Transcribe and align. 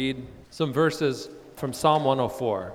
read 0.00 0.26
some 0.48 0.72
verses 0.72 1.28
from 1.56 1.74
Psalm 1.74 2.04
104. 2.04 2.72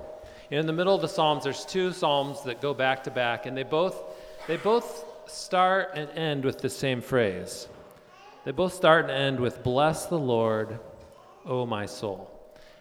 In 0.52 0.64
the 0.64 0.72
middle 0.72 0.94
of 0.94 1.00
the 1.00 1.08
Psalms, 1.08 1.42
there's 1.42 1.64
two 1.64 1.90
Psalms 1.90 2.44
that 2.44 2.60
go 2.60 2.72
back 2.72 3.02
to 3.02 3.10
back, 3.10 3.46
and 3.46 3.56
they 3.56 3.64
both, 3.64 4.00
they 4.46 4.56
both 4.56 5.04
start 5.26 5.90
and 5.94 6.08
end 6.10 6.44
with 6.44 6.60
the 6.60 6.70
same 6.70 7.00
phrase. 7.00 7.66
They 8.44 8.52
both 8.52 8.74
start 8.74 9.06
and 9.06 9.10
end 9.10 9.40
with, 9.40 9.64
Bless 9.64 10.06
the 10.06 10.20
Lord, 10.20 10.78
O 11.44 11.66
my 11.66 11.84
soul. 11.84 12.30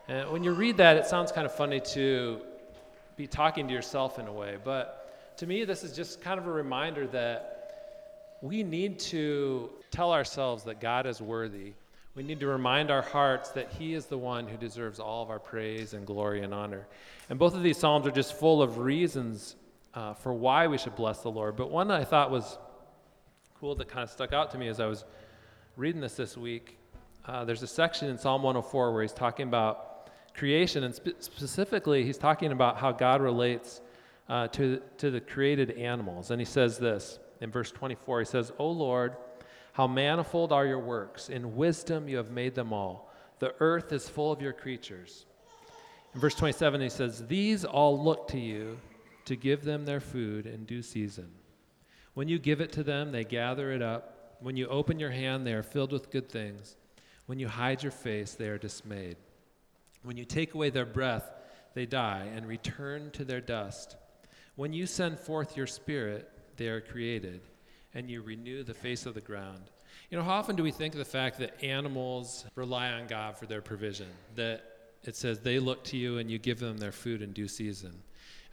And 0.07 0.29
when 0.29 0.43
you 0.43 0.51
read 0.51 0.77
that, 0.77 0.95
it 0.95 1.07
sounds 1.07 1.31
kind 1.31 1.47
of 1.47 1.55
funny 1.55 1.79
to 1.95 2.39
be 3.17 3.25
talking 3.25 3.67
to 3.67 3.73
yourself 3.73 4.19
in 4.19 4.27
a 4.27 4.31
way, 4.31 4.57
but 4.63 5.37
to 5.37 5.47
me, 5.47 5.65
this 5.65 5.83
is 5.83 5.91
just 5.91 6.21
kind 6.21 6.39
of 6.39 6.45
a 6.45 6.51
reminder 6.51 7.07
that 7.07 8.37
we 8.43 8.61
need 8.61 8.99
to 8.99 9.71
tell 9.89 10.13
ourselves 10.13 10.63
that 10.65 10.79
God 10.79 11.07
is 11.07 11.19
worthy 11.19 11.73
we 12.15 12.23
need 12.23 12.39
to 12.39 12.47
remind 12.47 12.89
our 12.89 13.01
hearts 13.01 13.49
that 13.49 13.71
He 13.73 13.93
is 13.93 14.05
the 14.05 14.17
one 14.17 14.47
who 14.47 14.55
deserves 14.55 14.99
all 14.99 15.21
of 15.21 15.29
our 15.29 15.39
praise 15.39 15.93
and 15.93 16.07
glory 16.07 16.43
and 16.43 16.53
honor. 16.53 16.87
And 17.29 17.37
both 17.37 17.53
of 17.53 17.61
these 17.61 17.77
Psalms 17.77 18.07
are 18.07 18.11
just 18.11 18.33
full 18.33 18.61
of 18.61 18.77
reasons 18.77 19.57
uh, 19.93 20.13
for 20.13 20.33
why 20.33 20.67
we 20.67 20.77
should 20.77 20.95
bless 20.95 21.19
the 21.19 21.31
Lord. 21.31 21.57
But 21.57 21.69
one 21.69 21.89
that 21.89 21.99
I 21.99 22.05
thought 22.05 22.31
was 22.31 22.57
cool 23.59 23.75
that 23.75 23.89
kind 23.89 24.03
of 24.03 24.09
stuck 24.09 24.31
out 24.31 24.51
to 24.51 24.57
me 24.57 24.69
as 24.69 24.79
I 24.79 24.85
was 24.85 25.03
reading 25.75 25.99
this 25.99 26.15
this 26.15 26.37
week, 26.37 26.77
uh, 27.25 27.43
there's 27.43 27.63
a 27.63 27.67
section 27.67 28.09
in 28.09 28.17
Psalm 28.17 28.43
104 28.43 28.93
where 28.93 29.01
he's 29.01 29.11
talking 29.11 29.47
about 29.47 30.09
creation, 30.35 30.85
and 30.85 30.95
spe- 30.95 31.19
specifically, 31.19 32.05
he's 32.05 32.17
talking 32.17 32.53
about 32.53 32.77
how 32.77 32.91
God 32.93 33.21
relates 33.21 33.81
uh, 34.29 34.47
to, 34.49 34.81
to 34.99 35.11
the 35.11 35.19
created 35.19 35.71
animals. 35.71 36.31
And 36.31 36.39
he 36.39 36.45
says 36.45 36.77
this 36.77 37.19
in 37.41 37.51
verse 37.51 37.71
24 37.71 38.19
He 38.19 38.25
says, 38.25 38.53
O 38.57 38.69
Lord, 38.69 39.15
how 39.75 39.87
manifold 39.87 40.53
are 40.53 40.65
your 40.65 40.79
works! 40.79 41.27
In 41.27 41.57
wisdom 41.57 42.07
you 42.07 42.15
have 42.15 42.31
made 42.31 42.55
them 42.55 42.71
all. 42.71 43.11
The 43.39 43.53
earth 43.59 43.91
is 43.91 44.07
full 44.07 44.31
of 44.31 44.41
your 44.41 44.53
creatures. 44.53 45.25
In 46.13 46.21
verse 46.21 46.33
27, 46.33 46.79
he 46.79 46.87
says, 46.87 47.27
These 47.27 47.65
all 47.65 48.01
look 48.01 48.29
to 48.29 48.39
you 48.39 48.77
to 49.25 49.35
give 49.35 49.65
them 49.65 49.83
their 49.83 49.99
food 49.99 50.45
in 50.45 50.63
due 50.63 50.81
season. 50.81 51.29
When 52.13 52.29
you 52.29 52.39
give 52.39 52.61
it 52.61 52.71
to 52.71 52.83
them, 52.83 53.11
they 53.11 53.25
gather 53.25 53.73
it 53.73 53.81
up. 53.81 54.37
When 54.39 54.55
you 54.55 54.65
open 54.67 54.97
your 54.97 55.11
hand, 55.11 55.45
they 55.45 55.53
are 55.53 55.61
filled 55.61 55.91
with 55.91 56.09
good 56.09 56.29
things. 56.29 56.77
When 57.25 57.37
you 57.37 57.49
hide 57.49 57.83
your 57.83 57.91
face, 57.91 58.31
they 58.31 58.47
are 58.47 58.57
dismayed. 58.57 59.17
When 60.03 60.15
you 60.15 60.23
take 60.23 60.53
away 60.53 60.69
their 60.69 60.85
breath, 60.85 61.29
they 61.73 61.85
die 61.85 62.29
and 62.33 62.47
return 62.47 63.11
to 63.11 63.25
their 63.25 63.41
dust. 63.41 63.97
When 64.55 64.71
you 64.71 64.85
send 64.85 65.19
forth 65.19 65.57
your 65.57 65.67
spirit, 65.67 66.31
they 66.55 66.69
are 66.69 66.79
created 66.79 67.41
and 67.95 68.09
you 68.09 68.21
renew 68.21 68.63
the 68.63 68.73
face 68.73 69.05
of 69.05 69.13
the 69.13 69.21
ground. 69.21 69.71
You 70.11 70.17
know, 70.17 70.23
how 70.23 70.33
often 70.33 70.55
do 70.55 70.61
we 70.61 70.71
think 70.71 70.93
of 70.93 70.99
the 70.99 71.05
fact 71.05 71.39
that 71.39 71.63
animals 71.63 72.45
rely 72.55 72.91
on 72.91 73.07
God 73.07 73.37
for 73.37 73.45
their 73.45 73.61
provision? 73.61 74.07
That 74.35 74.63
it 75.03 75.15
says 75.15 75.39
they 75.39 75.59
look 75.59 75.83
to 75.85 75.97
you 75.97 76.17
and 76.17 76.29
you 76.29 76.37
give 76.37 76.59
them 76.59 76.77
their 76.77 76.91
food 76.91 77.21
in 77.21 77.31
due 77.31 77.47
season. 77.47 77.93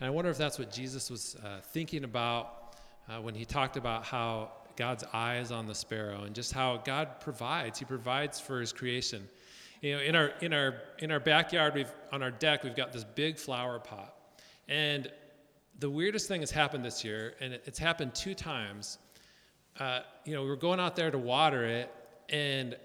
And 0.01 0.07
I 0.07 0.11
wonder 0.11 0.31
if 0.31 0.39
that's 0.39 0.59
what 0.59 0.73
Jesus 0.73 1.11
was 1.11 1.37
uh, 1.45 1.61
thinking 1.73 2.05
about 2.05 2.77
uh, 3.09 3.21
when 3.21 3.35
he 3.35 3.45
talked 3.45 3.77
about 3.77 4.05
how 4.05 4.53
God's 4.77 5.05
eye 5.13 5.39
is 5.39 5.53
on 5.53 5.67
the 5.67 5.75
sparrow 5.75 6.23
and 6.23 6.35
just 6.35 6.53
how 6.53 6.79
God 6.79 7.21
provides. 7.21 7.79
He 7.79 7.85
provides 7.85 8.41
for 8.41 8.61
his 8.61 8.73
creation. 8.73 9.29
You 9.81 9.97
know, 9.97 10.03
in 10.03 10.15
our 10.15 10.29
in 10.41 10.53
our 10.53 10.75
in 11.01 11.11
our 11.11 11.21
backyard, 11.21 11.75
we've 11.75 11.93
on 12.13 12.23
our 12.23 12.31
deck, 12.31 12.63
we've 12.63 12.77
got 12.77 12.93
this 12.93 13.05
big 13.05 13.37
flower 13.37 13.81
pot. 13.81 14.15
And 14.69 15.11
the 15.81 15.91
weirdest 15.91 16.29
thing 16.29 16.41
has 16.41 16.53
happened 16.53 16.85
this 16.85 17.05
year, 17.05 17.35
and 17.41 17.53
it's 17.53 17.79
happened 17.79 18.15
two 18.15 18.35
times 18.35 18.99
uh, 19.79 20.01
you 20.25 20.35
know, 20.35 20.43
we 20.43 20.49
were 20.49 20.57
going 20.57 20.81
out 20.81 20.97
there 20.97 21.11
to 21.11 21.19
water 21.19 21.65
it, 21.65 21.93
and 22.29 22.77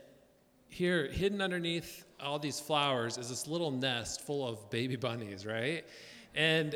here, 0.69 1.07
hidden 1.07 1.41
underneath 1.41 2.05
all 2.19 2.39
these 2.39 2.59
flowers, 2.59 3.17
is 3.17 3.29
this 3.29 3.47
little 3.47 3.71
nest 3.71 4.21
full 4.21 4.47
of 4.47 4.69
baby 4.69 4.95
bunnies, 4.95 5.45
right? 5.45 5.85
And 6.35 6.75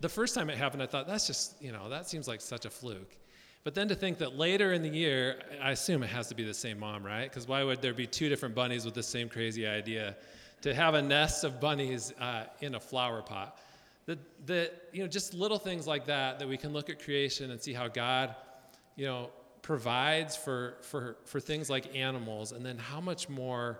the 0.00 0.08
first 0.08 0.34
time 0.34 0.50
it 0.50 0.56
happened, 0.56 0.82
I 0.82 0.86
thought, 0.86 1.06
that's 1.06 1.26
just, 1.26 1.60
you 1.62 1.72
know, 1.72 1.88
that 1.88 2.08
seems 2.08 2.28
like 2.28 2.40
such 2.40 2.64
a 2.64 2.70
fluke. 2.70 3.16
But 3.64 3.74
then 3.74 3.88
to 3.88 3.94
think 3.94 4.18
that 4.18 4.36
later 4.36 4.72
in 4.72 4.82
the 4.82 4.88
year, 4.88 5.40
I 5.60 5.72
assume 5.72 6.02
it 6.02 6.08
has 6.08 6.28
to 6.28 6.34
be 6.34 6.44
the 6.44 6.54
same 6.54 6.78
mom, 6.78 7.04
right? 7.04 7.24
Because 7.24 7.46
why 7.46 7.62
would 7.64 7.82
there 7.82 7.94
be 7.94 8.06
two 8.06 8.28
different 8.28 8.54
bunnies 8.54 8.84
with 8.84 8.94
the 8.94 9.02
same 9.02 9.28
crazy 9.28 9.66
idea? 9.66 10.16
To 10.62 10.74
have 10.74 10.94
a 10.94 11.02
nest 11.02 11.44
of 11.44 11.60
bunnies 11.60 12.12
uh, 12.20 12.44
in 12.60 12.76
a 12.76 12.80
flower 12.80 13.22
pot. 13.22 13.58
The, 14.06 14.18
the, 14.46 14.72
you 14.92 15.02
know, 15.02 15.08
just 15.08 15.34
little 15.34 15.58
things 15.58 15.86
like 15.86 16.06
that, 16.06 16.38
that 16.38 16.48
we 16.48 16.56
can 16.56 16.72
look 16.72 16.88
at 16.88 17.02
creation 17.02 17.50
and 17.50 17.60
see 17.60 17.72
how 17.72 17.88
God, 17.88 18.34
you 18.96 19.04
know, 19.06 19.30
provides 19.68 20.34
for, 20.34 20.78
for, 20.80 21.18
for 21.26 21.40
things 21.40 21.68
like 21.68 21.94
animals, 21.94 22.52
and 22.52 22.64
then 22.64 22.78
how 22.78 23.02
much 23.02 23.28
more 23.28 23.78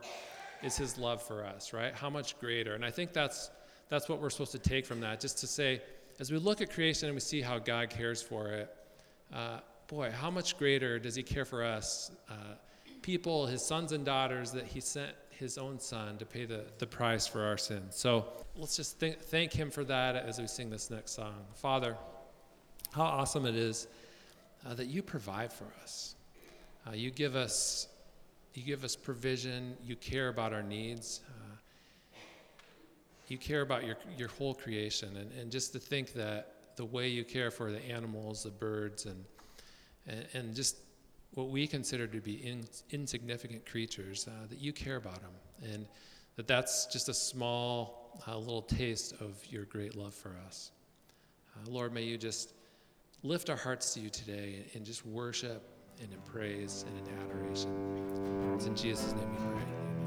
is 0.62 0.76
his 0.76 0.98
love 0.98 1.22
for 1.22 1.42
us, 1.42 1.72
right? 1.72 1.94
How 1.94 2.10
much 2.10 2.38
greater? 2.38 2.74
And 2.74 2.84
I 2.84 2.90
think 2.90 3.14
that's, 3.14 3.50
that's 3.88 4.06
what 4.06 4.20
we're 4.20 4.28
supposed 4.28 4.52
to 4.52 4.58
take 4.58 4.84
from 4.84 5.00
that, 5.00 5.18
just 5.18 5.38
to 5.38 5.46
say, 5.46 5.80
as 6.20 6.30
we 6.30 6.36
look 6.36 6.60
at 6.60 6.70
creation 6.70 7.08
and 7.08 7.16
we 7.16 7.20
see 7.20 7.40
how 7.40 7.58
God 7.58 7.88
cares 7.88 8.20
for 8.20 8.48
it, 8.48 8.70
uh, 9.32 9.60
boy, 9.86 10.10
how 10.10 10.30
much 10.30 10.58
greater 10.58 10.98
does 10.98 11.14
he 11.14 11.22
care 11.22 11.46
for 11.46 11.64
us? 11.64 12.10
Uh, 12.28 12.34
people, 13.00 13.46
his 13.46 13.64
sons 13.64 13.92
and 13.92 14.04
daughters, 14.04 14.52
that 14.52 14.66
he 14.66 14.80
sent 14.80 15.12
his 15.30 15.56
own 15.56 15.80
son 15.80 16.18
to 16.18 16.26
pay 16.26 16.44
the, 16.44 16.66
the 16.76 16.86
price 16.86 17.26
for 17.26 17.42
our 17.42 17.56
sins. 17.56 17.96
So 17.96 18.26
let's 18.56 18.76
just 18.76 19.00
th- 19.00 19.20
thank 19.20 19.54
him 19.54 19.70
for 19.70 19.84
that 19.84 20.16
as 20.16 20.38
we 20.38 20.48
sing 20.48 20.68
this 20.68 20.90
next 20.90 21.12
song. 21.12 21.46
Father, 21.54 21.96
how 22.92 23.04
awesome 23.04 23.46
it 23.46 23.56
is 23.56 23.86
uh, 24.66 24.74
that 24.74 24.86
you 24.86 25.02
provide 25.02 25.52
for 25.52 25.66
us. 25.82 26.14
Uh, 26.86 26.92
you 26.92 27.10
give 27.10 27.36
us 27.36 27.88
you 28.54 28.64
give 28.64 28.82
us 28.82 28.96
provision. 28.96 29.76
You 29.84 29.94
care 29.94 30.28
about 30.28 30.52
our 30.52 30.62
needs. 30.62 31.20
Uh, 31.28 31.56
you 33.28 33.38
care 33.38 33.60
about 33.60 33.84
your, 33.84 33.96
your 34.16 34.28
whole 34.28 34.54
creation. 34.54 35.16
And, 35.16 35.30
and 35.32 35.52
just 35.52 35.72
to 35.74 35.78
think 35.78 36.12
that 36.14 36.54
the 36.76 36.84
way 36.84 37.08
you 37.08 37.24
care 37.24 37.50
for 37.50 37.70
the 37.70 37.84
animals, 37.88 38.42
the 38.42 38.50
birds, 38.50 39.06
and, 39.06 39.24
and, 40.06 40.26
and 40.32 40.54
just 40.56 40.78
what 41.34 41.50
we 41.50 41.66
consider 41.66 42.06
to 42.06 42.20
be 42.20 42.34
in, 42.44 42.64
insignificant 42.90 43.64
creatures, 43.64 44.26
uh, 44.26 44.46
that 44.48 44.58
you 44.58 44.72
care 44.72 44.96
about 44.96 45.20
them. 45.20 45.32
And 45.72 45.86
that 46.36 46.48
that's 46.48 46.86
just 46.86 47.08
a 47.08 47.14
small 47.14 48.18
uh, 48.26 48.36
little 48.36 48.62
taste 48.62 49.12
of 49.20 49.36
your 49.50 49.64
great 49.64 49.94
love 49.94 50.14
for 50.14 50.34
us. 50.46 50.72
Uh, 51.54 51.70
Lord, 51.70 51.92
may 51.92 52.02
you 52.02 52.16
just 52.16 52.54
lift 53.22 53.50
our 53.50 53.56
hearts 53.56 53.94
to 53.94 54.00
you 54.00 54.10
today 54.10 54.64
and 54.74 54.84
just 54.84 55.04
worship 55.04 55.62
and 56.00 56.12
in 56.12 56.20
praise 56.20 56.84
and 56.86 57.08
in 57.08 57.14
adoration. 57.20 58.54
It's 58.54 58.66
in 58.66 58.76
Jesus' 58.76 59.12
name 59.12 59.30
we 59.30 59.36
pray. 59.36 59.97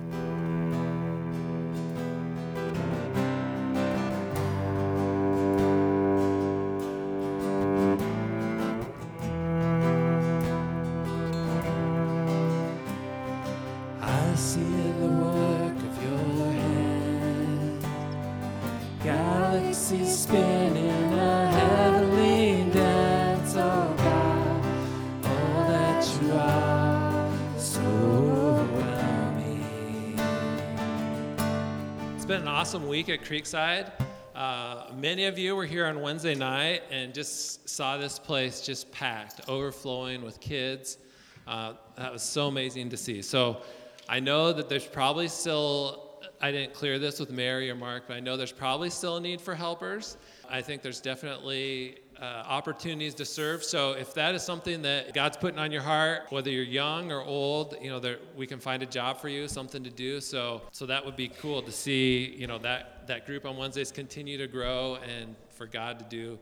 Awesome 32.71 32.87
week 32.87 33.09
at 33.09 33.21
Creekside. 33.21 33.91
Uh, 34.33 34.85
many 34.95 35.25
of 35.25 35.37
you 35.37 35.57
were 35.57 35.65
here 35.65 35.85
on 35.87 35.99
Wednesday 35.99 36.33
night 36.33 36.81
and 36.89 37.13
just 37.13 37.67
saw 37.67 37.97
this 37.97 38.17
place 38.17 38.61
just 38.61 38.89
packed, 38.93 39.41
overflowing 39.49 40.21
with 40.21 40.39
kids. 40.39 40.97
Uh, 41.45 41.73
that 41.97 42.13
was 42.13 42.23
so 42.23 42.47
amazing 42.47 42.87
to 42.87 42.95
see. 42.95 43.21
So 43.21 43.61
I 44.07 44.21
know 44.21 44.53
that 44.53 44.69
there's 44.69 44.87
probably 44.87 45.27
still, 45.27 46.21
I 46.39 46.53
didn't 46.53 46.73
clear 46.73 46.97
this 46.97 47.19
with 47.19 47.29
Mary 47.29 47.69
or 47.69 47.75
Mark, 47.75 48.03
but 48.07 48.15
I 48.15 48.21
know 48.21 48.37
there's 48.37 48.53
probably 48.53 48.89
still 48.89 49.17
a 49.17 49.19
need 49.19 49.41
for 49.41 49.53
helpers. 49.53 50.15
I 50.49 50.61
think 50.61 50.81
there's 50.81 51.01
definitely 51.01 51.97
uh, 52.21 52.43
opportunities 52.47 53.15
to 53.15 53.25
serve. 53.25 53.63
So 53.63 53.93
if 53.93 54.13
that 54.13 54.35
is 54.35 54.43
something 54.43 54.83
that 54.83 55.13
God's 55.13 55.37
putting 55.37 55.59
on 55.59 55.71
your 55.71 55.81
heart, 55.81 56.27
whether 56.29 56.51
you're 56.51 56.63
young 56.63 57.11
or 57.11 57.23
old, 57.23 57.75
you 57.81 57.89
know, 57.89 57.99
there, 57.99 58.19
we 58.35 58.45
can 58.45 58.59
find 58.59 58.83
a 58.83 58.85
job 58.85 59.19
for 59.19 59.27
you, 59.27 59.47
something 59.47 59.83
to 59.83 59.89
do. 59.89 60.21
So 60.21 60.61
so 60.71 60.85
that 60.85 61.03
would 61.03 61.15
be 61.15 61.29
cool 61.29 61.61
to 61.63 61.71
see, 61.71 62.35
you 62.37 62.45
know, 62.45 62.59
that 62.59 63.07
that 63.07 63.25
group 63.25 63.45
on 63.45 63.57
Wednesdays 63.57 63.91
continue 63.91 64.37
to 64.37 64.47
grow 64.47 64.97
and 64.97 65.35
for 65.49 65.65
God 65.65 65.97
to 65.99 66.05
do 66.05 66.37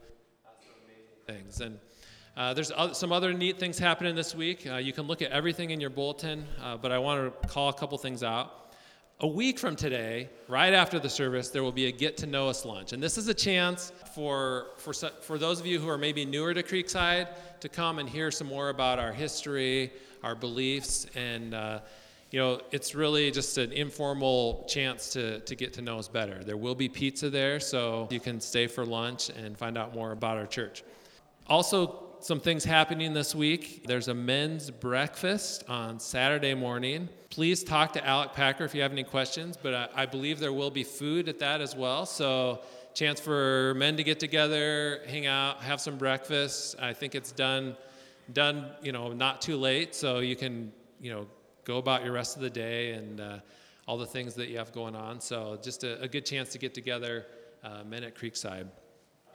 amazing 0.85 1.43
things. 1.43 1.61
And 1.61 1.79
uh, 2.35 2.53
there's 2.53 2.71
some 2.93 3.11
other 3.11 3.33
neat 3.33 3.57
things 3.57 3.79
happening 3.79 4.15
this 4.15 4.35
week. 4.35 4.67
Uh, 4.69 4.75
you 4.75 4.93
can 4.93 5.07
look 5.07 5.21
at 5.21 5.31
everything 5.31 5.71
in 5.71 5.79
your 5.79 5.89
bulletin, 5.89 6.45
uh, 6.61 6.77
but 6.77 6.91
I 6.91 6.97
want 6.97 7.41
to 7.41 7.47
call 7.47 7.69
a 7.69 7.73
couple 7.73 7.97
things 7.97 8.21
out 8.21 8.68
a 9.21 9.27
week 9.27 9.59
from 9.59 9.75
today, 9.75 10.29
right 10.47 10.73
after 10.73 10.97
the 10.97 11.09
service, 11.09 11.49
there 11.49 11.61
will 11.61 11.73
be 11.73 11.87
a 11.87 11.91
get 11.91 12.15
to 12.17 12.25
know 12.25 12.47
us 12.47 12.63
lunch. 12.63 12.93
And 12.93 13.03
this 13.03 13.17
is 13.17 13.27
a 13.27 13.33
chance 13.33 13.91
for, 14.15 14.67
for, 14.77 14.93
for 14.93 15.37
those 15.37 15.59
of 15.59 15.65
you 15.65 15.77
who 15.77 15.89
are 15.89 15.97
maybe 15.97 16.23
newer 16.23 16.53
to 16.53 16.63
Creekside 16.63 17.27
to 17.59 17.67
come 17.67 17.99
and 17.99 18.07
hear 18.07 18.31
some 18.31 18.47
more 18.47 18.69
about 18.69 18.97
our 18.97 19.11
history, 19.11 19.91
our 20.23 20.35
beliefs, 20.35 21.05
and 21.15 21.53
uh, 21.53 21.79
you 22.31 22.39
know, 22.39 22.61
it's 22.71 22.95
really 22.95 23.29
just 23.31 23.57
an 23.57 23.73
informal 23.73 24.65
chance 24.69 25.09
to, 25.09 25.39
to 25.41 25.55
get 25.55 25.73
to 25.73 25.81
know 25.81 25.97
us 25.97 26.07
better. 26.07 26.43
There 26.43 26.57
will 26.57 26.75
be 26.75 26.87
pizza 26.87 27.29
there, 27.29 27.59
so 27.59 28.07
you 28.11 28.19
can 28.19 28.39
stay 28.39 28.67
for 28.67 28.85
lunch 28.85 29.29
and 29.29 29.57
find 29.57 29.77
out 29.77 29.95
more 29.95 30.11
about 30.11 30.37
our 30.37 30.45
church. 30.45 30.83
Also, 31.47 32.03
some 32.21 32.39
things 32.39 32.63
happening 32.63 33.13
this 33.13 33.33
week. 33.33 33.85
There's 33.87 34.09
a 34.09 34.13
men's 34.13 34.69
breakfast 34.69 35.63
on 35.67 35.99
Saturday 35.99 36.53
morning. 36.53 37.09
Please 37.29 37.63
talk 37.63 37.93
to 37.93 38.05
Alec 38.05 38.33
Packer 38.33 38.65
if 38.65 38.73
you 38.73 38.81
have 38.81 38.91
any 38.91 39.03
questions, 39.03 39.55
but 39.61 39.73
I, 39.73 39.89
I 39.95 40.05
believe 40.07 40.39
there 40.39 40.53
will 40.53 40.71
be 40.71 40.83
food 40.83 41.29
at 41.29 41.39
that 41.39 41.61
as 41.61 41.75
well. 41.75 42.05
So, 42.05 42.61
chance 42.95 43.19
for 43.19 43.75
men 43.75 43.97
to 43.97 44.03
get 44.03 44.19
together, 44.19 45.01
hang 45.07 45.27
out, 45.27 45.61
have 45.61 45.79
some 45.79 45.97
breakfast. 45.97 46.75
I 46.81 46.93
think 46.93 47.13
it's 47.13 47.31
done 47.31 47.77
done, 48.33 48.69
you 48.81 48.91
know, 48.91 49.13
not 49.13 49.41
too 49.41 49.57
late, 49.57 49.95
so 49.95 50.19
you 50.19 50.35
can, 50.35 50.71
you 50.99 51.11
know, 51.11 51.27
go 51.65 51.77
about 51.77 52.03
your 52.03 52.13
rest 52.13 52.35
of 52.35 52.41
the 52.41 52.49
day 52.49 52.93
and 52.93 53.19
uh, 53.19 53.39
all 53.87 53.97
the 53.97 54.05
things 54.05 54.35
that 54.35 54.49
you 54.49 54.57
have 54.57 54.71
going 54.71 54.95
on. 54.95 55.19
So 55.21 55.57
just 55.61 55.83
a, 55.83 56.01
a 56.01 56.07
good 56.07 56.25
chance 56.25 56.49
to 56.49 56.57
get 56.57 56.73
together, 56.73 57.25
uh, 57.63 57.83
men 57.87 58.03
at 58.03 58.15
Creekside. 58.15 58.67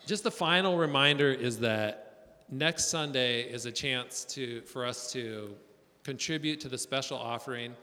Just 0.06 0.24
the 0.24 0.30
final 0.30 0.76
reminder 0.76 1.30
is 1.30 1.58
that 1.60 2.44
next 2.50 2.86
Sunday 2.86 3.42
is 3.42 3.66
a 3.66 3.72
chance 3.72 4.24
to 4.26 4.60
for 4.62 4.84
us 4.84 5.12
to 5.12 5.54
contribute 6.04 6.60
to 6.60 6.68
the 6.68 6.78
special 6.78 7.18
offering. 7.18 7.74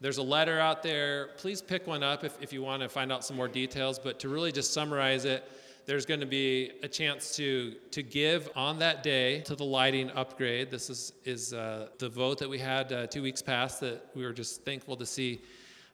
There's 0.00 0.18
a 0.18 0.22
letter 0.22 0.60
out 0.60 0.82
there. 0.82 1.30
Please 1.38 1.62
pick 1.62 1.86
one 1.86 2.02
up 2.02 2.24
if, 2.24 2.40
if 2.40 2.52
you 2.52 2.62
want 2.62 2.82
to 2.82 2.88
find 2.88 3.10
out 3.10 3.24
some 3.24 3.36
more 3.36 3.48
details. 3.48 3.98
But 3.98 4.20
to 4.20 4.28
really 4.28 4.52
just 4.52 4.72
summarize 4.72 5.24
it, 5.24 5.50
there's 5.86 6.06
going 6.06 6.20
to 6.20 6.26
be 6.26 6.72
a 6.82 6.88
chance 6.88 7.34
to, 7.36 7.74
to 7.90 8.02
give 8.02 8.48
on 8.54 8.78
that 8.78 9.02
day 9.02 9.40
to 9.40 9.54
the 9.54 9.64
lighting 9.64 10.10
upgrade. 10.10 10.70
This 10.70 10.90
is, 10.90 11.12
is 11.24 11.52
uh, 11.52 11.88
the 11.98 12.08
vote 12.08 12.38
that 12.38 12.48
we 12.48 12.58
had 12.58 12.92
uh, 12.92 13.06
two 13.06 13.22
weeks 13.22 13.42
past 13.42 13.80
that 13.80 14.06
we 14.14 14.24
were 14.24 14.32
just 14.32 14.64
thankful 14.64 14.96
to 14.96 15.06
see 15.06 15.40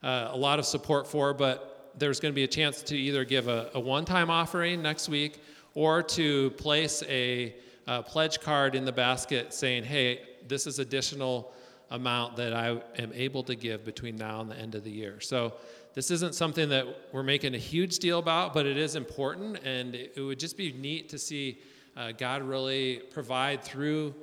uh, 0.03 0.31
a 0.33 0.37
lot 0.37 0.59
of 0.59 0.65
support 0.65 1.07
for. 1.07 1.33
But 1.33 1.93
there's 1.97 2.21
going 2.21 2.33
to 2.33 2.37
be 2.37 2.45
a 2.45 2.49
chance 2.49 2.83
to 2.83 2.97
either 2.97 3.25
give 3.25 3.49
a, 3.49 3.71
a 3.75 3.81
one 3.81 4.05
time 4.05 4.31
offering 4.31 4.83
next 4.83 5.09
week 5.09 5.41
or 5.75 6.03
to 6.03 6.51
place 6.53 7.03
a, 7.09 7.55
a 7.87 8.03
pledge 8.03 8.41
card 8.41 8.75
in 8.75 8.85
the 8.85 8.93
basket 8.93 9.53
saying, 9.53 9.85
hey, 9.85 10.21
this 10.49 10.67
is 10.67 10.79
additional 10.79 11.53
amount 11.91 12.37
that 12.37 12.53
I 12.53 12.81
am 12.99 13.13
able 13.15 13.43
to 13.45 13.55
give 13.55 13.85
between 13.85 14.17
now 14.17 14.41
and 14.41 14.51
the 14.51 14.57
end 14.57 14.75
of 14.75 14.85
the 14.85 14.91
year. 14.91 15.21
So 15.21 15.55
this 15.95 16.11
isn't 16.11 16.35
something 16.35 16.69
that 16.69 16.87
we're 17.13 17.25
making 17.25 17.55
a 17.55 17.59
huge 17.59 17.99
deal 17.99 18.21
about, 18.21 18.55
but 18.55 18.65
it 18.65 18.77
is 18.77 18.95
important, 18.95 19.59
and 19.65 19.95
it, 19.95 20.19
would 20.19 20.39
just 20.39 20.57
be 20.57 20.73
neat 20.73 21.09
to 21.09 21.19
see 21.19 21.59
uh, 21.97 22.13
God 22.13 22.43
really 22.43 23.03
provide 23.11 23.65
through 23.65 24.15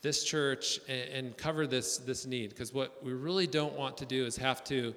this 0.00 0.22
church 0.22 0.78
and, 0.88 1.10
and 1.10 1.36
cover 1.36 1.66
this 1.66 1.98
this 1.98 2.24
need. 2.24 2.50
Because 2.50 2.72
what 2.72 3.02
we 3.04 3.12
really 3.12 3.48
don't 3.48 3.76
want 3.76 3.96
to 3.98 4.06
do 4.06 4.24
is 4.24 4.36
have 4.36 4.62
to 4.64 4.94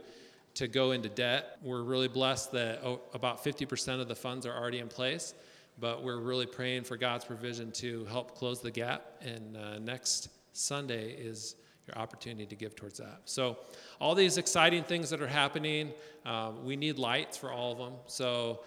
to 0.54 0.68
go 0.68 0.92
into 0.92 1.10
debt. 1.10 1.58
We're 1.64 1.82
really 1.82 2.08
blessed 2.08 2.52
that 2.52 2.82
oh, 2.84 3.02
about 3.14 3.44
50% 3.44 4.02
of 4.02 4.08
the 4.08 4.16
funds 4.16 4.46
are 4.46 4.54
already 4.54 4.80
in 4.80 4.90
place, 4.90 5.34
but 5.80 6.04
we're 6.04 6.20
really 6.20 6.46
praying 6.46 6.84
for 6.84 6.98
God's 6.98 7.26
provision 7.26 7.72
to 7.74 8.06
help 8.06 8.36
close 8.36 8.62
the 8.62 8.70
gap. 8.70 9.22
And 9.22 9.56
uh, 9.56 9.80
next 9.80 10.30
Sunday 10.54 11.14
is 11.14 11.56
opportunity 11.98 12.46
to 12.46 12.56
give 12.56 12.76
towards 12.76 13.00
that. 13.00 13.22
So, 13.26 13.58
all 14.00 14.16
these 14.16 14.38
exciting 14.38 14.84
things 14.84 15.10
that 15.10 15.22
are 15.22 15.28
happening, 15.28 15.92
um, 16.26 16.64
we 16.66 16.76
need 16.76 16.98
lights 16.98 17.38
for 17.38 17.52
all 17.52 17.72
of 17.72 17.78
them. 17.78 17.94
So, 18.08 18.62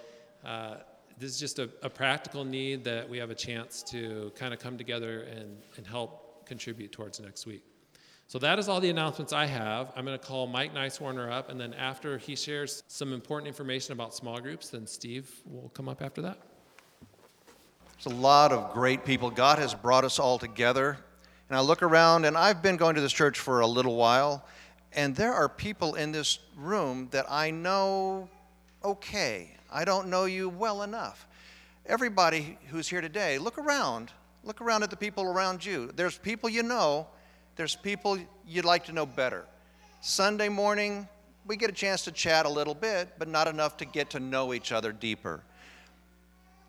uh, 0.45 0.77
this 1.19 1.31
is 1.31 1.39
just 1.39 1.59
a, 1.59 1.69
a, 1.83 1.89
practical 1.89 2.45
need 2.45 2.85
that 2.85 3.09
we 3.09 3.19
have 3.19 3.31
a 3.31 3.35
chance 3.35 3.83
to 3.85 4.33
kind 4.35 4.53
of 4.53 4.59
come 4.59 4.77
together 4.77 5.23
and, 5.23 5.57
and 5.77 5.87
help 5.87 6.45
contribute 6.47 6.93
towards 6.93 7.21
next 7.21 7.47
week. 7.47 7.63
So 8.27 8.39
that 8.39 8.59
is 8.59 8.69
all 8.69 8.81
the 8.81 8.91
announcements 8.91 9.33
I 9.33 9.47
have. 9.47 9.93
I'm 9.95 10.05
going 10.05 10.19
to 10.19 10.25
call 10.25 10.47
Mike 10.47 10.75
Nicewarner 10.75 11.31
up, 11.31 11.51
and 11.51 11.61
then 11.61 11.75
after 11.75 12.19
he 12.19 12.35
shares 12.35 12.83
some 12.89 13.13
important 13.13 13.49
information 13.49 13.93
about 13.93 14.15
small 14.15 14.41
groups, 14.41 14.71
then 14.71 14.87
Steve 14.87 15.31
will 15.45 15.69
come 15.71 15.89
up 15.89 16.03
after 16.03 16.23
that. 16.23 16.39
There's 17.93 18.17
a 18.17 18.21
lot 18.21 18.51
of 18.51 18.73
great 18.73 19.05
people. 19.05 19.31
God 19.31 19.59
has 19.59 19.75
brought 19.75 20.05
us 20.05 20.19
all 20.19 20.39
together 20.39 20.99
and 21.55 21.61
I 21.61 21.63
look 21.63 21.85
around, 21.85 22.25
and 22.25 22.37
I've 22.37 22.63
been 22.63 22.77
going 22.77 22.97
to 22.97 23.01
this 23.01 23.13
church 23.13 23.39
for 23.39 23.61
a 23.61 23.67
little 23.67 23.95
while, 23.95 24.45
and 24.93 25.15
there 25.15 25.33
are 25.33 25.49
people 25.49 25.95
in 25.95 26.11
this 26.11 26.41
room 26.57 27.07
that 27.13 27.27
I 27.31 27.53
know 27.53 28.29
okay. 28.85 29.53
I 29.71 29.85
don't 29.85 30.09
know 30.09 30.25
you 30.25 30.49
well 30.49 30.83
enough. 30.83 31.29
Everybody 31.87 32.59
who's 32.71 32.89
here 32.89 33.01
today, 33.01 33.39
look 33.39 33.57
around. 33.57 34.11
Look 34.43 34.61
around 34.61 34.83
at 34.83 34.91
the 34.91 34.97
people 34.97 35.23
around 35.23 35.65
you. 35.65 35.93
There's 35.95 36.19
people 36.19 36.51
you 36.51 36.65
know, 36.65 37.07
there's 37.55 37.77
people 37.77 38.19
you'd 38.45 38.65
like 38.65 38.87
to 38.87 38.93
know 38.93 39.07
better. 39.07 39.45
Sunday 40.01 40.49
morning, 40.49 41.07
we 41.47 41.57
get 41.57 41.71
a 41.71 41.73
chance 41.73 42.03
to 42.03 42.11
chat 42.11 42.47
a 42.47 42.51
little 42.51 42.75
bit, 42.75 43.11
but 43.17 43.29
not 43.29 43.47
enough 43.47 43.77
to 43.77 43.85
get 43.85 44.11
to 44.11 44.19
know 44.19 44.55
each 44.55 44.73
other 44.73 44.91
deeper. 44.91 45.41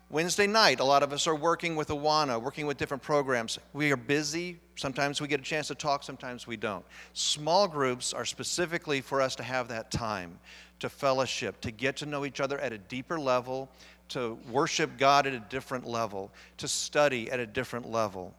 Wednesday 0.08 0.46
night, 0.46 0.78
a 0.78 0.84
lot 0.84 1.02
of 1.02 1.12
us 1.12 1.26
are 1.26 1.34
working 1.34 1.74
with 1.74 1.88
Awana, 1.88 2.40
working 2.40 2.64
with 2.64 2.76
different 2.76 3.02
programs. 3.02 3.58
We 3.72 3.90
are 3.90 3.96
busy. 3.96 4.60
Sometimes 4.76 5.20
we 5.20 5.26
get 5.26 5.40
a 5.40 5.42
chance 5.42 5.66
to 5.66 5.74
talk, 5.74 6.04
sometimes 6.04 6.46
we 6.46 6.56
don't. 6.56 6.84
Small 7.12 7.66
groups 7.66 8.12
are 8.12 8.24
specifically 8.24 9.00
for 9.00 9.20
us 9.20 9.34
to 9.34 9.42
have 9.42 9.66
that 9.68 9.90
time 9.90 10.38
to 10.78 10.88
fellowship, 10.88 11.60
to 11.62 11.72
get 11.72 11.96
to 11.96 12.06
know 12.06 12.24
each 12.24 12.40
other 12.40 12.60
at 12.60 12.72
a 12.72 12.78
deeper 12.78 13.18
level, 13.18 13.68
to 14.10 14.38
worship 14.48 14.96
God 14.96 15.26
at 15.26 15.32
a 15.32 15.40
different 15.40 15.84
level, 15.86 16.30
to 16.58 16.68
study 16.68 17.28
at 17.30 17.40
a 17.40 17.46
different 17.46 17.90
level. 17.90 18.32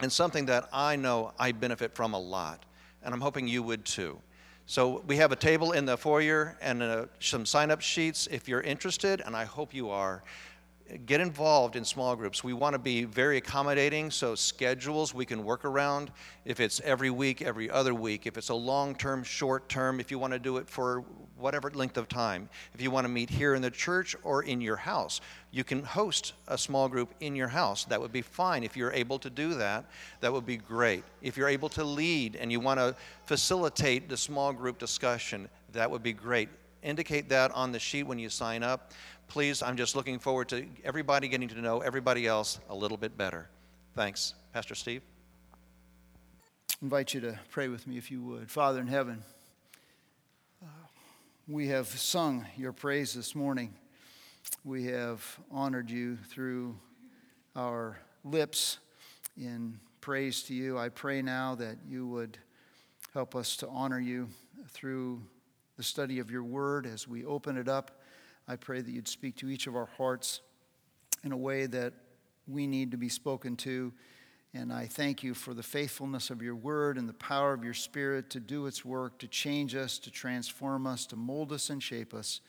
And 0.00 0.12
something 0.12 0.44
that 0.46 0.68
I 0.74 0.96
know 0.96 1.32
I 1.38 1.52
benefit 1.52 1.94
from 1.94 2.12
a 2.12 2.18
lot, 2.20 2.64
and 3.02 3.14
I'm 3.14 3.20
hoping 3.20 3.48
you 3.48 3.62
would 3.62 3.86
too. 3.86 4.18
So 4.66 5.02
we 5.06 5.16
have 5.16 5.32
a 5.32 5.36
table 5.36 5.72
in 5.72 5.86
the 5.86 5.96
foyer 5.96 6.56
and 6.60 6.82
uh, 6.82 7.06
some 7.18 7.46
sign 7.46 7.70
up 7.70 7.80
sheets 7.80 8.28
if 8.30 8.46
you're 8.46 8.60
interested, 8.60 9.22
and 9.24 9.34
I 9.34 9.44
hope 9.44 9.72
you 9.72 9.88
are 9.90 10.22
get 11.06 11.20
involved 11.20 11.76
in 11.76 11.84
small 11.84 12.14
groups. 12.16 12.44
We 12.44 12.52
want 12.52 12.74
to 12.74 12.78
be 12.78 13.04
very 13.04 13.38
accommodating, 13.38 14.10
so 14.10 14.34
schedules 14.34 15.14
we 15.14 15.24
can 15.24 15.44
work 15.44 15.64
around. 15.64 16.10
If 16.44 16.60
it's 16.60 16.80
every 16.80 17.10
week, 17.10 17.42
every 17.42 17.70
other 17.70 17.94
week, 17.94 18.26
if 18.26 18.36
it's 18.36 18.50
a 18.50 18.54
long 18.54 18.94
term, 18.94 19.22
short 19.22 19.68
term, 19.68 20.00
if 20.00 20.10
you 20.10 20.18
want 20.18 20.32
to 20.32 20.38
do 20.38 20.58
it 20.58 20.68
for 20.68 21.04
whatever 21.36 21.70
length 21.70 21.96
of 21.96 22.08
time, 22.08 22.48
if 22.74 22.80
you 22.80 22.90
want 22.90 23.04
to 23.04 23.08
meet 23.08 23.28
here 23.28 23.54
in 23.54 23.62
the 23.62 23.70
church 23.70 24.14
or 24.22 24.42
in 24.42 24.60
your 24.60 24.76
house, 24.76 25.20
you 25.50 25.64
can 25.64 25.82
host 25.82 26.34
a 26.48 26.56
small 26.56 26.88
group 26.88 27.14
in 27.20 27.34
your 27.34 27.48
house. 27.48 27.84
That 27.84 28.00
would 28.00 28.12
be 28.12 28.22
fine. 28.22 28.62
If 28.62 28.76
you're 28.76 28.92
able 28.92 29.18
to 29.18 29.30
do 29.30 29.54
that, 29.54 29.86
that 30.20 30.32
would 30.32 30.46
be 30.46 30.56
great. 30.56 31.04
If 31.20 31.36
you're 31.36 31.48
able 31.48 31.68
to 31.70 31.84
lead 31.84 32.36
and 32.36 32.52
you 32.52 32.60
want 32.60 32.78
to 32.78 32.94
facilitate 33.26 34.08
the 34.08 34.16
small 34.16 34.52
group 34.52 34.78
discussion, 34.78 35.48
that 35.72 35.90
would 35.90 36.02
be 36.02 36.12
great. 36.12 36.48
Indicate 36.82 37.28
that 37.28 37.50
on 37.52 37.72
the 37.72 37.78
sheet 37.78 38.04
when 38.04 38.18
you 38.18 38.28
sign 38.28 38.62
up 38.62 38.92
please, 39.32 39.62
I'm 39.62 39.78
just 39.78 39.96
looking 39.96 40.18
forward 40.18 40.50
to 40.50 40.66
everybody 40.84 41.26
getting 41.26 41.48
to 41.48 41.58
know 41.62 41.80
everybody 41.80 42.26
else 42.26 42.60
a 42.68 42.74
little 42.74 42.98
bit 42.98 43.16
better. 43.16 43.48
Thanks. 43.94 44.34
Pastor 44.52 44.74
Steve? 44.74 45.00
I 46.70 46.74
invite 46.82 47.14
you 47.14 47.22
to 47.22 47.38
pray 47.50 47.68
with 47.68 47.86
me 47.86 47.96
if 47.96 48.10
you 48.10 48.20
would. 48.20 48.50
Father 48.50 48.80
in 48.80 48.88
heaven, 48.88 49.22
uh, 50.62 50.66
we 51.48 51.68
have 51.68 51.86
sung 51.86 52.44
your 52.58 52.74
praise 52.74 53.14
this 53.14 53.34
morning. 53.34 53.72
We 54.66 54.84
have 54.88 55.24
honored 55.50 55.90
you 55.90 56.18
through 56.28 56.76
our 57.56 57.96
lips 58.24 58.80
in 59.38 59.80
praise 60.02 60.42
to 60.42 60.54
you. 60.54 60.76
I 60.76 60.90
pray 60.90 61.22
now 61.22 61.54
that 61.54 61.78
you 61.88 62.06
would 62.06 62.36
help 63.14 63.34
us 63.34 63.56
to 63.56 63.68
honor 63.68 63.98
you 63.98 64.28
through 64.68 65.22
the 65.76 65.82
study 65.82 66.18
of 66.18 66.30
your 66.30 66.44
word 66.44 66.86
as 66.86 67.08
we 67.08 67.24
open 67.24 67.56
it 67.56 67.68
up 67.68 68.02
I 68.48 68.56
pray 68.56 68.80
that 68.80 68.90
you'd 68.90 69.08
speak 69.08 69.36
to 69.36 69.48
each 69.48 69.66
of 69.66 69.76
our 69.76 69.88
hearts 69.96 70.40
in 71.24 71.32
a 71.32 71.36
way 71.36 71.66
that 71.66 71.94
we 72.46 72.66
need 72.66 72.90
to 72.90 72.96
be 72.96 73.08
spoken 73.08 73.56
to. 73.58 73.92
And 74.54 74.72
I 74.72 74.86
thank 74.86 75.22
you 75.22 75.32
for 75.32 75.54
the 75.54 75.62
faithfulness 75.62 76.28
of 76.28 76.42
your 76.42 76.56
word 76.56 76.98
and 76.98 77.08
the 77.08 77.14
power 77.14 77.54
of 77.54 77.64
your 77.64 77.74
spirit 77.74 78.28
to 78.30 78.40
do 78.40 78.66
its 78.66 78.84
work, 78.84 79.18
to 79.20 79.28
change 79.28 79.74
us, 79.74 79.98
to 80.00 80.10
transform 80.10 80.86
us, 80.86 81.06
to 81.06 81.16
mold 81.16 81.52
us 81.52 81.70
and 81.70 81.82
shape 81.82 82.12
us 82.12 82.40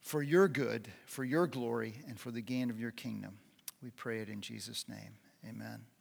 for 0.00 0.22
your 0.22 0.46
good, 0.46 0.88
for 1.06 1.24
your 1.24 1.48
glory, 1.48 2.04
and 2.06 2.20
for 2.20 2.30
the 2.30 2.42
gain 2.42 2.70
of 2.70 2.78
your 2.78 2.92
kingdom. 2.92 3.38
We 3.82 3.90
pray 3.90 4.20
it 4.20 4.28
in 4.28 4.40
Jesus' 4.40 4.84
name. 4.88 5.16
Amen. 5.48 5.95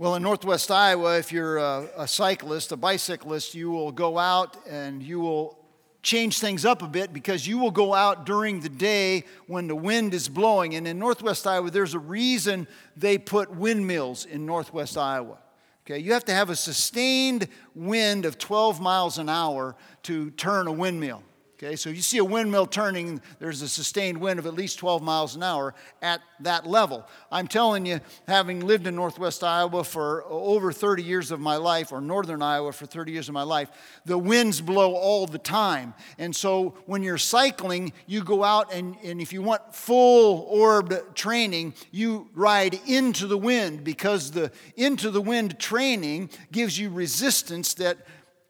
Well, 0.00 0.14
in 0.14 0.22
Northwest 0.22 0.70
Iowa, 0.70 1.18
if 1.18 1.32
you're 1.32 1.56
a, 1.56 1.88
a 1.96 2.06
cyclist, 2.06 2.70
a 2.70 2.76
bicyclist, 2.76 3.56
you 3.56 3.72
will 3.72 3.90
go 3.90 4.16
out 4.16 4.56
and 4.68 5.02
you 5.02 5.18
will 5.18 5.58
change 6.04 6.38
things 6.38 6.64
up 6.64 6.82
a 6.82 6.86
bit 6.86 7.12
because 7.12 7.48
you 7.48 7.58
will 7.58 7.72
go 7.72 7.94
out 7.94 8.24
during 8.24 8.60
the 8.60 8.68
day 8.68 9.24
when 9.48 9.66
the 9.66 9.74
wind 9.74 10.14
is 10.14 10.28
blowing. 10.28 10.76
And 10.76 10.86
in 10.86 11.00
northwest 11.00 11.48
Iowa, 11.48 11.72
there's 11.72 11.94
a 11.94 11.98
reason 11.98 12.68
they 12.96 13.18
put 13.18 13.52
windmills 13.52 14.24
in 14.24 14.46
northwest 14.46 14.96
Iowa. 14.96 15.38
Okay, 15.84 15.98
you 15.98 16.12
have 16.12 16.24
to 16.26 16.32
have 16.32 16.48
a 16.48 16.54
sustained 16.54 17.48
wind 17.74 18.24
of 18.24 18.38
12 18.38 18.80
miles 18.80 19.18
an 19.18 19.28
hour 19.28 19.74
to 20.04 20.30
turn 20.30 20.68
a 20.68 20.72
windmill. 20.72 21.24
Okay, 21.60 21.74
so 21.74 21.90
you 21.90 22.02
see 22.02 22.18
a 22.18 22.24
windmill 22.24 22.66
turning, 22.66 23.20
there's 23.40 23.62
a 23.62 23.68
sustained 23.68 24.18
wind 24.18 24.38
of 24.38 24.46
at 24.46 24.54
least 24.54 24.78
12 24.78 25.02
miles 25.02 25.34
an 25.34 25.42
hour 25.42 25.74
at 26.00 26.20
that 26.38 26.68
level. 26.68 27.04
I'm 27.32 27.48
telling 27.48 27.84
you, 27.84 27.98
having 28.28 28.60
lived 28.64 28.86
in 28.86 28.94
northwest 28.94 29.42
Iowa 29.42 29.82
for 29.82 30.22
over 30.28 30.70
30 30.70 31.02
years 31.02 31.32
of 31.32 31.40
my 31.40 31.56
life, 31.56 31.90
or 31.90 32.00
northern 32.00 32.42
Iowa 32.42 32.72
for 32.72 32.86
30 32.86 33.10
years 33.10 33.28
of 33.28 33.34
my 33.34 33.42
life, 33.42 33.70
the 34.04 34.16
winds 34.16 34.60
blow 34.60 34.94
all 34.94 35.26
the 35.26 35.38
time. 35.38 35.94
And 36.16 36.34
so 36.34 36.76
when 36.86 37.02
you're 37.02 37.18
cycling, 37.18 37.92
you 38.06 38.22
go 38.22 38.44
out 38.44 38.72
and, 38.72 38.94
and 39.02 39.20
if 39.20 39.32
you 39.32 39.42
want 39.42 39.74
full 39.74 40.46
orbed 40.48 41.16
training, 41.16 41.74
you 41.90 42.28
ride 42.34 42.78
into 42.86 43.26
the 43.26 43.38
wind 43.38 43.82
because 43.82 44.30
the 44.30 44.52
into 44.76 45.10
the 45.10 45.20
wind 45.20 45.58
training 45.58 46.30
gives 46.52 46.78
you 46.78 46.88
resistance 46.88 47.74
that 47.74 47.98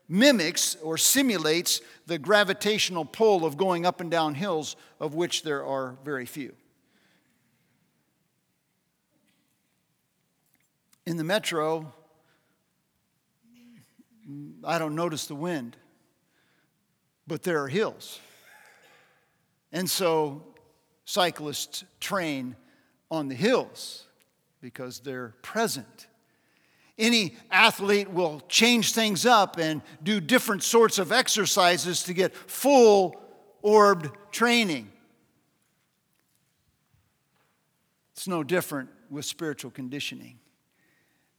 mimics 0.09 0.75
or 0.77 0.97
simulates 0.97 1.81
the 2.07 2.19
gravitational 2.19 3.05
pull 3.05 3.45
of 3.45 3.57
going 3.57 3.85
up 3.85 4.01
and 4.01 4.11
down 4.11 4.35
hills, 4.35 4.77
of 4.99 5.15
which 5.15 5.43
there 5.43 5.65
are 5.65 5.97
very 6.05 6.27
few. 6.27 6.55
In 11.07 11.17
the 11.17 11.25
metro, 11.25 11.93
I 14.65 14.79
don't 14.79 14.95
notice 14.95 15.27
the 15.27 15.35
wind, 15.35 15.77
but 17.27 17.43
there 17.43 17.63
are 17.63 17.69
hills. 17.69 18.21
And 19.73 19.89
so 19.89 20.43
cyclists 21.05 21.85
train 22.01 22.57
on 23.11 23.29
the 23.29 23.35
hills 23.35 24.05
because 24.61 25.01
they're 25.01 25.35
present 25.41 26.08
any 26.99 27.37
athlete 27.51 28.11
will 28.11 28.43
change 28.49 28.93
things 28.93 29.25
up 29.25 29.59
and 29.59 29.83
do 30.03 30.21
different 30.21 30.63
sorts 30.63 30.99
of 30.99 31.13
exercises 31.13 32.03
to 32.05 32.13
get 32.13 32.35
full 32.35 33.21
orbed 33.63 34.11
training. 34.33 34.91
It's 38.13 38.27
no 38.27 38.43
different 38.43 38.91
with 39.11 39.25
spiritual 39.25 39.71
conditioning. 39.71 40.41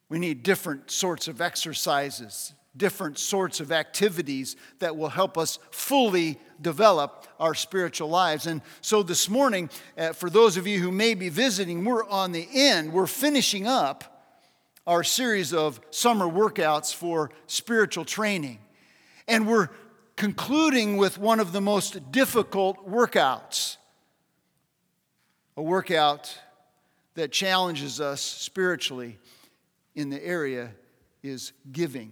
We 0.08 0.18
need 0.18 0.44
different 0.44 0.90
sorts 0.90 1.28
of 1.28 1.42
exercises, 1.42 2.54
different 2.76 3.20
sorts 3.20 3.60
of 3.60 3.72
activities 3.72 4.56
that 4.80 4.96
will 4.96 5.10
help 5.10 5.38
us 5.38 5.60
fully 5.72 6.40
develop 6.62 7.28
our 7.40 7.54
spiritual 7.54 8.10
lives. 8.10 8.48
And 8.48 8.62
so 8.82 9.04
this 9.04 9.30
morning, 9.30 9.70
uh, 9.98 10.14
for 10.14 10.30
those 10.30 10.58
of 10.58 10.66
you 10.66 10.80
who 10.80 10.92
may 10.92 11.14
be 11.14 11.30
visiting, 11.30 11.84
we're 11.84 12.08
on 12.08 12.32
the 12.32 12.48
end, 12.54 12.94
we're 12.94 13.08
finishing 13.08 13.68
up 13.68 14.19
our 14.90 15.04
series 15.04 15.54
of 15.54 15.80
summer 15.92 16.26
workouts 16.26 16.92
for 16.92 17.30
spiritual 17.46 18.04
training. 18.04 18.58
And 19.28 19.48
we're 19.48 19.70
concluding 20.16 20.98
with 20.98 21.20
one 21.20 21.40
of 21.40 21.52
the 21.52 21.62
most 21.62 22.12
difficult 22.12 22.90
workouts 22.90 23.78
a 25.56 25.62
workout 25.62 26.40
that 27.14 27.32
challenges 27.32 28.02
us 28.02 28.20
spiritually 28.20 29.20
in 29.94 30.10
the 30.10 30.26
area 30.26 30.72
is 31.22 31.52
giving. 31.72 32.12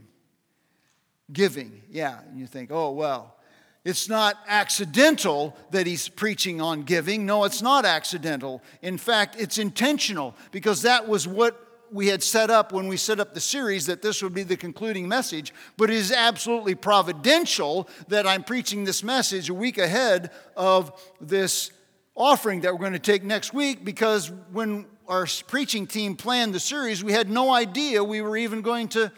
Giving, 1.33 1.81
yeah. 1.89 2.19
And 2.29 2.37
you 2.37 2.45
think, 2.45 2.69
oh, 2.71 2.91
well, 2.91 3.37
it's 3.85 4.07
not 4.07 4.37
accidental 4.47 5.57
that 5.71 5.87
he's 5.87 6.09
preaching 6.09 6.61
on 6.61 6.83
giving. 6.83 7.25
No, 7.25 7.45
it's 7.45 7.61
not 7.63 7.85
accidental. 7.85 8.61
In 8.83 8.99
fact, 8.99 9.35
it's 9.39 9.57
intentional 9.57 10.35
because 10.51 10.83
that 10.83 11.07
was 11.07 11.27
what 11.27 11.66
we 11.91 12.07
had 12.07 12.23
set 12.23 12.49
up 12.49 12.71
when 12.71 12.87
we 12.87 12.97
set 12.97 13.19
up 13.19 13.33
the 13.33 13.39
series 13.39 13.85
that 13.85 14.01
this 14.01 14.21
would 14.21 14.33
be 14.33 14.43
the 14.43 14.57
concluding 14.57 15.07
message, 15.07 15.53
but 15.77 15.89
it 15.89 15.95
is 15.95 16.11
absolutely 16.11 16.75
providential 16.75 17.89
that 18.07 18.27
I'm 18.27 18.43
preaching 18.43 18.83
this 18.83 19.03
message 19.03 19.49
a 19.49 19.53
week 19.53 19.77
ahead 19.77 20.31
of 20.55 20.91
this 21.21 21.71
offering 22.15 22.61
that 22.61 22.73
we're 22.73 22.79
going 22.79 22.93
to 22.93 22.99
take 22.99 23.23
next 23.23 23.53
week 23.53 23.85
because 23.85 24.31
when 24.51 24.85
our 25.07 25.27
preaching 25.47 25.87
team 25.87 26.15
planned 26.15 26.53
the 26.53 26.59
series, 26.59 27.03
we 27.03 27.13
had 27.13 27.29
no 27.29 27.51
idea 27.53 28.03
we 28.03 28.21
were 28.21 28.35
even 28.35 28.61
going 28.61 28.89
to 28.89 29.11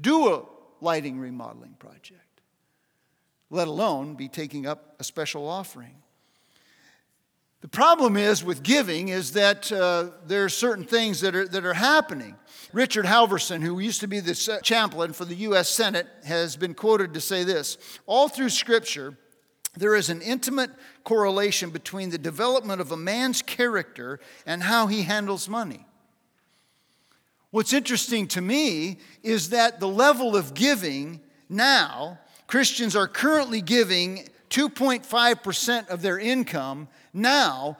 do 0.00 0.34
a 0.34 0.42
lighting 0.80 1.18
remodeling 1.18 1.74
project, 1.78 2.40
let 3.50 3.68
alone 3.68 4.14
be 4.14 4.28
taking 4.28 4.66
up 4.66 4.96
a 5.00 5.04
special 5.04 5.48
offering. 5.48 5.99
The 7.60 7.68
problem 7.68 8.16
is 8.16 8.42
with 8.42 8.62
giving 8.62 9.08
is 9.08 9.32
that 9.32 9.70
uh, 9.70 10.10
there 10.26 10.44
are 10.44 10.48
certain 10.48 10.84
things 10.84 11.20
that 11.20 11.34
are, 11.34 11.46
that 11.48 11.66
are 11.66 11.74
happening. 11.74 12.36
Richard 12.72 13.04
Halverson, 13.04 13.60
who 13.60 13.78
used 13.80 14.00
to 14.00 14.06
be 14.06 14.20
the 14.20 14.60
chaplain 14.62 15.12
for 15.12 15.26
the 15.26 15.34
U.S. 15.36 15.68
Senate, 15.68 16.06
has 16.24 16.56
been 16.56 16.72
quoted 16.72 17.12
to 17.14 17.20
say 17.20 17.44
this 17.44 17.76
All 18.06 18.28
through 18.28 18.48
Scripture, 18.48 19.18
there 19.76 19.94
is 19.94 20.08
an 20.08 20.22
intimate 20.22 20.70
correlation 21.04 21.70
between 21.70 22.10
the 22.10 22.18
development 22.18 22.80
of 22.80 22.92
a 22.92 22.96
man's 22.96 23.42
character 23.42 24.20
and 24.46 24.62
how 24.62 24.86
he 24.86 25.02
handles 25.02 25.48
money. 25.48 25.86
What's 27.50 27.72
interesting 27.72 28.26
to 28.28 28.40
me 28.40 28.98
is 29.22 29.50
that 29.50 29.80
the 29.80 29.88
level 29.88 30.34
of 30.34 30.54
giving 30.54 31.20
now, 31.48 32.20
Christians 32.46 32.96
are 32.96 33.08
currently 33.08 33.60
giving 33.60 34.28
2.5% 34.50 35.88
of 35.88 36.02
their 36.02 36.18
income 36.18 36.88
now, 37.12 37.78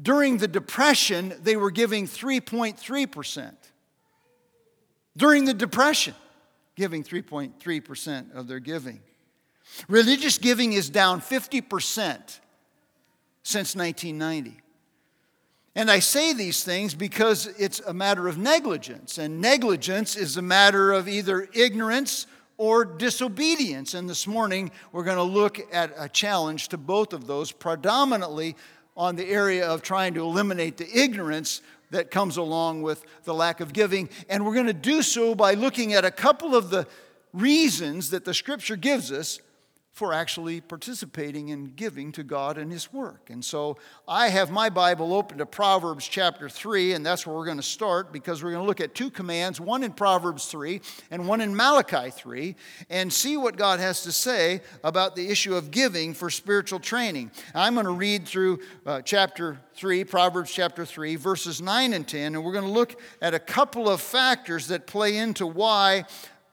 during 0.00 0.38
the 0.38 0.48
Depression, 0.48 1.34
they 1.42 1.56
were 1.56 1.70
giving 1.70 2.06
3.3%. 2.06 3.54
During 5.16 5.44
the 5.44 5.54
Depression, 5.54 6.14
giving 6.76 7.04
3.3% 7.04 8.34
of 8.34 8.48
their 8.48 8.60
giving. 8.60 9.00
Religious 9.88 10.38
giving 10.38 10.72
is 10.72 10.88
down 10.90 11.20
50% 11.20 12.40
since 13.42 13.76
1990. 13.76 14.58
And 15.74 15.90
I 15.90 16.00
say 16.00 16.32
these 16.32 16.64
things 16.64 16.94
because 16.94 17.46
it's 17.58 17.80
a 17.80 17.94
matter 17.94 18.28
of 18.28 18.36
negligence, 18.36 19.16
and 19.18 19.40
negligence 19.40 20.16
is 20.16 20.36
a 20.36 20.42
matter 20.42 20.92
of 20.92 21.08
either 21.08 21.48
ignorance 21.54 22.26
or 22.62 22.84
disobedience. 22.84 23.92
And 23.92 24.08
this 24.08 24.24
morning, 24.24 24.70
we're 24.92 25.02
going 25.02 25.16
to 25.16 25.24
look 25.24 25.58
at 25.72 25.92
a 25.98 26.08
challenge 26.08 26.68
to 26.68 26.78
both 26.78 27.12
of 27.12 27.26
those, 27.26 27.50
predominantly 27.50 28.54
on 28.96 29.16
the 29.16 29.26
area 29.26 29.66
of 29.66 29.82
trying 29.82 30.14
to 30.14 30.20
eliminate 30.20 30.76
the 30.76 30.88
ignorance 30.96 31.60
that 31.90 32.12
comes 32.12 32.36
along 32.36 32.82
with 32.82 33.04
the 33.24 33.34
lack 33.34 33.58
of 33.58 33.72
giving. 33.72 34.08
And 34.28 34.46
we're 34.46 34.54
going 34.54 34.68
to 34.68 34.72
do 34.72 35.02
so 35.02 35.34
by 35.34 35.54
looking 35.54 35.92
at 35.94 36.04
a 36.04 36.10
couple 36.12 36.54
of 36.54 36.70
the 36.70 36.86
reasons 37.32 38.10
that 38.10 38.24
the 38.24 38.32
scripture 38.32 38.76
gives 38.76 39.10
us 39.10 39.40
for 39.92 40.14
actually 40.14 40.62
participating 40.62 41.50
in 41.50 41.66
giving 41.76 42.12
to 42.12 42.22
God 42.22 42.56
and 42.56 42.72
His 42.72 42.92
work. 42.94 43.28
And 43.28 43.44
so 43.44 43.76
I 44.08 44.30
have 44.30 44.50
my 44.50 44.70
Bible 44.70 45.12
open 45.12 45.36
to 45.38 45.46
Proverbs 45.46 46.08
chapter 46.08 46.48
3, 46.48 46.94
and 46.94 47.04
that's 47.04 47.26
where 47.26 47.36
we're 47.36 47.44
going 47.44 47.58
to 47.58 47.62
start 47.62 48.10
because 48.10 48.42
we're 48.42 48.52
going 48.52 48.62
to 48.62 48.66
look 48.66 48.80
at 48.80 48.94
two 48.94 49.10
commands, 49.10 49.60
one 49.60 49.84
in 49.84 49.92
Proverbs 49.92 50.46
3 50.46 50.80
and 51.10 51.28
one 51.28 51.42
in 51.42 51.54
Malachi 51.54 52.10
3, 52.10 52.56
and 52.88 53.12
see 53.12 53.36
what 53.36 53.56
God 53.56 53.80
has 53.80 54.02
to 54.04 54.12
say 54.12 54.62
about 54.82 55.14
the 55.14 55.28
issue 55.28 55.54
of 55.54 55.70
giving 55.70 56.14
for 56.14 56.30
spiritual 56.30 56.80
training. 56.80 57.30
I'm 57.54 57.74
going 57.74 57.84
to 57.84 57.92
read 57.92 58.26
through 58.26 58.60
uh, 58.86 59.02
chapter 59.02 59.58
3, 59.74 60.04
Proverbs 60.04 60.50
chapter 60.50 60.86
3, 60.86 61.16
verses 61.16 61.60
9 61.60 61.92
and 61.92 62.08
10, 62.08 62.34
and 62.34 62.42
we're 62.42 62.52
going 62.52 62.64
to 62.64 62.70
look 62.70 62.98
at 63.20 63.34
a 63.34 63.38
couple 63.38 63.90
of 63.90 64.00
factors 64.00 64.68
that 64.68 64.86
play 64.86 65.18
into 65.18 65.46
why 65.46 66.06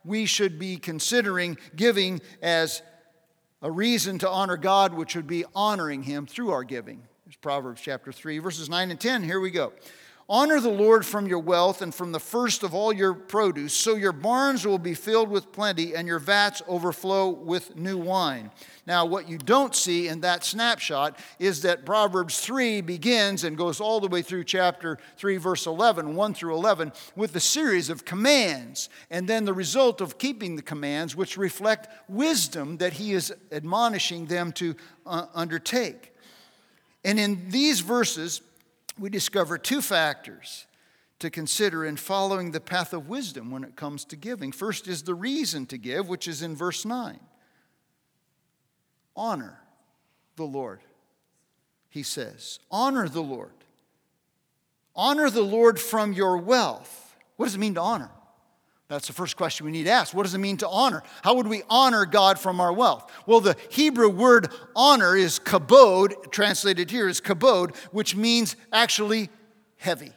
we 0.03 0.25
should 0.25 0.59
be 0.59 0.77
considering 0.77 1.57
giving 1.75 2.21
as 2.41 2.81
a 3.61 3.71
reason 3.71 4.17
to 4.19 4.29
honor 4.29 4.57
God, 4.57 4.93
which 4.93 5.15
would 5.15 5.27
be 5.27 5.43
honoring 5.53 6.03
Him 6.03 6.25
through 6.25 6.51
our 6.51 6.63
giving. 6.63 7.03
It's 7.27 7.35
Proverbs 7.35 7.81
chapter 7.81 8.11
3, 8.11 8.39
verses 8.39 8.69
9 8.69 8.91
and 8.91 8.99
10. 8.99 9.23
Here 9.23 9.39
we 9.39 9.51
go. 9.51 9.73
Honor 10.31 10.59
the 10.59 10.69
Lord 10.69 11.07
from 11.07 11.25
your 11.25 11.39
wealth 11.39 11.81
and 11.81 11.93
from 11.93 12.11
the 12.11 12.19
first 12.19 12.61
of 12.61 12.75
all 12.75 12.93
your 12.93 13.15
produce, 13.15 13.73
so 13.73 13.95
your 13.95 14.11
barns 14.11 14.63
will 14.63 14.77
be 14.77 14.93
filled 14.93 15.27
with 15.27 15.51
plenty 15.51 15.95
and 15.95 16.07
your 16.07 16.19
vats 16.19 16.61
overflow 16.67 17.29
with 17.29 17.75
new 17.75 17.97
wine. 17.97 18.51
Now, 18.85 19.07
what 19.07 19.27
you 19.27 19.39
don't 19.39 19.75
see 19.75 20.07
in 20.07 20.21
that 20.21 20.43
snapshot 20.43 21.17
is 21.39 21.63
that 21.63 21.83
Proverbs 21.83 22.41
3 22.41 22.81
begins 22.81 23.43
and 23.43 23.57
goes 23.57 23.81
all 23.81 23.99
the 23.99 24.07
way 24.07 24.21
through 24.21 24.43
chapter 24.43 24.99
3, 25.17 25.37
verse 25.37 25.65
11, 25.65 26.15
1 26.15 26.33
through 26.35 26.53
11, 26.53 26.93
with 27.15 27.35
a 27.35 27.39
series 27.39 27.89
of 27.89 28.05
commands, 28.05 28.87
and 29.09 29.27
then 29.27 29.45
the 29.45 29.53
result 29.53 29.99
of 29.99 30.19
keeping 30.19 30.55
the 30.55 30.61
commands, 30.61 31.15
which 31.15 31.37
reflect 31.37 31.87
wisdom 32.07 32.77
that 32.77 32.93
he 32.93 33.13
is 33.13 33.33
admonishing 33.51 34.27
them 34.27 34.51
to 34.51 34.75
uh, 35.07 35.25
undertake. 35.33 36.13
And 37.03 37.19
in 37.19 37.49
these 37.49 37.79
verses, 37.79 38.41
we 38.99 39.09
discover 39.09 39.57
two 39.57 39.81
factors 39.81 40.65
to 41.19 41.29
consider 41.29 41.85
in 41.85 41.97
following 41.97 42.51
the 42.51 42.61
path 42.61 42.93
of 42.93 43.09
wisdom 43.09 43.51
when 43.51 43.63
it 43.63 43.75
comes 43.75 44.05
to 44.05 44.15
giving. 44.15 44.51
First 44.51 44.87
is 44.87 45.03
the 45.03 45.13
reason 45.13 45.65
to 45.67 45.77
give, 45.77 46.07
which 46.07 46.27
is 46.27 46.41
in 46.41 46.55
verse 46.55 46.85
9. 46.85 47.19
Honor 49.15 49.59
the 50.37 50.45
Lord, 50.45 50.79
he 51.89 52.03
says. 52.03 52.59
Honor 52.71 53.09
the 53.09 53.21
Lord. 53.21 53.51
Honor 54.95 55.29
the 55.29 55.41
Lord 55.41 55.79
from 55.79 56.13
your 56.13 56.37
wealth. 56.37 57.17
What 57.35 57.45
does 57.45 57.55
it 57.55 57.59
mean 57.59 57.75
to 57.75 57.81
honor? 57.81 58.11
That's 58.89 59.05
the 59.05 59.13
first 59.13 59.37
question 59.37 59.67
we 59.67 59.71
need 59.71 59.83
to 59.83 59.91
ask. 59.91 60.15
What 60.15 60.23
does 60.23 60.33
it 60.33 60.39
mean 60.39 60.57
to 60.57 60.67
honor? 60.67 61.03
How 61.23 61.35
would 61.35 61.47
we 61.47 61.61
honor 61.69 62.05
God 62.05 62.39
from 62.39 62.59
our 62.59 62.73
wealth? 62.73 63.09
Well, 63.27 63.39
the 63.39 63.55
Hebrew 63.69 64.09
word 64.09 64.51
honor 64.75 65.15
is 65.15 65.39
kabod, 65.39 66.31
translated 66.31 66.89
here 66.89 67.07
is 67.07 67.21
kabod, 67.21 67.75
which 67.91 68.15
means 68.15 68.55
actually 68.73 69.29
heavy. 69.77 70.11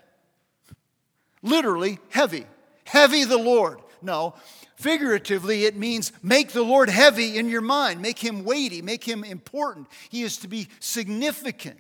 Literally, 1.43 1.99
heavy. 2.09 2.47
Heavy 2.85 3.25
the 3.25 3.39
Lord. 3.39 3.81
No, 4.01 4.35
figuratively, 4.77 5.67
it 5.67 5.77
means 5.77 6.11
make 6.23 6.53
the 6.53 6.63
Lord 6.63 6.89
heavy 6.89 7.37
in 7.39 7.49
your 7.49 7.61
mind, 7.61 8.01
make 8.01 8.19
him 8.19 8.43
weighty, 8.43 8.81
make 8.83 9.05
him 9.05 9.23
important. 9.23 9.87
He 10.09 10.23
is 10.23 10.39
to 10.39 10.49
be 10.49 10.69
significant 10.81 11.79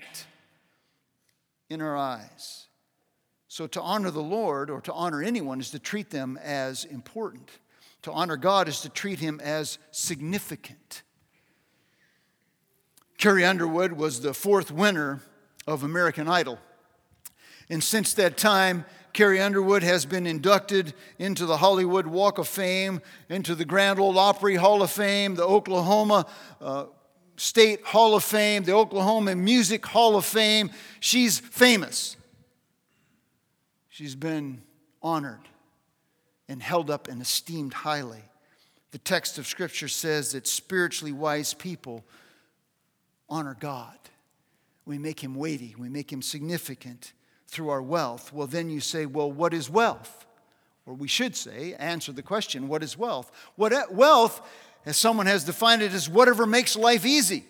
in 1.70 1.80
our 1.80 1.96
eyes. 1.96 2.66
So, 3.52 3.66
to 3.66 3.82
honor 3.82 4.10
the 4.10 4.22
Lord 4.22 4.70
or 4.70 4.80
to 4.80 4.94
honor 4.94 5.22
anyone 5.22 5.60
is 5.60 5.72
to 5.72 5.78
treat 5.78 6.08
them 6.08 6.38
as 6.42 6.86
important. 6.86 7.50
To 8.00 8.10
honor 8.10 8.38
God 8.38 8.66
is 8.66 8.80
to 8.80 8.88
treat 8.88 9.18
him 9.18 9.42
as 9.44 9.76
significant. 9.90 11.02
Carrie 13.18 13.44
Underwood 13.44 13.92
was 13.92 14.22
the 14.22 14.32
fourth 14.32 14.70
winner 14.70 15.20
of 15.66 15.82
American 15.82 16.28
Idol. 16.28 16.60
And 17.68 17.84
since 17.84 18.14
that 18.14 18.38
time, 18.38 18.86
Carrie 19.12 19.42
Underwood 19.42 19.82
has 19.82 20.06
been 20.06 20.26
inducted 20.26 20.94
into 21.18 21.44
the 21.44 21.58
Hollywood 21.58 22.06
Walk 22.06 22.38
of 22.38 22.48
Fame, 22.48 23.02
into 23.28 23.54
the 23.54 23.66
Grand 23.66 23.98
Ole 23.98 24.18
Opry 24.18 24.54
Hall 24.54 24.80
of 24.80 24.90
Fame, 24.90 25.34
the 25.34 25.44
Oklahoma 25.46 26.24
uh, 26.58 26.86
State 27.36 27.84
Hall 27.84 28.14
of 28.14 28.24
Fame, 28.24 28.62
the 28.62 28.72
Oklahoma 28.72 29.36
Music 29.36 29.84
Hall 29.84 30.16
of 30.16 30.24
Fame. 30.24 30.70
She's 31.00 31.38
famous. 31.38 32.16
She's 33.92 34.14
been 34.14 34.62
honored 35.02 35.50
and 36.48 36.62
held 36.62 36.90
up 36.90 37.08
and 37.08 37.20
esteemed 37.20 37.74
highly. 37.74 38.22
The 38.90 38.96
text 38.96 39.36
of 39.36 39.46
Scripture 39.46 39.86
says 39.86 40.32
that 40.32 40.46
spiritually 40.46 41.12
wise 41.12 41.52
people 41.52 42.02
honor 43.28 43.54
God. 43.60 43.98
We 44.86 44.96
make 44.96 45.22
him 45.22 45.34
weighty, 45.34 45.74
we 45.78 45.90
make 45.90 46.10
him 46.10 46.22
significant 46.22 47.12
through 47.48 47.68
our 47.68 47.82
wealth. 47.82 48.32
Well, 48.32 48.46
then 48.46 48.70
you 48.70 48.80
say, 48.80 49.04
well, 49.04 49.30
what 49.30 49.52
is 49.52 49.68
wealth? 49.68 50.24
Or 50.86 50.94
we 50.94 51.06
should 51.06 51.36
say, 51.36 51.74
answer 51.74 52.12
the 52.12 52.22
question, 52.22 52.68
what 52.68 52.82
is 52.82 52.96
wealth? 52.96 53.30
What 53.56 53.74
eh, 53.74 53.82
wealth, 53.90 54.40
as 54.86 54.96
someone 54.96 55.26
has 55.26 55.44
defined 55.44 55.82
it, 55.82 55.92
is 55.92 56.08
whatever 56.08 56.46
makes 56.46 56.76
life 56.76 57.04
easy. 57.04 57.44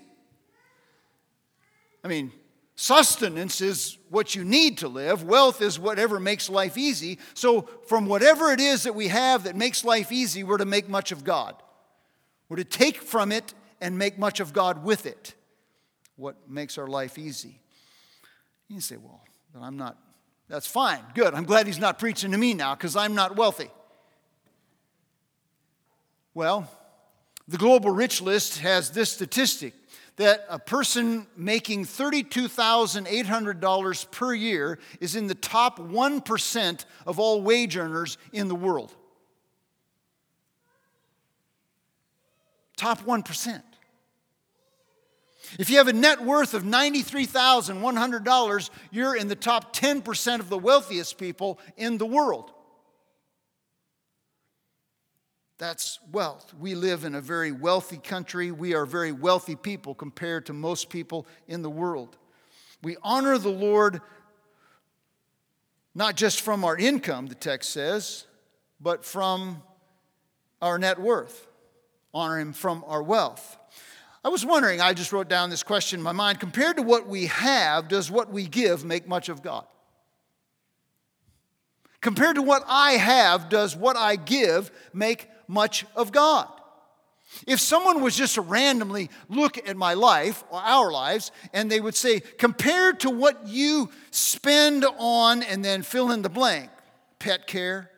I 2.03 2.09
mean, 2.09 2.33
Sustenance 2.75 3.61
is 3.61 3.99
what 4.09 4.35
you 4.35 4.45
need 4.45 4.79
to 4.79 4.89
live. 4.89 5.25
Wealth 5.25 5.61
is 5.61 5.79
whatever 5.79 6.19
makes 6.19 6.49
life 6.49 6.79
easy. 6.79 7.19
So, 7.35 7.63
from 7.87 8.07
whatever 8.07 8.51
it 8.51 8.61
is 8.61 8.85
that 8.85 8.95
we 8.95 9.09
have 9.09 9.45
that 9.45 9.57
makes 9.57 9.85
life 9.85 10.11
easy, 10.11 10.43
we're 10.43 10.59
to 10.59 10.65
make 10.65 10.89
much 10.89 11.13
of 11.13 11.23
God. 11.23 11.55
We're 12.49 12.57
to 12.57 12.65
take 12.65 12.99
from 12.99 13.31
it 13.31 13.55
and 13.81 13.99
make 13.99 14.19
much 14.19 14.41
of 14.41 14.53
God 14.53 14.85
with 14.85 15.07
it. 15.07 15.35
What 16.17 16.49
makes 16.49 16.79
our 16.79 16.87
life 16.87 17.19
easy? 17.19 17.61
You 18.69 18.81
say, 18.81 18.97
well, 18.97 19.23
but 19.53 19.61
I'm 19.61 19.77
not, 19.77 19.99
that's 20.49 20.67
fine. 20.67 21.01
Good. 21.15 21.35
I'm 21.35 21.45
glad 21.45 21.67
he's 21.67 21.79
not 21.79 21.99
preaching 21.99 22.33
to 22.33 22.39
me 22.39 22.55
now 22.55 22.75
because 22.75 22.97
I'm 22.97 23.15
not 23.15 23.37
wealthy. 23.37 23.71
Well, 26.35 26.71
the 27.49 27.59
Global 27.59 27.91
Rich 27.91 28.23
List 28.23 28.59
has 28.59 28.91
this 28.91 29.11
statistic 29.13 29.75
that 30.17 30.45
a 30.49 30.59
person 30.59 31.29
making 31.37 31.85
$32,800 31.85 34.11
per 34.11 34.35
year 34.35 34.81
is 35.01 35.15
in 35.17 35.27
the 35.27 35.35
top 35.35 35.79
1% 35.79 36.85
of 37.07 37.19
all 37.19 37.43
wage 37.43 37.77
earners 37.77 38.17
in 38.33 38.49
the 38.49 38.55
world. 38.55 38.95
Top 42.77 43.03
1%. 43.03 43.63
If 45.59 45.69
you 45.71 45.79
have 45.79 45.89
a 45.89 45.93
net 45.93 46.23
worth 46.23 46.55
of 46.55 46.63
$93,100, 46.63 48.71
you're 48.91 49.17
in 49.17 49.29
the 49.29 49.37
top 49.37 49.77
10% 49.77 50.41
of 50.41 50.49
the 50.49 50.59
wealthiest 50.59 51.19
people 51.19 51.59
in 51.77 51.99
the 51.99 52.07
world. 52.07 52.53
That's 55.63 56.01
wealth. 56.11 56.53
We 56.59 56.75
live 56.75 57.05
in 57.05 57.15
a 57.15 57.21
very 57.21 57.53
wealthy 57.53 57.99
country. 57.99 58.51
We 58.51 58.75
are 58.75 58.85
very 58.85 59.13
wealthy 59.13 59.55
people 59.55 59.95
compared 59.95 60.47
to 60.47 60.53
most 60.53 60.91
people 60.91 61.25
in 61.47 61.63
the 61.63 61.71
world. 61.71 62.17
We 62.83 62.97
honor 63.01 63.39
the 63.39 63.49
Lord 63.49 64.01
not 65.95 66.17
just 66.17 66.41
from 66.41 66.65
our 66.65 66.77
income, 66.77 67.29
the 67.29 67.37
text 67.37 67.71
says, 67.71 68.27
but 68.81 69.05
from 69.05 69.63
our 70.61 70.81
net 70.81 70.99
worth. 70.99 71.47
Honor 72.13 72.41
Him 72.41 72.55
from 72.55 72.83
our 72.89 73.01
wealth. 73.01 73.57
I 74.25 74.31
was 74.31 74.45
wondering, 74.45 74.81
I 74.81 74.95
just 74.95 75.13
wrote 75.13 75.29
down 75.29 75.49
this 75.49 75.63
question 75.63 76.01
in 76.01 76.03
my 76.03 76.11
mind 76.11 76.41
compared 76.41 76.75
to 76.79 76.83
what 76.83 77.07
we 77.07 77.27
have, 77.27 77.87
does 77.87 78.11
what 78.11 78.33
we 78.33 78.49
give 78.49 78.85
make 78.85 79.07
much 79.07 79.29
of 79.29 79.45
God? 79.45 79.65
Compared 82.01 82.35
to 82.35 82.43
what 82.43 82.65
I 82.67 82.95
have, 82.95 83.49
does 83.49 83.77
what 83.77 83.97
I 83.97 84.17
give 84.17 84.73
make 84.93 85.29
much 85.53 85.85
of 85.95 86.11
God. 86.13 86.49
If 87.47 87.61
someone 87.61 88.03
was 88.03 88.17
just 88.17 88.35
to 88.35 88.41
randomly 88.41 89.11
look 89.29 89.57
at 89.69 89.77
my 89.77 89.95
life 89.95 90.45
or 90.51 90.59
our 90.59 90.91
lives 90.91 91.31
and 91.53 91.71
they 91.71 91.81
would 91.81 91.95
say, 91.95 92.21
compared 92.21 93.01
to 93.01 93.11
what 93.11 93.47
you 93.47 93.91
spend 94.11 94.85
on, 94.99 95.43
and 95.43 95.65
then 95.65 95.83
fill 95.83 96.11
in 96.11 96.23
the 96.23 96.29
blank 96.29 96.71
pet 97.19 97.47
care, 97.47 97.91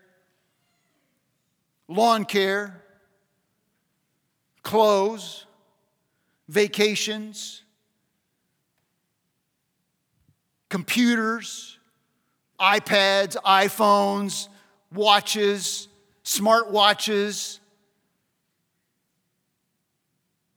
lawn 1.89 2.25
care, 2.25 2.83
clothes, 4.63 5.47
vacations, 6.49 7.63
computers, 10.69 11.79
iPads, 12.61 13.37
iPhones, 13.45 14.49
watches, 14.93 15.89
smartwatches, 16.25 17.59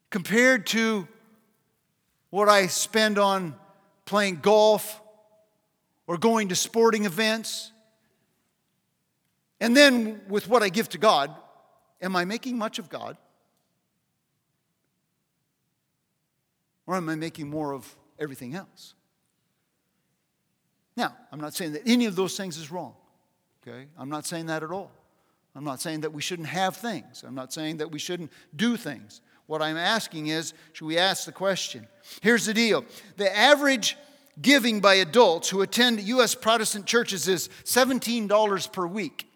compared 0.10 0.66
to 0.68 1.08
what 2.30 2.50
I 2.50 2.68
spend 2.68 3.18
on 3.18 3.56
playing 4.06 4.38
golf 4.38 5.02
or 6.08 6.18
going 6.18 6.50
to 6.50 6.56
sporting 6.56 7.06
events. 7.06 7.72
And 9.60 9.76
then 9.76 10.22
with 10.30 10.48
what 10.48 10.64
I 10.64 10.70
give 10.70 10.90
to 10.90 10.98
God, 10.98 11.36
am 12.02 12.16
I 12.16 12.26
making 12.26 12.58
much 12.58 12.80
of 12.80 12.90
God? 12.90 13.18
Or 16.86 16.96
am 16.96 17.10
I 17.10 17.16
making 17.16 17.50
more 17.50 17.74
of 17.74 17.96
everything 18.18 18.56
else? 18.56 18.94
Now, 20.96 21.16
I'm 21.32 21.42
not 21.42 21.54
saying 21.54 21.74
that 21.74 21.84
any 21.86 22.06
of 22.06 22.16
those 22.16 22.38
things 22.38 22.58
is 22.58 22.72
wrong. 22.72 22.96
Okay? 23.62 23.88
I'm 23.98 24.10
not 24.10 24.26
saying 24.26 24.46
that 24.46 24.64
at 24.64 24.72
all. 24.72 24.92
I'm 25.58 25.64
not 25.64 25.82
saying 25.82 26.02
that 26.02 26.14
we 26.14 26.22
shouldn't 26.22 26.50
have 26.50 26.76
things. 26.76 27.24
I'm 27.26 27.34
not 27.34 27.52
saying 27.52 27.78
that 27.78 27.92
we 27.92 27.98
shouldn't 27.98 28.32
do 28.56 28.78
things. 28.78 29.22
What 29.48 29.60
I'm 29.60 29.76
asking 29.76 30.28
is 30.28 30.54
should 30.72 30.86
we 30.86 31.00
ask 31.00 31.26
the 31.26 31.32
question? 31.32 31.88
Here's 32.22 32.46
the 32.46 32.54
deal 32.54 32.86
the 33.18 33.36
average 33.36 33.98
giving 34.40 34.82
by 34.82 34.94
adults 34.94 35.50
who 35.50 35.64
attend 35.64 36.00
U.S. 36.02 36.36
Protestant 36.36 36.86
churches 36.86 37.28
is 37.28 37.50
$17 37.64 38.72
per 38.72 38.86
week. 38.86 39.28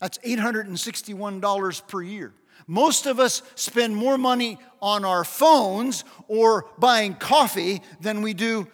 That's 0.00 0.18
$861 0.18 1.88
per 1.88 2.02
year. 2.02 2.32
Most 2.68 3.06
of 3.06 3.18
us 3.18 3.42
spend 3.56 3.96
more 3.96 4.16
money 4.16 4.58
on 4.80 5.04
our 5.04 5.24
phones 5.24 6.04
or 6.28 6.66
buying 6.78 7.14
coffee 7.14 7.82
than 8.00 8.22
we 8.22 8.32
do 8.32 8.68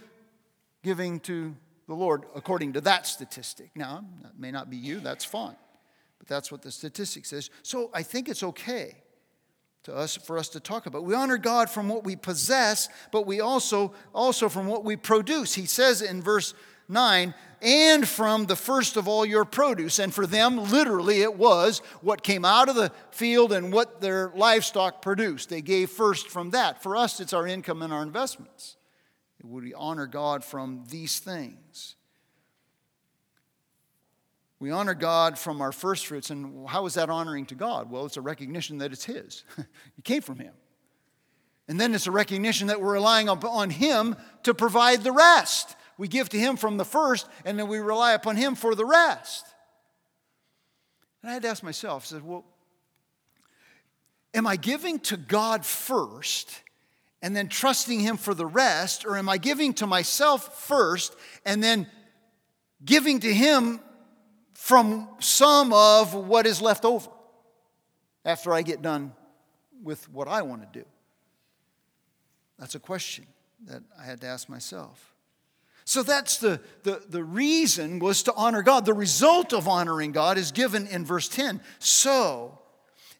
giving 0.83 1.19
to 1.21 1.57
the 1.87 1.95
Lord 1.95 2.25
according 2.35 2.75
to 2.75 2.81
that 2.83 3.07
statistic. 3.07 3.71
Now, 3.75 4.05
that 4.23 4.39
may 4.39 4.51
not 4.51 4.71
be 4.71 4.77
you, 4.77 5.01
that's 5.01 5.25
fine. 5.25 5.57
But 6.19 6.29
that's 6.29 6.51
what 6.51 6.63
the 6.63 6.71
statistic 6.71 7.27
says. 7.27 7.51
So 7.63 7.91
I 7.93 8.03
think 8.03 8.29
it's 8.29 8.43
okay 8.43 8.97
to 9.85 9.95
us 9.95 10.17
for 10.17 10.39
us 10.39 10.49
to 10.51 10.61
talk 10.61 10.87
about. 10.87 11.05
We 11.05 11.15
honor 11.15 11.37
God 11.37 11.69
from 11.69 11.89
what 11.89 12.05
we 12.05 12.17
possess, 12.17 12.89
but 13.13 13.27
we 13.27 13.41
also 13.41 13.93
also 14.15 14.49
from 14.49 14.67
what 14.67 14.85
we 14.85 14.97
produce. 14.97 15.55
He 15.55 15.67
says 15.67 16.01
in 16.01 16.23
verse 16.23 16.55
9, 16.89 17.35
and 17.63 18.07
from 18.07 18.45
the 18.45 18.57
first 18.57 18.97
of 18.97 19.09
all 19.09 19.25
your 19.25 19.45
produce. 19.45 19.99
And 19.99 20.13
for 20.13 20.27
them, 20.27 20.59
literally, 20.59 21.23
it 21.23 21.35
was 21.35 21.81
what 22.03 22.23
came 22.23 22.45
out 22.45 22.69
of 22.69 22.75
the 22.75 22.93
field 23.11 23.53
and 23.53 23.73
what 23.73 24.01
their 24.01 24.31
livestock 24.35 25.01
produced. 25.01 25.49
They 25.49 25.63
gave 25.63 25.91
first 25.91 26.29
from 26.29 26.51
that. 26.51 26.83
For 26.83 26.97
us, 26.97 27.21
it's 27.21 27.33
our 27.33 27.47
income 27.47 27.81
and 27.83 27.93
our 27.93 28.03
investments. 28.03 28.77
Would 29.45 29.65
we 29.65 29.75
honor 29.75 30.07
God 30.07 30.43
from 30.43 30.85
these 30.89 31.19
things? 31.19 31.97
We 34.59 34.71
honor 34.71 34.95
God 34.95 35.39
from 35.39 35.61
our 35.61 35.73
first 35.73 36.07
fruits. 36.07 36.31
And 36.31 36.67
how 36.67 36.87
is 36.87 36.95
that 36.95 37.11
honoring 37.11 37.45
to 37.47 37.55
God? 37.55 37.91
Well, 37.91 38.07
it's 38.07 38.17
a 38.17 38.23
recognition 38.23 38.79
that 38.79 38.93
it's 38.93 39.05
His, 39.05 39.45
it 39.59 40.05
came 40.05 40.23
from 40.23 40.39
Him. 40.39 40.55
And 41.69 41.81
then 41.81 41.95
it's 41.95 42.07
a 42.07 42.11
recognition 42.11 42.69
that 42.69 42.81
we're 42.81 42.93
relying 42.93 43.29
upon 43.29 43.71
Him 43.71 44.17
to 44.43 44.55
provide 44.55 45.03
the 45.03 45.13
rest. 45.13 45.77
We 45.97 46.09
give 46.09 46.29
to 46.31 46.39
Him 46.39 46.57
from 46.57 46.77
the 46.77 46.85
first, 46.85 47.27
and 47.45 47.59
then 47.59 47.69
we 47.69 47.79
rely 47.79 48.13
upon 48.13 48.37
Him 48.37 48.55
for 48.55 48.75
the 48.75 48.85
rest. 48.85 49.47
And 51.23 51.31
I 51.31 51.35
had 51.35 51.43
to 51.43 51.49
ask 51.49 51.63
myself, 51.63 52.05
I 52.05 52.17
said, 52.17 52.23
well, 52.23 52.45
am 54.35 54.47
I 54.47 54.57
giving 54.57 54.99
to 55.01 55.17
God 55.17 55.65
first 55.65 56.63
and 57.25 57.35
then 57.35 57.49
trusting 57.49 58.01
Him 58.01 58.19
for 58.19 58.35
the 58.35 58.45
rest, 58.45 59.07
or 59.07 59.17
am 59.17 59.31
I 59.31 59.39
giving 59.39 59.73
to 59.75 59.87
myself 59.87 60.61
first 60.61 61.17
and 61.47 61.65
then 61.65 61.87
giving 62.85 63.21
to 63.21 63.33
Him 63.33 63.81
from 64.53 65.09
some 65.21 65.73
of 65.73 66.13
what 66.13 66.47
is 66.47 66.61
left 66.61 66.85
over 66.85 67.09
after 68.27 68.53
I 68.53 68.61
get 68.61 68.83
done 68.83 69.15
with 69.83 70.07
what 70.11 70.29
I 70.29 70.43
want 70.43 70.71
to 70.71 70.79
do? 70.79 70.85
That's 72.59 72.75
a 72.75 72.79
question 72.79 73.25
that 73.69 73.83
I 73.99 74.05
had 74.05 74.21
to 74.21 74.27
ask 74.27 74.51
myself. 74.51 75.15
So 75.87 76.03
that's 76.03 76.37
the, 76.37 76.61
the, 76.83 77.05
the 77.09 77.25
reason 77.25 78.01
was 78.01 78.23
to 78.25 78.35
honor 78.35 78.61
God. 78.61 78.85
The 78.85 78.93
result 78.93 79.55
of 79.55 79.67
honoring 79.67 80.13
God 80.13 80.37
is 80.37 80.53
given 80.53 80.87
in 80.89 81.07
verse 81.07 81.31
10. 81.31 81.63
So, 81.79 82.59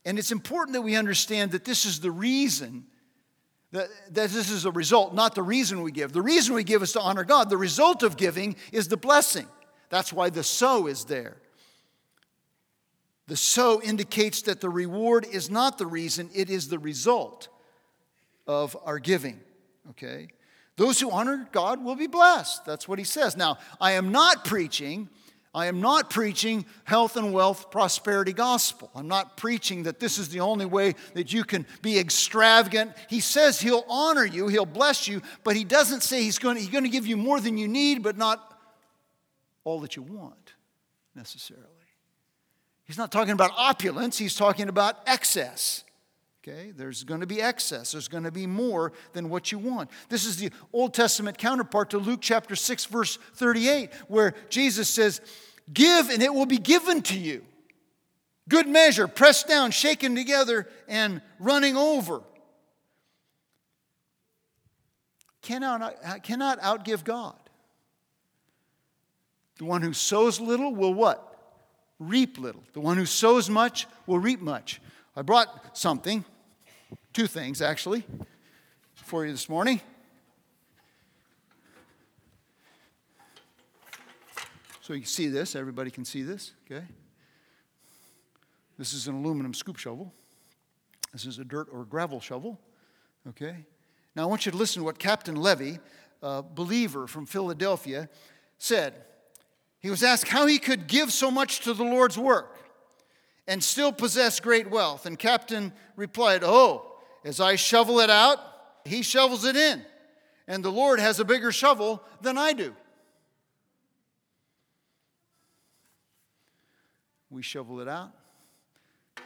and 0.05 0.19
it's 0.19 0.31
important 0.31 0.75
that 0.75 0.83
we 0.83 0.95
understand 0.95 1.53
that 1.53 1.65
this 1.65 1.87
is 1.87 2.01
the 2.01 2.11
reason, 2.11 2.85
that, 3.75 3.89
this 4.09 4.51
is 4.51 4.65
a 4.65 4.71
result, 4.71 5.15
not 5.15 5.35
the 5.35 5.43
reason 5.43 5.83
we 5.83 5.91
give. 5.91 6.13
The 6.13 6.23
reason 6.23 6.55
we 6.55 6.63
give 6.63 6.83
is 6.83 6.93
to 6.93 7.01
honor 7.01 7.25
God. 7.25 7.51
The 7.51 7.57
result 7.57 8.05
of 8.05 8.17
giving 8.17 8.55
is 8.71 8.87
the 8.87 8.97
blessing. 8.97 9.49
That's 9.91 10.13
why 10.13 10.31
the 10.31 10.45
so 10.45 10.87
is 10.87 11.05
there. 11.05 11.37
The 13.27 13.37
so 13.37 13.83
indicates 13.83 14.43
that 14.43 14.61
the 14.61 14.71
reward 14.71 15.27
is 15.31 15.51
not 15.51 15.79
the 15.79 15.87
reason, 15.87 16.31
it 16.33 16.51
is 16.51 16.69
the 16.69 16.79
result 16.79 17.49
of 18.47 18.77
our 18.85 19.01
giving. 19.01 19.41
Okay? 19.91 20.29
Those 20.77 21.01
who 21.01 21.11
honor 21.11 21.49
God 21.51 21.83
will 21.83 21.97
be 21.97 22.07
blessed. 22.07 22.65
That's 22.65 22.87
what 22.87 23.01
he 23.01 23.05
says. 23.05 23.37
Now, 23.37 23.59
I 23.81 23.93
am 23.93 24.13
not 24.13 24.45
preaching. 24.45 25.09
I 25.55 25.67
am 25.67 25.81
not 25.81 26.11
preaching 26.11 26.67
health 26.83 27.17
and 27.17 27.33
wealth 27.33 27.71
prosperity 27.71 28.33
gospel. 28.33 28.91
I'm 28.93 29.07
not 29.07 29.37
preaching 29.37 29.85
that 29.85 30.01
this 30.01 30.19
is 30.19 30.29
the 30.29 30.41
only 30.41 30.67
way 30.67 30.97
that 31.15 31.33
you 31.33 31.45
can 31.45 31.65
be 31.81 31.97
extravagant. 31.97 32.93
He 33.09 33.21
says 33.21 33.61
he'll 33.61 33.85
honor 33.89 34.25
you, 34.25 34.49
he'll 34.49 34.67
bless 34.67 35.07
you, 35.07 35.23
but 35.45 35.55
he 35.55 35.63
doesn't 35.63 36.03
say 36.03 36.23
he's 36.23 36.41
going 36.41 36.57
to, 36.57 36.61
he's 36.61 36.71
going 36.71 36.83
to 36.83 36.91
give 36.91 37.07
you 37.07 37.17
more 37.17 37.41
than 37.41 37.57
you 37.57 37.69
need, 37.69 38.03
but 38.03 38.17
not 38.17 38.59
all 39.63 39.79
that 39.81 39.95
you 39.95 40.03
want 40.03 40.55
necessarily. 41.15 41.69
He's 42.85 42.99
not 42.99 43.13
talking 43.13 43.33
about 43.33 43.53
opulence, 43.57 44.19
he's 44.19 44.35
talking 44.35 44.69
about 44.69 44.99
excess. 45.07 45.84
Okay, 46.47 46.73
there's 46.77 47.05
going 47.05 47.21
to 47.21 47.27
be 47.27 47.41
excess. 47.41 47.93
There's 47.93 48.09
going 48.09 48.25
to 48.25 48.31
be 48.31 48.47
more 48.47 48.93
than 49.15 49.31
what 49.31 49.51
you 49.51 49.59
want. 49.59 49.91
This 50.11 50.27
is 50.27 50.37
the 50.37 50.51
Old 50.75 50.93
Testament 50.93 51.39
counterpart 51.39 51.89
to 51.91 51.99
Luke 51.99 52.21
chapter 52.21 52.55
6, 52.55 52.85
verse 52.85 53.17
38, 53.37 53.89
where 54.09 54.35
Jesus 54.51 54.91
says, 54.91 55.23
Give 55.73 56.11
and 56.11 56.23
it 56.23 56.35
will 56.35 56.45
be 56.45 56.59
given 56.59 57.01
to 57.05 57.19
you. 57.19 57.47
Good 58.47 58.69
measure, 58.69 59.09
pressed 59.09 59.49
down, 59.49 59.71
shaken 59.71 60.15
together, 60.15 60.69
and 60.87 61.23
running 61.39 61.79
over. 61.79 62.21
Cannot, 65.41 65.97
uh, 66.05 66.19
cannot 66.19 66.61
outgive 66.61 67.05
God. 67.05 67.39
The 69.57 69.65
one 69.65 69.81
who 69.81 69.95
sows 69.95 70.41
little 70.41 70.75
will 70.75 70.93
what? 70.93 71.39
Reap 71.99 72.37
little. 72.39 72.65
The 72.75 72.81
one 72.81 72.99
who 72.99 73.07
sows 73.07 73.49
much 73.49 73.87
will 74.07 74.19
reap 74.19 74.43
much. 74.43 74.83
I 75.17 75.23
brought 75.23 75.79
something 75.79 76.23
two 77.15 77.29
things 77.29 77.63
actually 77.63 78.03
for 78.97 79.25
you 79.25 79.31
this 79.31 79.49
morning. 79.49 79.81
So 84.81 84.93
you 84.93 85.01
can 85.01 85.09
see 85.09 85.29
this, 85.29 85.55
everybody 85.55 85.91
can 85.91 86.05
see 86.05 86.23
this, 86.23 86.53
okay? 86.67 86.85
This 88.77 88.93
is 88.93 89.07
an 89.07 89.15
aluminum 89.15 89.55
scoop 89.55 89.79
shovel. 89.79 90.13
This 91.13 91.25
is 91.25 91.39
a 91.39 91.45
dirt 91.45 91.69
or 91.73 91.85
gravel 91.85 92.21
shovel, 92.21 92.61
okay? 93.29 93.65
Now 94.17 94.25
I 94.25 94.27
want 94.27 94.45
you 94.45 94.53
to 94.53 94.59
listen 94.59 94.81
to 94.81 94.85
what 94.85 94.99
Captain 94.99 95.37
Levy, 95.37 95.79
a 96.21 96.43
believer 96.43 97.07
from 97.07 97.27
Philadelphia, 97.27 98.09
said. 98.59 98.93
He 99.79 99.89
was 99.89 100.03
asked 100.03 100.29
how 100.29 100.47
he 100.47 100.59
could 100.59 100.89
give 100.89 101.13
so 101.13 101.31
much 101.31 101.61
to 101.61 101.75
the 101.75 101.85
Lord's 101.85 102.19
work 102.19 102.59
and 103.47 103.63
still 103.63 103.93
possess 103.93 104.41
great 104.41 104.69
wealth. 104.69 105.07
And 105.07 105.17
Captain 105.17 105.73
replied, 105.97 106.43
Oh, 106.43 106.94
as 107.25 107.41
I 107.41 107.57
shovel 107.57 108.01
it 108.01 108.11
out, 108.11 108.39
he 108.85 109.03
shovels 109.03 109.45
it 109.45 109.57
in. 109.57 109.83
And 110.47 110.63
the 110.63 110.71
Lord 110.71 111.01
has 111.01 111.19
a 111.19 111.25
bigger 111.25 111.51
shovel 111.51 112.03
than 112.21 112.37
I 112.37 112.53
do. 112.53 112.75
We 117.31 117.43
shovel 117.43 117.81
it 117.81 117.89
out, 117.89 118.13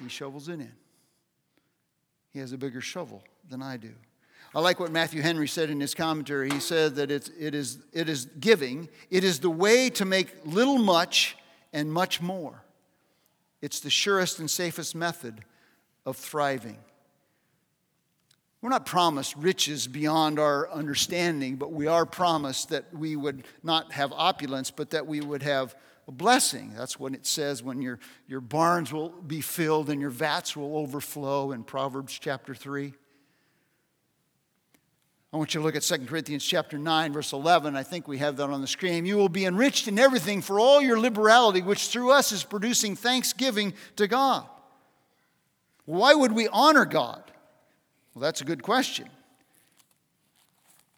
he 0.03 0.09
shovels 0.09 0.49
it 0.49 0.55
in. 0.55 0.73
He 2.31 2.39
has 2.39 2.53
a 2.53 2.59
bigger 2.59 2.81
shovel 2.81 3.23
than 3.49 3.63
I 3.63 3.77
do. 3.77 3.93
I 4.55 4.61
like 4.61 4.81
what 4.81 4.91
Matthew 4.91 5.21
Henry 5.21 5.49
said 5.49 5.69
in 5.69 5.81
his 5.81 5.95
commentary. 5.95 6.51
He 6.51 6.61
said 6.61 6.95
that 6.97 7.11
it's, 7.11 7.29
it, 7.39 7.55
is, 7.55 7.79
it 7.93 8.09
is 8.09 8.27
giving, 8.41 8.89
it 9.11 9.25
is 9.25 9.41
the 9.41 9.51
way 9.51 9.91
to 9.91 10.05
make 10.05 10.35
little 10.45 10.79
much 10.79 11.37
and 11.73 11.93
much 11.93 12.23
more. 12.23 12.63
It's 13.61 13.81
the 13.81 13.91
surest 13.91 14.39
and 14.39 14.51
safest 14.51 14.95
method 14.95 15.45
of 16.07 16.17
thriving. 16.17 16.79
We're 18.61 18.71
not 18.71 18.87
promised 18.87 19.37
riches 19.37 19.87
beyond 19.87 20.39
our 20.41 20.69
understanding, 20.71 21.57
but 21.57 21.73
we 21.73 21.87
are 21.87 22.05
promised 22.05 22.71
that 22.71 22.93
we 22.93 23.15
would 23.15 23.45
not 23.63 23.93
have 23.93 24.13
opulence, 24.13 24.73
but 24.73 24.91
that 24.91 25.07
we 25.07 25.21
would 25.21 25.45
have 25.45 25.77
a 26.09 26.13
blessing. 26.13 26.73
That's 26.77 26.99
what 26.99 27.15
it 27.15 27.25
says 27.25 27.63
when 27.63 27.81
your, 27.83 28.01
your 28.27 28.41
barns 28.41 28.93
will 28.93 29.11
be 29.11 29.41
filled 29.41 29.91
and 29.91 30.01
your 30.01 30.11
vats 30.11 30.57
will 30.57 30.77
overflow 30.77 31.53
in 31.53 31.63
Proverbs 31.63 32.19
chapter 32.19 32.55
3. 32.55 32.93
I 35.31 35.37
want 35.37 35.55
you 35.55 35.61
to 35.61 35.65
look 35.65 35.77
at 35.77 35.83
2 35.83 36.07
Corinthians 36.07 36.43
chapter 36.43 36.79
9, 36.79 37.13
verse 37.13 37.33
11. 37.33 37.77
I 37.77 37.83
think 37.83 38.09
we 38.09 38.19
have 38.19 38.39
that 38.39 38.49
on 38.49 38.63
the 38.63 38.67
screen. 38.67 39.05
You 39.05 39.19
will 39.19 39.29
be 39.29 39.45
enriched 39.45 39.87
in 39.87 39.99
everything 39.99 40.41
for 40.41 40.59
all 40.59 40.81
your 40.81 40.99
liberality, 40.99 41.61
which 41.61 41.89
through 41.89 42.13
us 42.13 42.33
is 42.33 42.43
producing 42.43 42.97
thanksgiving 42.97 43.75
to 43.97 44.09
God. 44.09 44.49
Why 45.85 46.15
would 46.15 46.33
we 46.33 46.49
honor 46.49 46.87
God? 46.87 47.23
Well, 48.19 48.25
that's 48.25 48.41
a 48.41 48.45
good 48.45 48.65
question. 48.65 49.09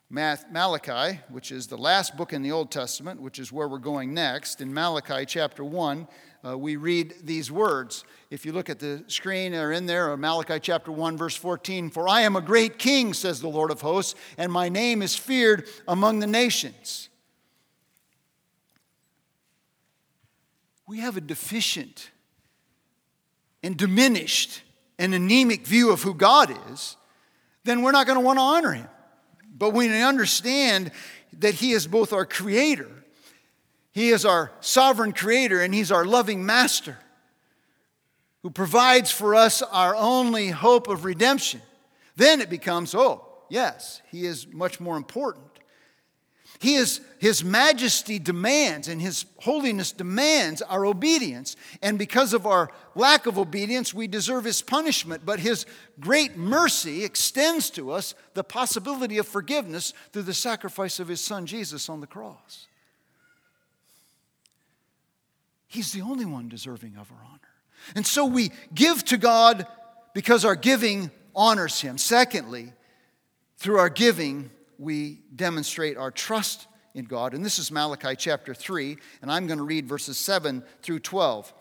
Malachi, 0.09 1.20
which 1.28 1.52
is 1.52 1.66
the 1.66 1.76
last 1.76 2.16
book 2.16 2.33
in 2.33 2.40
the 2.40 2.50
Old 2.50 2.70
Testament, 2.70 3.20
which 3.20 3.38
is 3.38 3.52
where 3.52 3.68
we're 3.68 3.76
going 3.76 4.14
next, 4.14 4.62
in 4.62 4.72
Malachi 4.72 5.26
chapter 5.26 5.62
1, 5.62 6.09
uh, 6.42 6.56
we 6.56 6.76
read 6.76 7.12
these 7.22 7.52
words. 7.52 8.04
If 8.30 8.46
you 8.46 8.52
look 8.52 8.70
at 8.70 8.78
the 8.78 9.04
screen 9.09 9.54
or 9.54 9.70
in 9.70 9.85
there, 9.85 10.11
or 10.11 10.16
Malachi 10.16 10.59
chapter 10.61 10.90
1, 10.90 11.18
verse 11.18 11.37
14 11.37 11.90
For 11.90 12.09
I 12.09 12.22
am 12.22 12.37
a 12.37 12.40
great 12.40 12.78
king, 12.78 13.12
says 13.12 13.42
the 13.42 13.48
Lord 13.48 13.70
of 13.70 13.83
hosts, 13.83 14.14
and 14.38 14.50
my 14.50 14.70
name 14.70 15.02
is 15.02 15.14
feared 15.14 15.68
among 15.87 16.20
the 16.20 16.26
nations. 16.26 17.11
We 20.87 21.00
have 21.00 21.18
a 21.18 21.20
deficient 21.20 22.12
and 23.62 23.76
diminished 23.76 24.62
and 24.98 25.12
anemic 25.12 25.66
view 25.66 25.92
of 25.92 26.02
who 26.02 26.14
God 26.14 26.56
is 26.72 26.96
then 27.64 27.83
we're 27.83 27.92
not 27.92 28.07
going 28.07 28.18
to 28.18 28.25
want 28.25 28.38
to 28.38 28.42
honor 28.42 28.73
him. 28.73 28.88
But 29.57 29.70
when 29.70 29.90
we 29.90 30.03
understand 30.03 30.90
that 31.38 31.55
he 31.55 31.73
is 31.73 31.87
both 31.87 32.12
our 32.12 32.25
creator, 32.25 32.88
he 33.92 34.11
is 34.11 34.25
our 34.25 34.53
sovereign 34.61 35.12
creator, 35.12 35.61
and 35.61 35.75
he's 35.75 35.92
our 35.92 36.05
loving 36.05 36.46
master 36.46 36.96
who 38.42 38.51
provides 38.51 39.11
for 39.11 39.35
us 39.35 39.62
our 39.62 39.94
only 39.94 40.49
hope 40.49 40.88
of 40.88 41.05
redemption, 41.05 41.61
then 42.16 42.40
it 42.40 42.49
becomes, 42.49 42.94
oh, 42.94 43.27
yes, 43.51 44.01
he 44.11 44.25
is 44.25 44.46
much 44.46 44.81
more 44.81 44.96
important. 44.96 45.50
He 46.61 46.75
is, 46.75 47.01
his 47.18 47.42
majesty 47.42 48.18
demands 48.18 48.87
and 48.87 49.01
his 49.01 49.25
holiness 49.38 49.92
demands 49.92 50.61
our 50.61 50.85
obedience. 50.85 51.57
And 51.81 51.99
because 51.99 52.35
of 52.35 52.46
our 52.46 52.70
lack 52.94 53.25
of 53.25 53.38
obedience, 53.38 53.94
we 53.94 54.07
deserve 54.07 54.44
his 54.44 54.61
punishment. 54.61 55.25
But 55.25 55.40
his 55.40 55.64
great 55.99 56.37
mercy 56.37 57.03
extends 57.03 57.70
to 57.70 57.90
us 57.92 58.14
the 58.35 58.44
possibility 58.44 59.16
of 59.16 59.27
forgiveness 59.27 59.94
through 60.12 60.25
the 60.25 60.35
sacrifice 60.35 61.01
of 61.01 61.09
his 61.09 61.23
son 61.23 61.46
Jesus 61.46 61.88
on 61.88 62.03
the 62.03 62.07
cross. 62.07 62.66
He's 65.66 65.92
the 65.92 66.03
only 66.03 66.27
one 66.27 66.51
deserving 66.51 66.96
of 66.96 67.11
our 67.11 67.25
honor. 67.25 67.40
And 67.94 68.07
so 68.07 68.27
we 68.27 68.51
give 68.75 69.03
to 69.07 69.16
God 69.16 69.66
because 70.12 70.44
our 70.44 70.57
giving 70.57 71.11
honors 71.35 71.81
him. 71.81 71.96
Secondly, 71.96 72.75
through 73.57 73.79
our 73.79 73.88
giving, 73.88 74.51
we 74.81 75.21
demonstrate 75.37 75.99
our 75.99 76.11
trust 76.11 76.66
in 76.95 77.05
God. 77.05 77.35
And 77.35 77.45
this 77.45 77.59
is 77.59 77.71
Malachi 77.71 78.16
chapter 78.16 78.55
3, 78.55 78.97
and 79.21 79.31
I'm 79.31 79.47
going 79.47 79.59
to 79.59 79.64
read 79.64 79.87
verses 79.87 80.16
7 80.16 80.64
through 80.83 81.01
12. 81.01 81.53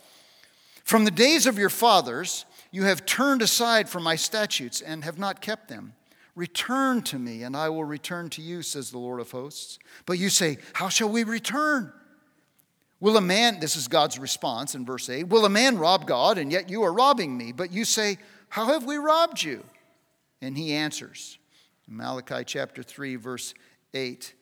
From 0.85 1.03
the 1.05 1.11
days 1.11 1.45
of 1.45 1.59
your 1.59 1.69
fathers, 1.69 2.45
you 2.71 2.83
have 2.83 3.05
turned 3.05 3.41
aside 3.41 3.89
from 3.89 4.03
my 4.03 4.15
statutes 4.15 4.79
and 4.79 5.03
have 5.03 5.19
not 5.19 5.41
kept 5.41 5.67
them. 5.67 5.93
Return 6.33 7.01
to 7.03 7.19
me, 7.19 7.43
and 7.43 7.57
I 7.57 7.67
will 7.69 7.83
return 7.83 8.29
to 8.31 8.41
you, 8.41 8.61
says 8.61 8.89
the 8.89 8.97
Lord 8.97 9.19
of 9.19 9.31
hosts. 9.31 9.77
But 10.05 10.17
you 10.17 10.29
say, 10.29 10.57
How 10.73 10.87
shall 10.87 11.09
we 11.09 11.25
return? 11.25 11.91
Will 13.01 13.17
a 13.17 13.21
man, 13.21 13.59
this 13.59 13.75
is 13.75 13.87
God's 13.87 14.17
response 14.17 14.75
in 14.75 14.85
verse 14.85 15.09
8, 15.09 15.27
will 15.27 15.45
a 15.45 15.49
man 15.49 15.77
rob 15.77 16.05
God 16.07 16.37
and 16.37 16.51
yet 16.51 16.69
you 16.69 16.83
are 16.83 16.93
robbing 16.93 17.37
me? 17.37 17.51
But 17.51 17.73
you 17.73 17.83
say, 17.83 18.17
How 18.47 18.67
have 18.67 18.85
we 18.85 18.95
robbed 18.95 19.43
you? 19.43 19.65
And 20.41 20.57
he 20.57 20.73
answers, 20.73 21.38
Malachi 21.89 22.43
chapter 22.45 22.83
3, 22.83 23.15
verse 23.15 23.53
8, 23.93 24.33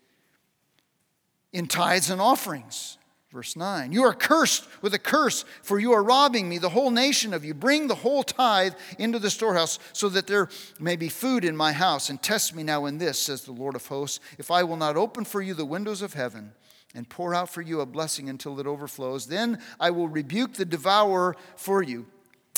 in 1.53 1.67
tithes 1.67 2.09
and 2.09 2.21
offerings. 2.21 2.97
Verse 3.29 3.57
9, 3.57 3.91
you 3.91 4.03
are 4.03 4.13
cursed 4.13 4.65
with 4.81 4.93
a 4.93 4.99
curse, 4.99 5.43
for 5.61 5.79
you 5.79 5.91
are 5.91 6.01
robbing 6.01 6.47
me, 6.47 6.59
the 6.59 6.69
whole 6.69 6.91
nation 6.91 7.33
of 7.33 7.43
you. 7.43 7.53
Bring 7.53 7.87
the 7.87 7.95
whole 7.95 8.23
tithe 8.23 8.73
into 8.97 9.19
the 9.19 9.29
storehouse, 9.29 9.79
so 9.91 10.07
that 10.09 10.27
there 10.27 10.47
may 10.79 10.95
be 10.95 11.09
food 11.09 11.43
in 11.43 11.55
my 11.55 11.73
house. 11.73 12.09
And 12.09 12.21
test 12.23 12.55
me 12.55 12.63
now 12.63 12.85
in 12.85 12.99
this, 12.99 13.19
says 13.19 13.43
the 13.43 13.51
Lord 13.51 13.75
of 13.75 13.85
hosts, 13.85 14.21
if 14.37 14.49
I 14.49 14.63
will 14.63 14.77
not 14.77 14.95
open 14.95 15.25
for 15.25 15.41
you 15.41 15.53
the 15.53 15.65
windows 15.65 16.01
of 16.01 16.13
heaven 16.13 16.53
and 16.95 17.09
pour 17.09 17.35
out 17.35 17.49
for 17.49 17.61
you 17.61 17.81
a 17.81 17.85
blessing 17.85 18.29
until 18.29 18.59
it 18.61 18.65
overflows. 18.65 19.27
Then 19.27 19.59
I 19.77 19.91
will 19.91 20.07
rebuke 20.07 20.53
the 20.53 20.65
devourer 20.65 21.35
for 21.57 21.83
you, 21.83 22.07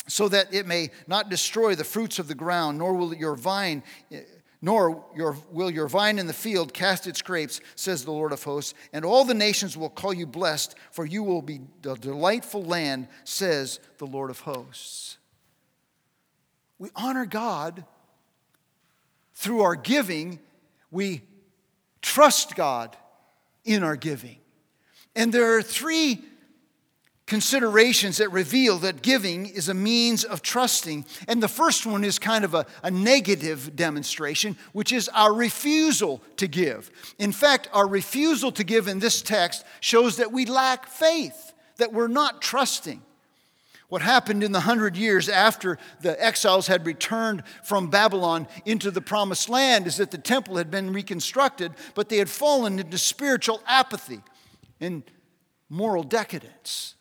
so 0.08 0.30
that 0.30 0.54
it 0.54 0.68
may 0.68 0.92
not 1.08 1.30
destroy 1.30 1.74
the 1.74 1.84
fruits 1.84 2.20
of 2.20 2.28
the 2.28 2.36
ground, 2.36 2.78
nor 2.78 2.94
will 2.94 3.14
your 3.14 3.36
vine. 3.36 3.84
Eh, 4.12 4.22
Nor 4.62 5.06
your, 5.16 5.38
will 5.52 5.72
your 5.72 5.88
vine 5.88 6.20
in 6.20 6.28
the 6.28 6.34
field 6.34 6.74
cast 6.74 7.08
its 7.08 7.22
grapes, 7.22 7.62
says 7.76 8.04
the 8.04 8.12
Lord 8.12 8.34
of 8.34 8.44
hosts, 8.44 8.74
and 8.92 9.06
all 9.06 9.24
the 9.24 9.34
nations 9.34 9.78
will 9.78 9.90
call 9.90 10.14
you 10.14 10.28
blessed, 10.28 10.76
for 10.92 11.06
you 11.06 11.24
will 11.24 11.42
be 11.42 11.62
a 11.86 11.96
delightful 11.96 12.64
land, 12.64 13.08
says 13.24 13.80
the 14.00 14.06
Lord 14.06 14.30
of 14.30 14.42
hosts. 14.42 15.18
We 16.78 16.90
honor 16.96 17.26
God 17.26 17.86
through 19.34 19.62
our 19.62 19.76
giving, 19.76 20.40
we 20.92 21.22
trust 22.02 22.56
God 22.56 22.98
in 23.64 23.84
our 23.84 23.96
giving. 23.96 24.38
And 25.16 25.34
there 25.34 25.56
are 25.56 25.62
three 25.62 26.22
considerations 27.30 28.18
that 28.18 28.32
reveal 28.32 28.80
that 28.80 29.04
giving 29.04 29.46
is 29.46 29.70
a 29.70 29.74
means 29.74 30.24
of 30.24 30.42
trusting. 30.42 31.06
And 31.28 31.42
the 31.42 31.48
first 31.48 31.86
one 31.86 32.04
is 32.04 32.18
kind 32.18 32.44
of 32.44 32.56
a, 32.56 32.66
a, 32.82 32.90
negative 32.90 33.76
demonstration, 33.76 34.58
which 34.74 34.92
is 34.92 35.08
our 35.10 35.32
refusal 35.32 36.24
to 36.38 36.48
give. 36.48 36.90
In 37.20 37.32
fact, 37.32 37.70
our 37.72 37.88
refusal 37.88 38.52
to 38.54 38.64
give 38.64 38.88
in 38.88 38.98
this 38.98 39.22
text 39.22 39.64
shows 39.80 40.18
that 40.18 40.32
we 40.32 40.46
lack 40.46 40.88
faith, 40.88 41.54
that 41.78 41.94
we're 41.94 42.08
not 42.08 42.42
trusting. 42.42 43.04
What 43.90 44.02
happened 44.02 44.44
in 44.44 44.52
the 44.52 44.62
hundred 44.62 44.98
years 44.98 45.30
after 45.30 45.78
the 46.02 46.22
exiles 46.24 46.66
had 46.66 46.86
returned 46.88 47.44
from 47.64 47.92
Babylon 47.92 48.48
into 48.66 48.90
the 48.90 49.02
promised 49.02 49.50
land 49.50 49.86
is 49.86 49.98
that 49.98 50.10
the 50.10 50.18
temple 50.18 50.58
had 50.58 50.72
been 50.72 50.94
reconstructed, 50.94 51.74
but 51.94 52.10
they 52.10 52.18
had 52.18 52.30
fallen 52.30 52.80
into 52.80 52.98
spiritual 52.98 53.62
apathy 53.68 54.22
and 54.82 55.04
moral 55.70 56.04
decadence, 56.04 56.96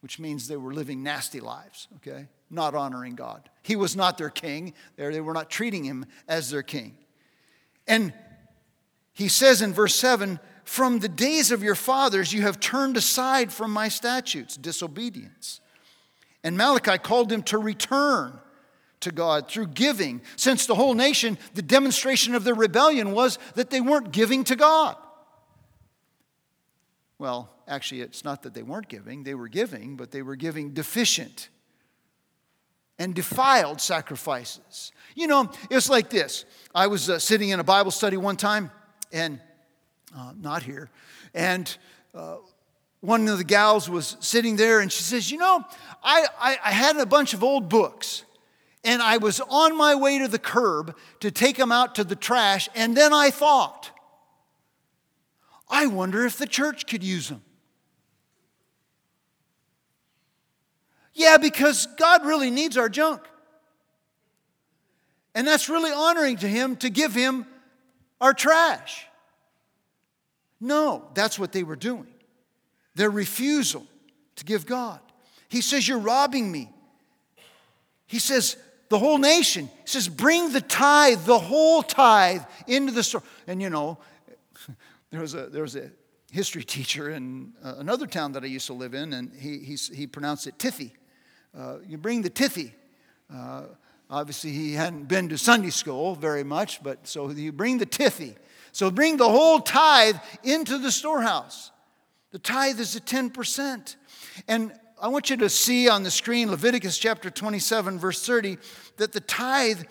which 0.00 0.18
means 0.18 0.48
they 0.48 0.56
were 0.56 0.72
living 0.72 1.02
nasty 1.02 1.40
lives, 1.40 1.88
okay? 1.96 2.26
Not 2.50 2.74
honoring 2.74 3.14
God. 3.14 3.48
He 3.62 3.76
was 3.76 3.96
not 3.96 4.18
their 4.18 4.30
king, 4.30 4.74
they 4.96 5.20
were 5.20 5.34
not 5.34 5.50
treating 5.50 5.84
him 5.84 6.06
as 6.28 6.50
their 6.50 6.62
king. 6.62 6.96
And 7.86 8.12
he 9.12 9.28
says 9.28 9.62
in 9.62 9.72
verse 9.72 9.94
7 9.94 10.38
From 10.64 11.00
the 11.00 11.08
days 11.08 11.50
of 11.50 11.62
your 11.62 11.74
fathers, 11.74 12.32
you 12.32 12.42
have 12.42 12.60
turned 12.60 12.96
aside 12.96 13.52
from 13.52 13.72
my 13.72 13.88
statutes, 13.88 14.56
disobedience. 14.56 15.60
And 16.44 16.56
Malachi 16.56 16.98
called 16.98 17.28
them 17.28 17.42
to 17.44 17.58
return 17.58 18.38
to 19.00 19.10
God 19.10 19.48
through 19.48 19.68
giving, 19.68 20.22
since 20.36 20.66
the 20.66 20.74
whole 20.74 20.94
nation, 20.94 21.38
the 21.54 21.62
demonstration 21.62 22.34
of 22.34 22.44
their 22.44 22.54
rebellion 22.54 23.12
was 23.12 23.38
that 23.54 23.70
they 23.70 23.80
weren't 23.80 24.12
giving 24.12 24.44
to 24.44 24.56
God. 24.56 24.96
Well, 27.18 27.50
actually, 27.68 28.00
it's 28.00 28.24
not 28.24 28.42
that 28.42 28.54
they 28.54 28.62
weren't 28.62 28.88
giving, 28.88 29.22
they 29.22 29.34
were 29.34 29.48
giving, 29.48 29.96
but 29.96 30.10
they 30.10 30.22
were 30.22 30.36
giving 30.36 30.72
deficient 30.72 31.48
and 32.98 33.14
defiled 33.14 33.80
sacrifices. 33.80 34.92
You 35.14 35.28
know, 35.28 35.50
it's 35.70 35.88
like 35.88 36.10
this. 36.10 36.44
I 36.74 36.88
was 36.88 37.08
uh, 37.08 37.18
sitting 37.18 37.50
in 37.50 37.60
a 37.60 37.64
Bible 37.64 37.90
study 37.90 38.16
one 38.16 38.36
time, 38.36 38.70
and 39.12 39.40
uh, 40.16 40.32
not 40.40 40.62
here, 40.62 40.90
and 41.34 41.76
uh, 42.14 42.36
one 43.00 43.28
of 43.28 43.38
the 43.38 43.44
gals 43.44 43.88
was 43.88 44.16
sitting 44.20 44.56
there 44.56 44.80
and 44.80 44.90
she 44.90 45.02
says, 45.02 45.30
You 45.30 45.38
know, 45.38 45.64
I, 46.02 46.26
I, 46.40 46.58
I, 46.64 46.70
had 46.72 46.96
a 46.96 47.06
bunch 47.06 47.32
of 47.32 47.44
old 47.44 47.68
books 47.68 48.24
and 48.84 49.02
I 49.02 49.18
was 49.18 49.40
on 49.40 49.76
my 49.76 49.94
way 49.94 50.18
to 50.18 50.28
the 50.28 50.38
curb 50.38 50.96
to 51.20 51.30
take 51.30 51.56
them 51.56 51.70
out 51.70 51.94
to 51.96 52.04
the 52.04 52.16
trash, 52.16 52.68
and 52.74 52.96
then 52.96 53.12
I 53.12 53.30
thought, 53.30 53.90
I 55.68 55.86
wonder 55.86 56.24
if 56.24 56.38
the 56.38 56.46
church 56.46 56.86
could 56.86 57.04
use 57.04 57.28
them. 57.28 57.42
Yeah, 61.18 61.36
because 61.36 61.86
God 61.98 62.24
really 62.24 62.48
needs 62.48 62.76
our 62.76 62.88
junk. 62.88 63.20
And 65.34 65.44
that's 65.44 65.68
really 65.68 65.90
honoring 65.90 66.36
to 66.38 66.48
Him 66.48 66.76
to 66.76 66.90
give 66.90 67.12
Him 67.12 67.44
our 68.20 68.32
trash. 68.32 69.04
No, 70.60 71.08
that's 71.14 71.36
what 71.36 71.50
they 71.52 71.64
were 71.64 71.76
doing 71.76 72.06
their 72.94 73.10
refusal 73.10 73.86
to 74.36 74.44
give 74.44 74.66
God. 74.66 75.00
He 75.48 75.60
says, 75.60 75.88
You're 75.88 75.98
robbing 75.98 76.50
me. 76.50 76.70
He 78.06 78.20
says, 78.20 78.56
The 78.88 78.98
whole 78.98 79.18
nation. 79.18 79.66
He 79.66 79.86
says, 79.86 80.08
Bring 80.08 80.52
the 80.52 80.60
tithe, 80.60 81.24
the 81.24 81.38
whole 81.38 81.82
tithe, 81.82 82.42
into 82.68 82.92
the 82.92 83.02
store. 83.02 83.24
And 83.48 83.60
you 83.60 83.70
know, 83.70 83.98
there 85.10 85.20
was 85.20 85.34
a, 85.34 85.46
there 85.46 85.62
was 85.62 85.74
a 85.74 85.90
history 86.30 86.62
teacher 86.62 87.10
in 87.10 87.54
uh, 87.64 87.74
another 87.78 88.06
town 88.06 88.32
that 88.32 88.44
I 88.44 88.46
used 88.46 88.66
to 88.66 88.74
live 88.74 88.94
in, 88.94 89.12
and 89.12 89.32
he, 89.32 89.58
he, 89.58 89.74
he 89.74 90.06
pronounced 90.06 90.46
it 90.46 90.58
tithy. 90.58 90.92
Uh, 91.58 91.78
you 91.88 91.98
bring 91.98 92.22
the 92.22 92.30
tithy. 92.30 92.72
Uh, 93.34 93.64
obviously, 94.08 94.52
he 94.52 94.74
hadn't 94.74 95.08
been 95.08 95.28
to 95.28 95.36
Sunday 95.36 95.70
school 95.70 96.14
very 96.14 96.44
much, 96.44 96.82
but 96.82 97.06
so 97.08 97.30
you 97.30 97.50
bring 97.50 97.78
the 97.78 97.86
tithy. 97.86 98.36
So 98.70 98.90
bring 98.90 99.16
the 99.16 99.28
whole 99.28 99.58
tithe 99.58 100.16
into 100.44 100.78
the 100.78 100.92
storehouse. 100.92 101.72
The 102.30 102.38
tithe 102.38 102.78
is 102.78 102.94
at 102.94 103.06
10%. 103.06 103.96
And 104.46 104.72
I 105.00 105.08
want 105.08 105.30
you 105.30 105.36
to 105.38 105.48
see 105.48 105.88
on 105.88 106.04
the 106.04 106.10
screen 106.10 106.50
Leviticus 106.50 106.96
chapter 106.96 107.30
27, 107.30 107.98
verse 107.98 108.24
30, 108.24 108.58
that 108.98 109.12
the 109.12 109.20
tithe 109.20 109.82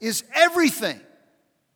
is 0.00 0.22
everything. 0.34 1.00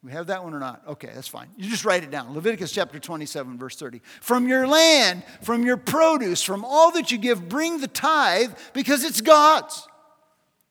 We 0.03 0.13
have 0.13 0.29
that 0.29 0.43
one 0.43 0.55
or 0.55 0.59
not? 0.59 0.83
Okay, 0.89 1.11
that's 1.15 1.29
fine. 1.29 1.49
You 1.57 1.69
just 1.69 1.85
write 1.85 2.03
it 2.03 2.11
down. 2.11 2.35
Leviticus 2.35 2.73
chapter 2.73 2.99
27, 2.99 3.59
verse 3.59 3.77
30. 3.77 4.01
From 4.23 4.49
your 4.49 4.67
land, 4.67 5.23
from 5.43 5.63
your 5.63 5.77
produce, 5.77 6.43
from 6.43 6.65
all 6.65 6.91
that 6.93 7.11
you 7.11 7.19
give, 7.19 7.51
bring 7.51 7.81
the 7.81 7.89
tithe 7.89 8.53
because 8.73 9.05
it's 9.05 9.21
God's. 9.21 9.87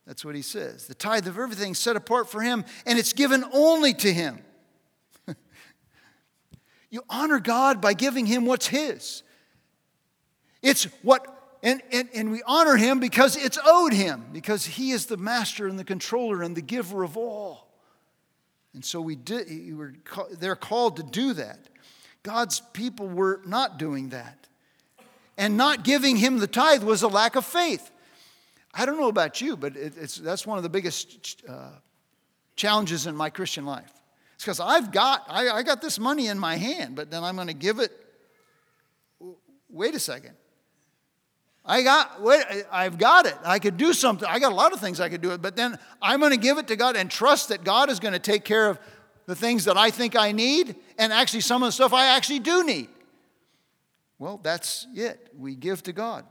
That's 0.07 0.25
what 0.25 0.33
he 0.33 0.41
says. 0.41 0.87
The 0.87 0.95
tithe 0.95 1.27
of 1.27 1.37
everything 1.37 1.75
set 1.75 1.95
apart 1.95 2.27
for 2.27 2.41
him, 2.41 2.65
and 2.87 2.97
it's 2.97 3.13
given 3.13 3.45
only 3.53 3.93
to 3.93 4.11
him. 4.11 4.39
you 6.89 7.03
honor 7.07 7.39
God 7.39 7.81
by 7.81 7.93
giving 7.93 8.25
him 8.25 8.47
what's 8.47 8.65
his. 8.65 9.21
It's 10.63 10.85
what, 11.03 11.59
and, 11.61 11.83
and, 11.91 12.09
and 12.15 12.31
we 12.31 12.41
honor 12.47 12.77
him 12.77 12.99
because 12.99 13.35
it's 13.37 13.59
owed 13.63 13.93
him, 13.93 14.25
because 14.33 14.65
he 14.65 14.89
is 14.89 15.05
the 15.05 15.17
master 15.17 15.67
and 15.67 15.77
the 15.77 15.83
controller 15.83 16.41
and 16.41 16.57
the 16.57 16.63
giver 16.63 17.03
of 17.03 17.15
all. 17.15 17.68
And 18.73 18.85
so 18.85 19.01
we 19.01 19.15
did, 19.15 19.47
we 19.49 19.73
were, 19.73 19.93
they're 20.31 20.55
called 20.55 20.97
to 20.97 21.03
do 21.03 21.33
that. 21.33 21.59
God's 22.23 22.59
people 22.73 23.07
were 23.07 23.41
not 23.45 23.79
doing 23.79 24.09
that. 24.09 24.47
And 25.37 25.55
not 25.55 25.83
giving 25.83 26.17
him 26.17 26.39
the 26.39 26.47
tithe 26.47 26.83
was 26.83 27.01
a 27.01 27.07
lack 27.07 27.35
of 27.35 27.45
faith. 27.45 27.89
I 28.73 28.85
don't 28.85 28.99
know 28.99 29.07
about 29.07 29.41
you, 29.41 29.57
but 29.57 29.75
it's, 29.75 30.17
that's 30.17 30.45
one 30.45 30.57
of 30.57 30.63
the 30.63 30.69
biggest 30.69 31.41
uh, 31.47 31.69
challenges 32.55 33.07
in 33.07 33.15
my 33.15 33.29
Christian 33.29 33.65
life. 33.65 33.91
It's 34.35 34.43
because 34.43 34.59
I've 34.59 34.91
got, 34.91 35.25
I, 35.27 35.49
I 35.49 35.63
got 35.63 35.81
this 35.81 35.97
money 35.97 36.27
in 36.27 36.37
my 36.37 36.55
hand, 36.57 36.95
but 36.95 37.09
then 37.09 37.23
I'm 37.23 37.35
going 37.35 37.47
to 37.47 37.53
give 37.53 37.79
it. 37.79 37.91
Wait 39.69 39.95
a 39.95 39.99
second. 39.99 40.35
I 41.69 41.83
got, 41.83 42.19
I've 42.71 42.97
got 42.97 43.27
it. 43.27 43.37
I 43.45 43.59
could 43.59 43.77
do 43.77 43.93
something. 43.93 44.27
I 44.27 44.39
got 44.39 44.51
a 44.51 44.55
lot 44.55 44.73
of 44.73 44.79
things 44.79 44.99
I 44.99 45.07
could 45.07 45.21
do 45.21 45.31
it, 45.33 45.41
but 45.41 45.55
then 45.55 45.77
I'm 46.01 46.19
going 46.19 46.31
to 46.31 46.37
give 46.37 46.57
it 46.57 46.67
to 46.69 46.75
God 46.75 46.95
and 46.95 47.11
trust 47.11 47.49
that 47.49 47.63
God 47.63 47.91
is 47.91 47.99
going 47.99 48.13
to 48.13 48.19
take 48.19 48.43
care 48.43 48.71
of 48.71 48.79
the 49.27 49.35
things 49.35 49.65
that 49.65 49.77
I 49.77 49.91
think 49.91 50.15
I 50.15 50.31
need 50.31 50.75
and 50.97 51.13
actually 51.13 51.41
some 51.41 51.61
of 51.61 51.67
the 51.67 51.71
stuff 51.71 51.93
I 51.93 52.07
actually 52.07 52.39
do 52.39 52.63
need. 52.63 52.89
Well, 54.17 54.39
that's 54.41 54.87
it. 54.95 55.29
We 55.37 55.55
give 55.55 55.83
to 55.83 55.93
God. 55.93 56.25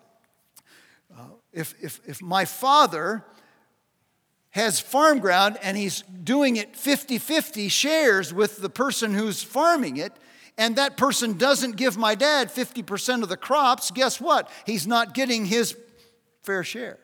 Uh, 1.16 1.22
if, 1.52 1.72
if, 1.80 2.00
if 2.04 2.20
my 2.20 2.44
father 2.44 3.24
has 4.50 4.80
farm 4.80 5.20
ground 5.20 5.56
and 5.62 5.76
he's 5.76 6.02
doing 6.02 6.56
it 6.56 6.74
50 6.74 7.18
50 7.18 7.68
shares 7.68 8.34
with 8.34 8.60
the 8.60 8.68
person 8.68 9.14
who's 9.14 9.40
farming 9.40 9.98
it, 9.98 10.12
and 10.58 10.76
that 10.76 10.96
person 10.96 11.38
doesn't 11.38 11.76
give 11.76 11.96
my 11.96 12.14
dad 12.14 12.52
50% 12.52 13.22
of 13.22 13.28
the 13.28 13.36
crops, 13.36 13.90
guess 13.90 14.20
what? 14.20 14.50
He's 14.66 14.86
not 14.86 15.14
getting 15.14 15.46
his 15.46 15.76
fair 16.42 16.64
share. 16.64 16.98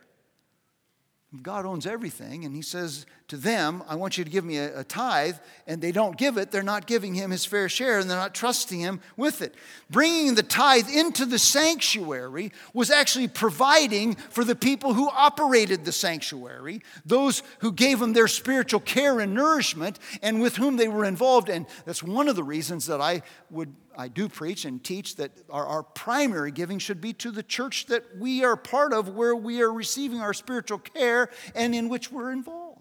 God 1.42 1.66
owns 1.66 1.86
everything, 1.86 2.44
and 2.44 2.54
He 2.54 2.62
says 2.62 3.06
to 3.34 3.40
them, 3.40 3.82
I 3.88 3.96
want 3.96 4.16
you 4.16 4.24
to 4.24 4.30
give 4.30 4.44
me 4.44 4.58
a, 4.58 4.80
a, 4.80 4.84
tithe, 4.84 5.36
and 5.66 5.82
they 5.82 5.90
don't 5.90 6.16
give 6.16 6.36
it, 6.36 6.52
they're 6.52 6.62
not 6.62 6.86
giving 6.86 7.14
Him 7.14 7.32
His 7.32 7.44
fair 7.44 7.68
share, 7.68 7.98
and 7.98 8.08
they're 8.08 8.16
not 8.16 8.34
trusting 8.34 8.78
Him 8.78 9.00
with 9.16 9.42
it. 9.42 9.54
Bringing 9.90 10.36
the 10.36 10.42
tithe 10.42 10.88
into 10.88 11.26
the 11.26 11.38
sanctuary 11.38 12.52
was 12.72 12.90
actually 12.90 13.28
providing 13.28 14.14
for 14.14 14.44
the 14.44 14.54
people 14.54 14.94
who 14.94 15.08
operated 15.10 15.84
the 15.84 15.92
sanctuary, 15.92 16.80
those 17.04 17.42
who 17.58 17.72
gave 17.72 17.98
them 17.98 18.12
their 18.12 18.28
spiritual 18.28 18.80
care 18.80 19.18
and 19.18 19.34
nourishment, 19.34 19.98
and 20.22 20.40
with 20.40 20.56
whom 20.56 20.76
they 20.76 20.88
were 20.88 21.04
involved. 21.04 21.48
And 21.48 21.66
that's 21.84 22.02
one 22.02 22.28
of 22.28 22.36
the 22.36 22.44
reasons 22.44 22.86
that 22.86 23.00
I 23.00 23.22
would 23.50 23.74
I 23.96 24.08
do 24.08 24.28
preach 24.28 24.64
and 24.64 24.82
teach 24.82 25.16
that 25.16 25.30
our, 25.48 25.64
our, 25.64 25.82
primary 25.84 26.50
giving 26.50 26.80
should 26.80 27.00
be 27.00 27.12
to 27.12 27.30
the 27.30 27.44
church 27.44 27.86
that 27.86 28.02
we 28.18 28.42
are 28.42 28.56
part 28.56 28.92
of, 28.92 29.10
where 29.10 29.36
we 29.36 29.62
are 29.62 29.72
receiving 29.72 30.20
our 30.20 30.34
spiritual 30.34 30.78
care 30.78 31.30
and 31.54 31.76
in 31.76 31.88
which 31.88 32.10
we're 32.10 32.32
involved. 32.32 32.73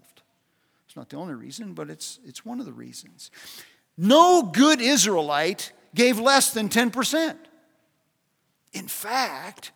It's 0.94 0.96
not 0.96 1.08
the 1.08 1.16
only 1.16 1.34
reason, 1.34 1.74
but 1.74 1.90
it's, 1.90 2.20
it's 2.24 2.44
one 2.44 2.60
of 2.60 2.66
the 2.66 2.72
reasons. 2.72 3.32
No 3.96 4.44
good 4.44 4.80
Israelite 4.80 5.72
gave 5.92 6.20
less 6.20 6.54
than 6.54 6.68
10%. 6.68 7.34
In 8.72 8.86
fact, 8.86 9.72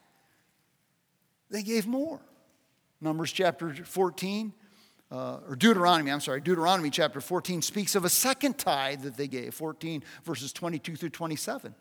they 1.50 1.64
gave 1.64 1.88
more. 1.88 2.20
Numbers 3.00 3.32
chapter 3.32 3.74
14, 3.74 4.52
uh, 5.10 5.40
or 5.48 5.56
Deuteronomy, 5.56 6.12
I'm 6.12 6.20
sorry, 6.20 6.40
Deuteronomy 6.40 6.88
chapter 6.88 7.20
14 7.20 7.62
speaks 7.62 7.96
of 7.96 8.04
a 8.04 8.08
second 8.08 8.56
tithe 8.56 9.02
that 9.02 9.16
they 9.16 9.26
gave, 9.26 9.54
14 9.54 10.04
verses 10.22 10.52
22 10.52 10.94
through 10.94 11.10
27. 11.10 11.74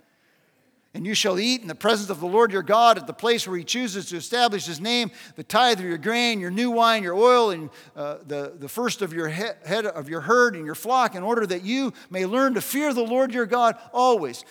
And 0.98 1.06
you 1.06 1.14
shall 1.14 1.40
eat 1.40 1.62
in 1.62 1.68
the 1.68 1.76
presence 1.76 2.10
of 2.10 2.20
the 2.20 2.26
Lord 2.26 2.52
your 2.52 2.64
God 2.64 2.98
at 2.98 3.06
the 3.06 3.14
place 3.14 3.48
where 3.48 3.56
he 3.56 3.64
chooses 3.64 4.08
to 4.08 4.18
establish 4.18 4.66
his 4.66 4.82
name, 4.82 5.12
the 5.36 5.44
tithe 5.44 5.78
of 5.78 5.86
your 5.86 6.00
grain, 6.00 6.40
your 6.40 6.50
new 6.50 6.72
wine, 6.72 7.04
your 7.04 7.14
oil, 7.14 7.52
and 7.52 7.70
uh, 7.96 8.18
the, 8.26 8.54
the 8.58 8.68
first 8.68 9.04
of 9.04 9.14
your 9.14 9.30
he- 9.30 9.44
head 9.64 9.86
of 9.86 10.10
your 10.10 10.22
herd 10.22 10.56
and 10.56 10.66
your 10.66 10.74
flock, 10.74 11.14
in 11.14 11.22
order 11.22 11.46
that 11.46 11.62
you 11.62 11.94
may 12.10 12.26
learn 12.26 12.56
to 12.56 12.62
fear 12.62 12.96
the 12.96 13.04
Lord 13.04 13.32
your 13.32 13.46
God 13.46 13.78
always. 13.94 14.44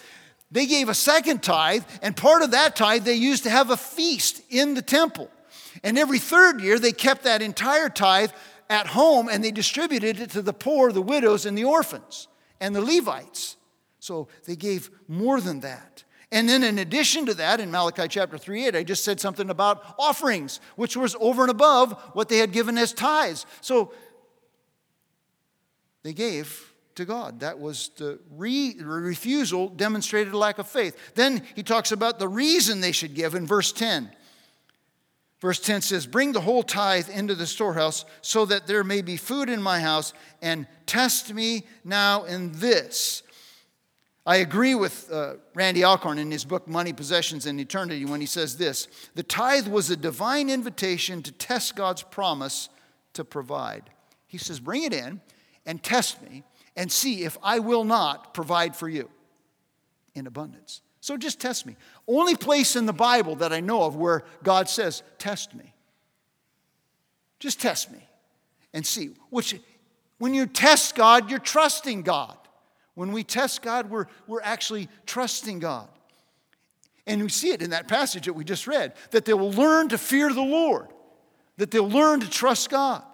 They 0.52 0.66
gave 0.66 0.88
a 0.88 0.94
second 0.94 1.42
tithe, 1.42 1.82
and 2.00 2.16
part 2.16 2.42
of 2.42 2.52
that 2.52 2.76
tithe 2.76 3.02
they 3.02 3.14
used 3.14 3.42
to 3.42 3.50
have 3.50 3.70
a 3.70 3.76
feast 3.76 4.40
in 4.48 4.74
the 4.74 4.82
temple. 4.82 5.28
And 5.82 5.98
every 5.98 6.20
third 6.20 6.60
year 6.60 6.78
they 6.78 6.92
kept 6.92 7.24
that 7.24 7.42
entire 7.42 7.88
tithe 7.88 8.30
at 8.70 8.86
home 8.86 9.28
and 9.28 9.42
they 9.42 9.50
distributed 9.50 10.20
it 10.20 10.30
to 10.30 10.42
the 10.42 10.52
poor, 10.52 10.92
the 10.92 11.02
widows, 11.02 11.44
and 11.44 11.58
the 11.58 11.64
orphans 11.64 12.28
and 12.60 12.72
the 12.72 12.80
Levites. 12.80 13.56
So 13.98 14.28
they 14.44 14.54
gave 14.54 14.90
more 15.08 15.40
than 15.40 15.58
that. 15.62 16.04
And 16.32 16.48
then, 16.48 16.64
in 16.64 16.78
addition 16.78 17.26
to 17.26 17.34
that, 17.34 17.60
in 17.60 17.70
Malachi 17.70 18.08
chapter 18.08 18.36
3 18.36 18.66
8, 18.66 18.76
I 18.76 18.82
just 18.82 19.04
said 19.04 19.20
something 19.20 19.48
about 19.48 19.94
offerings, 19.98 20.60
which 20.74 20.96
was 20.96 21.14
over 21.20 21.42
and 21.42 21.50
above 21.50 21.92
what 22.14 22.28
they 22.28 22.38
had 22.38 22.52
given 22.52 22.76
as 22.76 22.92
tithes. 22.92 23.46
So 23.60 23.92
they 26.02 26.12
gave 26.12 26.72
to 26.96 27.04
God. 27.04 27.40
That 27.40 27.60
was 27.60 27.90
the 27.96 28.18
re- 28.30 28.76
refusal 28.80 29.68
demonstrated 29.68 30.32
a 30.32 30.38
lack 30.38 30.58
of 30.58 30.66
faith. 30.66 30.96
Then 31.14 31.42
he 31.54 31.62
talks 31.62 31.92
about 31.92 32.18
the 32.18 32.28
reason 32.28 32.80
they 32.80 32.92
should 32.92 33.14
give 33.14 33.34
in 33.34 33.46
verse 33.46 33.70
10. 33.70 34.10
Verse 35.40 35.60
10 35.60 35.82
says, 35.82 36.06
Bring 36.06 36.32
the 36.32 36.40
whole 36.40 36.62
tithe 36.62 37.08
into 37.08 37.34
the 37.34 37.46
storehouse 37.46 38.04
so 38.22 38.46
that 38.46 38.66
there 38.66 38.82
may 38.82 39.02
be 39.02 39.16
food 39.16 39.48
in 39.48 39.62
my 39.62 39.80
house, 39.80 40.12
and 40.40 40.66
test 40.86 41.32
me 41.32 41.66
now 41.84 42.24
in 42.24 42.52
this. 42.52 43.22
I 44.26 44.36
agree 44.38 44.74
with 44.74 45.10
uh, 45.12 45.34
Randy 45.54 45.84
Alcorn 45.84 46.18
in 46.18 46.32
his 46.32 46.44
book 46.44 46.66
Money, 46.66 46.92
Possessions, 46.92 47.46
and 47.46 47.60
Eternity 47.60 48.04
when 48.04 48.20
he 48.20 48.26
says 48.26 48.58
this 48.58 48.88
The 49.14 49.22
tithe 49.22 49.68
was 49.68 49.88
a 49.88 49.96
divine 49.96 50.50
invitation 50.50 51.22
to 51.22 51.32
test 51.32 51.76
God's 51.76 52.02
promise 52.02 52.68
to 53.12 53.24
provide. 53.24 53.88
He 54.26 54.38
says, 54.38 54.58
Bring 54.58 54.82
it 54.82 54.92
in 54.92 55.20
and 55.64 55.82
test 55.82 56.20
me 56.22 56.42
and 56.74 56.90
see 56.90 57.24
if 57.24 57.38
I 57.42 57.60
will 57.60 57.84
not 57.84 58.34
provide 58.34 58.74
for 58.74 58.88
you 58.88 59.08
in 60.14 60.26
abundance. 60.26 60.82
So 61.00 61.16
just 61.16 61.40
test 61.40 61.66
me. 61.66 61.76
Only 62.08 62.34
place 62.34 62.74
in 62.74 62.86
the 62.86 62.92
Bible 62.92 63.36
that 63.36 63.52
I 63.52 63.60
know 63.60 63.84
of 63.84 63.94
where 63.94 64.24
God 64.42 64.68
says, 64.68 65.04
test 65.18 65.54
me. 65.54 65.72
Just 67.38 67.60
test 67.60 67.92
me 67.92 68.08
and 68.74 68.84
see. 68.84 69.10
Which, 69.30 69.54
when 70.18 70.34
you 70.34 70.46
test 70.46 70.96
God, 70.96 71.30
you're 71.30 71.38
trusting 71.38 72.02
God. 72.02 72.36
When 72.96 73.12
we 73.12 73.22
test 73.24 73.60
God, 73.60 73.90
we're, 73.90 74.06
we're 74.26 74.40
actually 74.42 74.88
trusting 75.04 75.58
God. 75.58 75.86
And 77.06 77.22
we 77.22 77.28
see 77.28 77.50
it 77.50 77.60
in 77.60 77.70
that 77.70 77.88
passage 77.88 78.24
that 78.24 78.32
we 78.32 78.42
just 78.42 78.66
read 78.66 78.94
that 79.10 79.26
they 79.26 79.34
will 79.34 79.52
learn 79.52 79.90
to 79.90 79.98
fear 79.98 80.32
the 80.32 80.40
Lord, 80.40 80.88
that 81.58 81.70
they'll 81.70 81.88
learn 81.88 82.20
to 82.20 82.28
trust 82.28 82.70
God, 82.70 83.04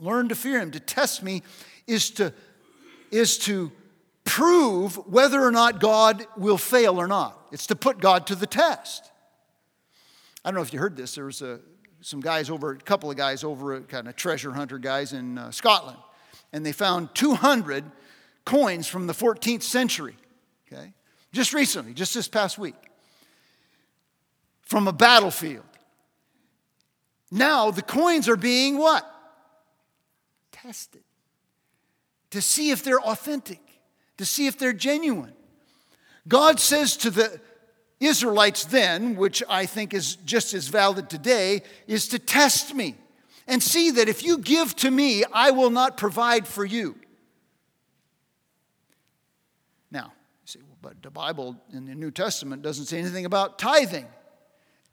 learn 0.00 0.30
to 0.30 0.34
fear 0.34 0.58
Him. 0.58 0.70
To 0.72 0.80
test 0.80 1.22
me 1.22 1.42
is 1.86 2.10
to, 2.12 2.32
is 3.10 3.36
to 3.40 3.70
prove 4.24 4.96
whether 5.06 5.42
or 5.42 5.50
not 5.50 5.78
God 5.78 6.26
will 6.38 6.58
fail 6.58 6.98
or 6.98 7.06
not. 7.06 7.38
It's 7.52 7.66
to 7.66 7.76
put 7.76 8.00
God 8.00 8.26
to 8.28 8.34
the 8.34 8.46
test. 8.46 9.10
I 10.42 10.50
don't 10.50 10.56
know 10.56 10.62
if 10.62 10.72
you 10.72 10.78
heard 10.78 10.96
this. 10.96 11.14
There 11.14 11.26
was 11.26 11.42
a, 11.42 11.60
some 12.00 12.22
guys 12.22 12.48
over, 12.48 12.70
a 12.72 12.76
couple 12.78 13.10
of 13.10 13.18
guys 13.18 13.44
over, 13.44 13.78
kind 13.82 14.08
of 14.08 14.16
treasure 14.16 14.52
hunter 14.52 14.78
guys 14.78 15.12
in 15.12 15.36
uh, 15.36 15.50
Scotland, 15.50 15.98
and 16.50 16.64
they 16.64 16.72
found 16.72 17.14
200 17.14 17.84
coins 18.44 18.88
from 18.88 19.06
the 19.06 19.12
14th 19.12 19.62
century. 19.62 20.16
Okay, 20.70 20.92
just 21.32 21.52
recently, 21.52 21.94
just 21.94 22.14
this 22.14 22.28
past 22.28 22.58
week, 22.58 22.76
from 24.62 24.88
a 24.88 24.92
battlefield. 24.92 25.64
Now 27.30 27.70
the 27.70 27.82
coins 27.82 28.28
are 28.28 28.36
being 28.36 28.78
what? 28.78 29.08
Tested 30.50 31.02
to 32.30 32.40
see 32.40 32.70
if 32.70 32.82
they're 32.82 33.00
authentic 33.00 33.60
to 34.22 34.26
see 34.26 34.46
if 34.46 34.58
they're 34.58 34.72
genuine. 34.72 35.32
God 36.28 36.60
says 36.60 36.96
to 36.98 37.10
the 37.10 37.40
Israelites 37.98 38.64
then, 38.64 39.16
which 39.16 39.42
I 39.48 39.66
think 39.66 39.92
is 39.92 40.16
just 40.16 40.54
as 40.54 40.68
valid 40.68 41.10
today, 41.10 41.62
is 41.86 42.08
to 42.08 42.18
test 42.18 42.74
me 42.74 42.94
and 43.46 43.60
see 43.60 43.90
that 43.92 44.08
if 44.08 44.22
you 44.22 44.38
give 44.38 44.76
to 44.76 44.90
me, 44.90 45.24
I 45.32 45.50
will 45.50 45.70
not 45.70 45.96
provide 45.96 46.46
for 46.46 46.64
you. 46.64 46.96
Now, 49.90 50.12
you 50.42 50.46
say, 50.46 50.60
well, 50.60 50.71
but 50.82 51.00
the 51.02 51.10
Bible 51.10 51.56
in 51.72 51.86
the 51.86 51.94
New 51.94 52.10
Testament 52.10 52.62
doesn't 52.62 52.86
say 52.86 52.98
anything 52.98 53.24
about 53.24 53.58
tithing. 53.58 54.06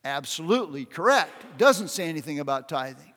Absolutely 0.06 0.86
correct. 0.86 1.44
It 1.44 1.58
doesn't 1.58 1.90
say 1.90 2.08
anything 2.08 2.40
about 2.40 2.70
tithing. 2.70 3.14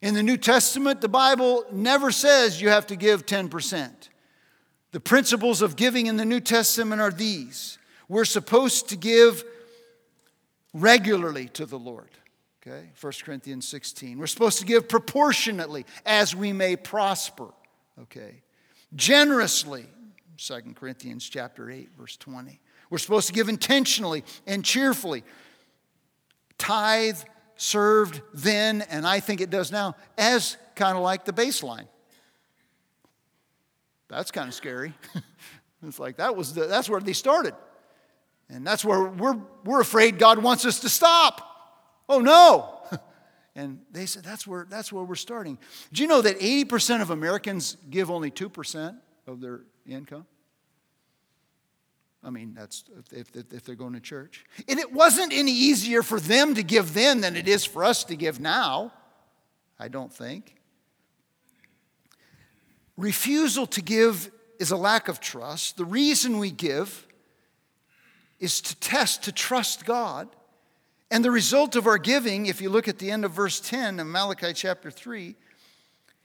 In 0.00 0.14
the 0.14 0.22
New 0.22 0.36
Testament, 0.36 1.00
the 1.00 1.08
Bible 1.08 1.64
never 1.70 2.10
says 2.10 2.60
you 2.60 2.70
have 2.70 2.88
to 2.88 2.96
give 2.96 3.24
10%. 3.24 4.08
The 4.90 5.00
principles 5.00 5.62
of 5.62 5.76
giving 5.76 6.06
in 6.06 6.16
the 6.16 6.24
New 6.24 6.40
Testament 6.40 7.00
are 7.00 7.12
these 7.12 7.78
we're 8.08 8.24
supposed 8.24 8.90
to 8.90 8.96
give 8.96 9.42
regularly 10.74 11.48
to 11.48 11.64
the 11.64 11.78
Lord. 11.78 12.10
Okay, 12.60 12.90
1 13.00 13.12
Corinthians 13.24 13.66
16. 13.66 14.18
We're 14.18 14.26
supposed 14.26 14.58
to 14.58 14.66
give 14.66 14.88
proportionately 14.88 15.86
as 16.04 16.36
we 16.36 16.52
may 16.52 16.76
prosper. 16.76 17.48
Okay, 18.02 18.42
generously. 18.94 19.86
2 20.42 20.74
Corinthians 20.74 21.28
chapter 21.28 21.70
8, 21.70 21.90
verse 21.96 22.16
20. 22.16 22.60
We're 22.90 22.98
supposed 22.98 23.28
to 23.28 23.32
give 23.32 23.48
intentionally 23.48 24.24
and 24.46 24.64
cheerfully. 24.64 25.22
Tithe 26.58 27.18
served 27.54 28.20
then, 28.34 28.82
and 28.82 29.06
I 29.06 29.20
think 29.20 29.40
it 29.40 29.50
does 29.50 29.70
now, 29.70 29.94
as 30.18 30.56
kind 30.74 30.96
of 30.96 31.02
like 31.02 31.24
the 31.24 31.32
baseline. 31.32 31.86
That's 34.08 34.32
kind 34.32 34.48
of 34.48 34.54
scary. 34.54 34.94
it's 35.86 36.00
like 36.00 36.16
that 36.16 36.34
was 36.36 36.54
the, 36.54 36.66
that's 36.66 36.88
where 36.90 37.00
they 37.00 37.12
started. 37.12 37.54
And 38.48 38.66
that's 38.66 38.84
where 38.84 39.04
we're, 39.04 39.38
we're 39.64 39.80
afraid 39.80 40.18
God 40.18 40.42
wants 40.42 40.66
us 40.66 40.80
to 40.80 40.88
stop. 40.88 41.40
Oh 42.08 42.20
no. 42.20 42.80
And 43.54 43.80
they 43.90 44.06
said 44.06 44.24
that's 44.24 44.46
where, 44.46 44.66
that's 44.66 44.90
where 44.90 45.04
we're 45.04 45.14
starting. 45.14 45.58
Do 45.92 46.00
you 46.00 46.08
know 46.08 46.22
that 46.22 46.40
80% 46.40 47.02
of 47.02 47.10
Americans 47.10 47.76
give 47.90 48.10
only 48.10 48.30
2% 48.30 48.96
of 49.26 49.42
their 49.42 49.60
income? 49.86 50.24
I 52.24 52.30
mean, 52.30 52.54
that's 52.54 52.84
if, 53.12 53.34
if, 53.36 53.52
if, 53.52 53.64
they're 53.64 53.74
going 53.74 53.94
to 53.94 54.00
church. 54.00 54.44
And 54.68 54.78
it 54.78 54.92
wasn't 54.92 55.32
any 55.32 55.50
easier 55.50 56.02
for 56.02 56.20
them 56.20 56.54
to 56.54 56.62
give 56.62 56.94
then 56.94 57.20
than 57.20 57.36
it 57.36 57.48
is 57.48 57.64
for 57.64 57.84
us 57.84 58.04
to 58.04 58.16
give 58.16 58.38
now, 58.38 58.92
I 59.78 59.88
don't 59.88 60.12
think. 60.12 60.56
Refusal 62.96 63.66
to 63.66 63.82
give 63.82 64.30
is 64.60 64.70
a 64.70 64.76
lack 64.76 65.08
of 65.08 65.18
trust. 65.18 65.76
The 65.76 65.84
reason 65.84 66.38
we 66.38 66.52
give 66.52 67.06
is 68.38 68.60
to 68.60 68.76
test, 68.76 69.24
to 69.24 69.32
trust 69.32 69.84
God. 69.84 70.28
And 71.10 71.24
the 71.24 71.30
result 71.30 71.74
of 71.74 71.86
our 71.86 71.98
giving, 71.98 72.46
if 72.46 72.60
you 72.60 72.70
look 72.70 72.86
at 72.86 72.98
the 72.98 73.10
end 73.10 73.24
of 73.24 73.32
verse 73.32 73.58
10 73.58 73.98
of 73.98 74.06
Malachi 74.06 74.52
chapter 74.52 74.90
3, 74.90 75.34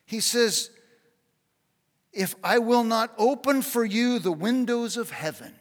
he 0.06 0.20
says, 0.20 0.70
If 2.14 2.36
I 2.44 2.60
will 2.60 2.84
not 2.84 3.14
open 3.18 3.64
for 3.64 3.84
you 3.84 4.20
the 4.20 4.32
windows 4.32 4.96
of 4.96 5.10
heaven. 5.10 5.56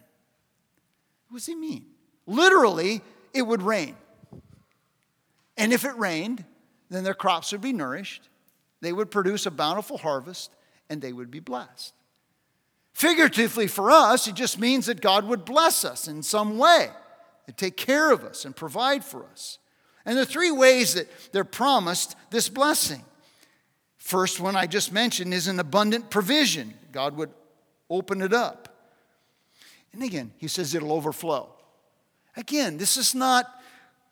What 1.28 1.38
does 1.38 1.46
he 1.46 1.54
mean? 1.54 1.86
Literally, 2.26 3.02
it 3.32 3.42
would 3.42 3.62
rain. 3.62 3.96
And 5.56 5.72
if 5.72 5.84
it 5.84 5.96
rained, 5.96 6.44
then 6.90 7.04
their 7.04 7.14
crops 7.14 7.52
would 7.52 7.60
be 7.60 7.72
nourished, 7.72 8.28
they 8.80 8.92
would 8.92 9.10
produce 9.10 9.46
a 9.46 9.50
bountiful 9.50 9.98
harvest, 9.98 10.50
and 10.88 11.00
they 11.00 11.12
would 11.12 11.30
be 11.30 11.40
blessed. 11.40 11.94
Figuratively, 12.92 13.66
for 13.66 13.90
us, 13.90 14.26
it 14.26 14.34
just 14.34 14.58
means 14.58 14.86
that 14.86 15.00
God 15.00 15.26
would 15.26 15.44
bless 15.44 15.84
us 15.84 16.08
in 16.08 16.22
some 16.22 16.56
way 16.56 16.88
and 17.46 17.56
take 17.56 17.76
care 17.76 18.10
of 18.10 18.24
us 18.24 18.44
and 18.44 18.54
provide 18.54 19.04
for 19.04 19.24
us. 19.24 19.58
And 20.04 20.16
the 20.16 20.24
three 20.24 20.50
ways 20.50 20.94
that 20.94 21.08
they're 21.32 21.44
promised 21.44 22.16
this 22.30 22.48
blessing. 22.48 23.04
First 23.98 24.40
one 24.40 24.54
I 24.54 24.66
just 24.66 24.92
mentioned 24.92 25.34
is 25.34 25.48
an 25.48 25.58
abundant 25.58 26.10
provision. 26.10 26.74
God 26.92 27.16
would 27.16 27.30
open 27.90 28.22
it 28.22 28.32
up. 28.32 28.75
And 29.96 30.04
again, 30.04 30.32
he 30.36 30.46
says 30.46 30.74
it'll 30.74 30.92
overflow. 30.92 31.48
Again, 32.36 32.76
this 32.76 32.98
is 32.98 33.14
not 33.14 33.50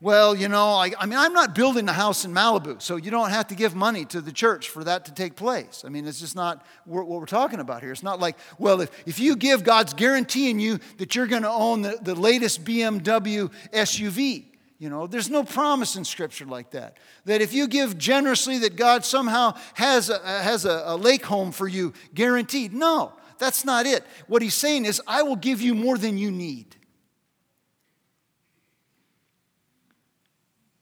well, 0.00 0.34
you 0.34 0.48
know, 0.48 0.70
I, 0.70 0.92
I, 0.98 1.06
mean, 1.06 1.18
I'm 1.18 1.32
not 1.32 1.54
building 1.54 1.88
a 1.88 1.92
house 1.92 2.26
in 2.26 2.32
Malibu, 2.32 2.82
so 2.82 2.96
you 2.96 3.10
don't 3.10 3.30
have 3.30 3.46
to 3.46 3.54
give 3.54 3.74
money 3.74 4.04
to 4.06 4.20
the 4.20 4.32
church 4.32 4.68
for 4.68 4.84
that 4.84 5.06
to 5.06 5.14
take 5.14 5.34
place. 5.34 5.82
I 5.86 5.88
mean, 5.88 6.06
it's 6.06 6.20
just 6.20 6.36
not 6.36 6.66
what 6.84 7.06
we're 7.06 7.24
talking 7.24 7.58
about 7.58 7.80
here. 7.80 7.90
It's 7.90 8.02
not 8.02 8.20
like, 8.20 8.36
well, 8.58 8.82
if, 8.82 8.90
if 9.06 9.18
you 9.18 9.34
give 9.34 9.64
God's 9.64 9.94
guaranteeing 9.94 10.58
you 10.58 10.78
that 10.98 11.14
you're 11.14 11.26
going 11.26 11.44
to 11.44 11.50
own 11.50 11.82
the, 11.82 11.98
the 12.02 12.14
latest 12.14 12.64
BMW 12.64 13.50
SUV, 13.72 14.44
you 14.78 14.90
know, 14.90 15.06
there's 15.06 15.30
no 15.30 15.42
promise 15.44 15.96
in 15.96 16.04
Scripture 16.04 16.44
like 16.44 16.72
that. 16.72 16.98
That 17.24 17.40
if 17.40 17.54
you 17.54 17.66
give 17.66 17.96
generously, 17.96 18.58
that 18.58 18.76
God 18.76 19.06
somehow 19.06 19.54
has 19.72 20.10
a, 20.10 20.18
has 20.18 20.66
a, 20.66 20.82
a 20.84 20.96
lake 20.96 21.24
home 21.24 21.52
for 21.52 21.68
you 21.68 21.94
guaranteed. 22.14 22.74
No, 22.74 23.12
that's 23.38 23.64
not 23.64 23.86
it. 23.86 24.04
What 24.26 24.42
he's 24.42 24.54
saying 24.54 24.84
is, 24.84 25.00
I 25.06 25.22
will 25.22 25.36
give 25.36 25.60
you 25.60 25.74
more 25.74 25.98
than 25.98 26.18
you 26.18 26.30
need. 26.30 26.76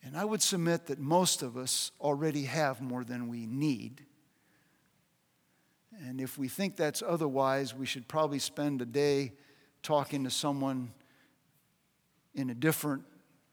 And 0.03 0.17
I 0.17 0.25
would 0.25 0.43
submit 0.43 0.87
that 0.87 0.99
most 0.99 1.43
of 1.43 1.57
us 1.57 1.91
already 2.01 2.45
have 2.45 2.83
more 2.83 3.05
than 3.05 3.29
we 3.29 3.47
need. 3.47 4.05
And 6.07 6.21
if 6.21 6.37
we 6.37 6.49
think 6.49 6.77
that's 6.77 7.03
otherwise, 7.03 7.75
we 7.75 7.87
should 7.87 8.09
probably 8.09 8.39
spend 8.39 8.83
a 8.83 8.87
day 8.87 9.33
talking 9.83 10.25
to 10.25 10.31
someone 10.31 10.93
in 12.35 12.51
a 12.51 12.55
different 12.55 13.05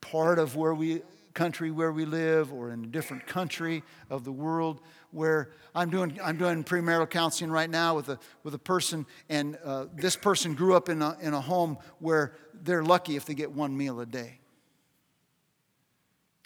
part 0.01 0.39
of 0.39 0.55
where 0.55 0.73
we 0.73 1.01
country 1.33 1.71
where 1.71 1.91
we 1.91 2.05
live 2.05 2.51
or 2.51 2.71
in 2.71 2.83
a 2.83 2.87
different 2.87 3.25
country 3.27 3.83
of 4.09 4.23
the 4.23 4.31
world 4.31 4.81
where 5.11 5.51
I'm 5.73 5.89
doing, 5.89 6.19
I'm 6.23 6.37
doing 6.37 6.63
premarital 6.63 7.09
counseling 7.09 7.51
right 7.51 7.69
now 7.69 7.95
with 7.95 8.09
a, 8.09 8.19
with 8.43 8.53
a 8.53 8.59
person, 8.59 9.05
and 9.29 9.57
uh, 9.63 9.85
this 9.95 10.15
person 10.15 10.53
grew 10.53 10.75
up 10.75 10.89
in 10.89 11.01
a, 11.01 11.17
in 11.21 11.33
a 11.33 11.41
home 11.41 11.77
where 11.99 12.35
they're 12.61 12.83
lucky 12.83 13.15
if 13.15 13.25
they 13.25 13.33
get 13.33 13.51
one 13.51 13.75
meal 13.75 13.99
a 13.99 14.05
day. 14.05 14.39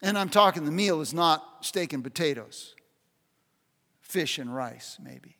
And 0.02 0.18
I'm 0.18 0.30
talking 0.30 0.66
the 0.66 0.72
meal 0.72 1.02
is 1.02 1.14
not 1.14 1.66
steak 1.66 1.94
and 1.94 2.04
potatoes, 2.04 2.76
fish 4.02 4.38
and 4.38 4.54
rice, 4.54 4.98
maybe. 5.02 5.38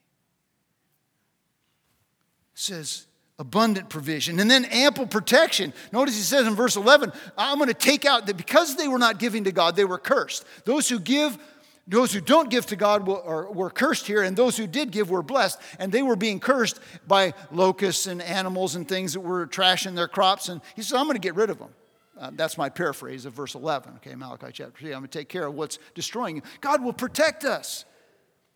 Says 2.54 3.08
abundant 3.40 3.90
provision 3.90 4.40
and 4.40 4.50
then 4.50 4.66
ample 4.66 5.08
protection. 5.08 5.74
Notice 5.92 6.16
he 6.16 6.22
says 6.22 6.48
in 6.48 6.56
verse 6.56 6.76
11, 6.76 7.12
I'm 7.38 7.58
going 7.58 7.68
to 7.68 7.74
take 7.74 8.06
out 8.06 8.28
that 8.28 8.38
because 8.38 8.76
they 8.76 8.88
were 8.88 9.00
not 9.00 9.20
giving 9.20 9.46
to 9.46 9.52
God, 9.52 9.76
they 9.76 9.86
were 9.86 9.98
cursed. 9.98 10.46
Those 10.66 10.88
who 10.90 11.00
give 11.00 11.38
those 11.86 12.14
who 12.14 12.22
don't 12.22 12.50
give 12.50 12.66
to 12.68 12.78
God 12.78 13.06
were 13.06 13.70
cursed 13.70 14.08
here, 14.08 14.24
and 14.24 14.38
those 14.38 14.56
who 14.56 14.68
did 14.68 14.92
give 14.92 15.10
were 15.10 15.22
blessed. 15.22 15.60
And 15.80 15.92
they 15.92 16.02
were 16.02 16.16
being 16.16 16.40
cursed 16.40 16.80
by 17.08 17.34
locusts 17.52 18.08
and 18.08 18.22
animals 18.22 18.76
and 18.76 18.88
things 18.88 19.14
that 19.14 19.20
were 19.20 19.46
trashing 19.48 19.94
their 19.94 20.08
crops. 20.08 20.48
And 20.48 20.62
he 20.76 20.82
said, 20.82 20.98
I'm 20.98 21.08
going 21.08 21.16
to 21.16 21.20
get 21.20 21.36
rid 21.36 21.50
of 21.50 21.60
them. 21.60 21.70
Uh, 22.18 22.32
that's 22.36 22.58
my 22.58 22.70
paraphrase 22.70 23.26
of 23.26 23.34
verse 23.34 23.56
11, 23.56 23.96
okay, 23.96 24.16
Malachi 24.16 24.48
chapter 24.54 24.80
3. 24.80 24.94
I'm 24.94 25.00
going 25.00 25.10
to 25.10 25.18
take 25.20 25.28
care 25.28 25.46
of 25.46 25.56
what's 25.56 25.80
destroying 25.94 26.38
you. 26.38 26.42
God 26.62 26.82
will 26.82 26.94
protect 26.94 27.44
us. 27.44 27.86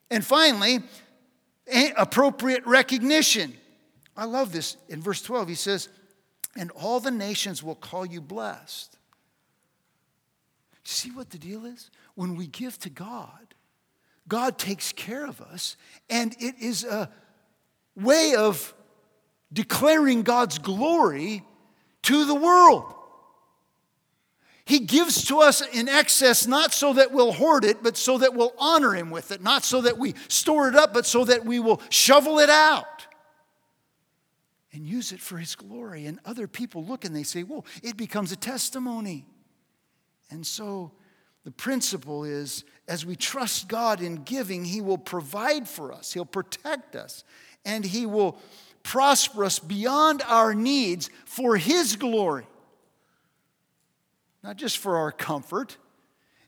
And 0.09 0.23
finally, 0.23 0.79
appropriate 1.97 2.65
recognition. 2.65 3.53
I 4.17 4.25
love 4.25 4.51
this. 4.51 4.77
In 4.89 5.01
verse 5.01 5.21
12, 5.21 5.47
he 5.47 5.55
says, 5.55 5.89
And 6.55 6.71
all 6.71 6.99
the 6.99 7.11
nations 7.11 7.61
will 7.61 7.75
call 7.75 8.05
you 8.05 8.19
blessed. 8.19 8.97
See 10.83 11.11
what 11.11 11.29
the 11.29 11.37
deal 11.37 11.65
is? 11.65 11.91
When 12.15 12.35
we 12.35 12.47
give 12.47 12.79
to 12.79 12.89
God, 12.89 13.53
God 14.27 14.57
takes 14.57 14.91
care 14.91 15.25
of 15.25 15.39
us, 15.39 15.77
and 16.09 16.35
it 16.39 16.55
is 16.59 16.83
a 16.83 17.09
way 17.95 18.33
of 18.35 18.73
declaring 19.53 20.23
God's 20.23 20.57
glory 20.57 21.43
to 22.03 22.25
the 22.25 22.35
world. 22.35 22.93
He 24.65 24.79
gives 24.79 25.25
to 25.25 25.39
us 25.39 25.61
in 25.61 25.87
excess 25.87 26.45
not 26.45 26.73
so 26.73 26.93
that 26.93 27.13
we'll 27.13 27.31
hoard 27.31 27.63
it, 27.63 27.83
but 27.83 27.95
so 27.95 28.17
that 28.17 28.33
we'll 28.33 28.53
honor 28.57 28.93
Him 28.93 29.11
with 29.11 29.31
it. 29.31 29.41
Not 29.41 29.63
so 29.63 29.81
that 29.81 29.97
we 29.97 30.15
store 30.27 30.67
it 30.67 30.75
up, 30.75 30.93
but 30.93 31.05
so 31.05 31.23
that 31.23 31.45
we 31.45 31.59
will 31.59 31.81
shovel 31.89 32.39
it 32.39 32.49
out 32.49 33.06
and 34.73 34.85
use 34.85 35.11
it 35.11 35.19
for 35.19 35.37
His 35.37 35.55
glory. 35.55 36.05
And 36.05 36.19
other 36.25 36.47
people 36.47 36.83
look 36.83 37.05
and 37.05 37.15
they 37.15 37.23
say, 37.23 37.43
Whoa, 37.43 37.63
it 37.83 37.97
becomes 37.97 38.31
a 38.31 38.35
testimony. 38.35 39.25
And 40.29 40.45
so 40.45 40.91
the 41.43 41.51
principle 41.51 42.23
is 42.23 42.63
as 42.87 43.05
we 43.05 43.15
trust 43.15 43.67
God 43.67 44.01
in 44.01 44.23
giving, 44.23 44.65
He 44.65 44.81
will 44.81 44.97
provide 44.97 45.67
for 45.67 45.91
us, 45.91 46.13
He'll 46.13 46.25
protect 46.25 46.95
us, 46.95 47.23
and 47.65 47.85
He 47.85 48.05
will 48.05 48.39
prosper 48.83 49.43
us 49.43 49.59
beyond 49.59 50.21
our 50.27 50.53
needs 50.53 51.09
for 51.25 51.57
His 51.57 51.95
glory 51.95 52.45
not 54.47 54.55
just 54.55 54.77
for 54.77 54.95
our 54.95 55.11
comfort. 55.11 55.77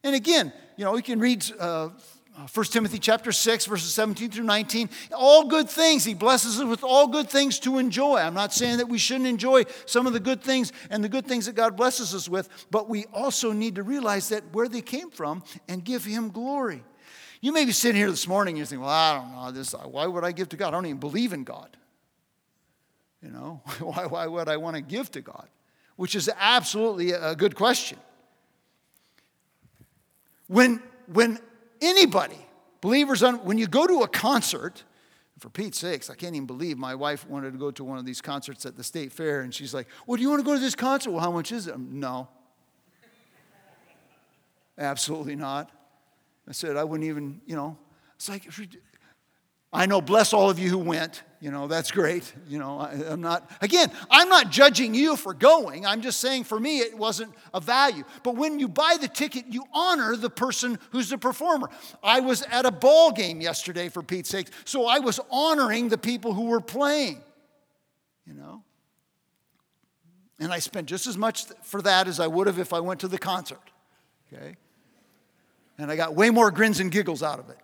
And 0.03 0.15
again, 0.15 0.53
you 0.77 0.85
know, 0.85 0.93
we 0.93 1.01
can 1.01 1.19
read 1.19 1.43
uh, 1.59 1.89
Uh, 2.37 2.47
1 2.53 2.65
Timothy 2.67 2.99
chapter 2.99 3.31
6, 3.31 3.65
verses 3.65 3.93
17 3.93 4.31
through 4.31 4.43
19. 4.43 4.89
All 5.15 5.47
good 5.47 5.69
things. 5.69 6.05
He 6.05 6.13
blesses 6.13 6.59
us 6.59 6.65
with 6.65 6.83
all 6.83 7.07
good 7.07 7.29
things 7.29 7.59
to 7.59 7.77
enjoy. 7.77 8.17
I'm 8.17 8.33
not 8.33 8.53
saying 8.53 8.77
that 8.77 8.87
we 8.87 8.97
shouldn't 8.97 9.27
enjoy 9.27 9.65
some 9.85 10.07
of 10.07 10.13
the 10.13 10.19
good 10.19 10.41
things 10.41 10.71
and 10.89 11.03
the 11.03 11.09
good 11.09 11.25
things 11.25 11.47
that 11.47 11.55
God 11.55 11.75
blesses 11.75 12.13
us 12.15 12.29
with, 12.29 12.47
but 12.71 12.89
we 12.89 13.05
also 13.13 13.51
need 13.51 13.75
to 13.75 13.83
realize 13.83 14.29
that 14.29 14.43
where 14.53 14.67
they 14.67 14.81
came 14.81 15.09
from 15.09 15.43
and 15.67 15.83
give 15.83 16.05
Him 16.05 16.29
glory. 16.29 16.83
You 17.41 17.51
may 17.51 17.65
be 17.65 17.71
sitting 17.71 17.97
here 17.97 18.09
this 18.09 18.27
morning 18.27 18.53
and 18.53 18.59
you 18.59 18.65
think, 18.65 18.81
well, 18.81 18.89
I 18.89 19.17
don't 19.17 19.31
know, 19.31 19.51
this, 19.51 19.73
why 19.73 20.05
would 20.05 20.23
I 20.23 20.31
give 20.31 20.49
to 20.49 20.57
God? 20.57 20.69
I 20.69 20.71
don't 20.71 20.85
even 20.85 20.99
believe 20.99 21.33
in 21.33 21.43
God. 21.43 21.75
You 23.21 23.31
know, 23.31 23.61
why, 23.79 24.05
why 24.05 24.27
would 24.27 24.47
I 24.47 24.57
want 24.57 24.75
to 24.75 24.81
give 24.81 25.11
to 25.11 25.21
God? 25.21 25.47
which 25.99 26.15
is 26.15 26.31
absolutely 26.39 27.11
a 27.11 27.35
good 27.35 27.55
question. 27.55 27.97
When, 30.47 30.81
when 31.11 31.39
anybody, 31.81 32.37
believers, 32.81 33.21
when 33.21 33.57
you 33.57 33.67
go 33.67 33.87
to 33.87 34.01
a 34.01 34.07
concert, 34.07 34.83
for 35.39 35.49
Pete's 35.49 35.79
sakes, 35.79 36.09
I 36.09 36.15
can't 36.15 36.35
even 36.35 36.47
believe 36.47 36.77
my 36.77 36.95
wife 36.95 37.27
wanted 37.27 37.53
to 37.53 37.57
go 37.57 37.71
to 37.71 37.83
one 37.83 37.97
of 37.97 38.05
these 38.05 38.21
concerts 38.21 38.65
at 38.65 38.75
the 38.75 38.83
state 38.83 39.11
fair, 39.11 39.41
and 39.41 39.53
she's 39.53 39.73
like, 39.73 39.87
Well, 40.05 40.17
do 40.17 40.21
you 40.21 40.29
want 40.29 40.41
to 40.41 40.45
go 40.45 40.53
to 40.53 40.59
this 40.59 40.75
concert? 40.75 41.11
Well, 41.11 41.21
how 41.21 41.31
much 41.31 41.51
is 41.51 41.67
it? 41.67 41.79
No. 41.79 42.27
Absolutely 44.77 45.35
not. 45.35 45.71
I 46.47 46.51
said, 46.51 46.75
I 46.75 46.83
wouldn't 46.83 47.07
even, 47.07 47.41
you 47.45 47.55
know, 47.55 47.77
it's 48.15 48.27
like, 48.27 48.45
I 49.71 49.85
know, 49.85 50.01
bless 50.01 50.33
all 50.33 50.49
of 50.49 50.57
you 50.57 50.69
who 50.69 50.79
went. 50.79 51.23
You 51.41 51.51
know, 51.51 51.67
that's 51.67 51.91
great. 51.91 52.33
You 52.47 52.57
know, 52.57 52.79
I, 52.79 52.93
am 53.11 53.21
not, 53.21 53.49
again, 53.61 53.91
I'm 54.09 54.27
not 54.27 54.49
judging 54.49 54.93
you 54.93 55.15
for 55.15 55.33
going. 55.33 55.85
I'm 55.85 56.01
just 56.01 56.19
saying 56.19 56.45
for 56.45 56.59
me, 56.59 56.79
it 56.79 56.97
wasn't 56.97 57.33
a 57.53 57.61
value. 57.61 58.03
But 58.23 58.35
when 58.35 58.59
you 58.59 58.67
buy 58.67 58.97
the 58.99 59.07
ticket, 59.07 59.45
you 59.47 59.63
honor 59.73 60.15
the 60.15 60.29
person 60.29 60.79
who's 60.91 61.09
the 61.09 61.17
performer. 61.17 61.69
I 62.03 62.19
was 62.19 62.41
at 62.41 62.65
a 62.65 62.71
ball 62.71 63.11
game 63.11 63.41
yesterday, 63.41 63.89
for 63.89 64.01
Pete's 64.01 64.29
sake, 64.29 64.47
so 64.65 64.87
I 64.87 64.99
was 64.99 65.19
honoring 65.31 65.87
the 65.87 65.97
people 65.97 66.33
who 66.33 66.45
were 66.45 66.61
playing, 66.61 67.21
you 68.25 68.33
know. 68.33 68.63
And 70.39 70.51
I 70.51 70.59
spent 70.59 70.87
just 70.87 71.05
as 71.05 71.17
much 71.17 71.45
for 71.63 71.81
that 71.83 72.07
as 72.07 72.19
I 72.19 72.27
would 72.27 72.47
have 72.47 72.59
if 72.59 72.73
I 72.73 72.79
went 72.79 73.01
to 73.01 73.07
the 73.07 73.19
concert, 73.19 73.61
okay? 74.33 74.57
And 75.77 75.91
I 75.91 75.95
got 75.95 76.15
way 76.15 76.31
more 76.31 76.49
grins 76.49 76.79
and 76.79 76.91
giggles 76.91 77.23
out 77.23 77.39
of 77.39 77.49
it 77.49 77.57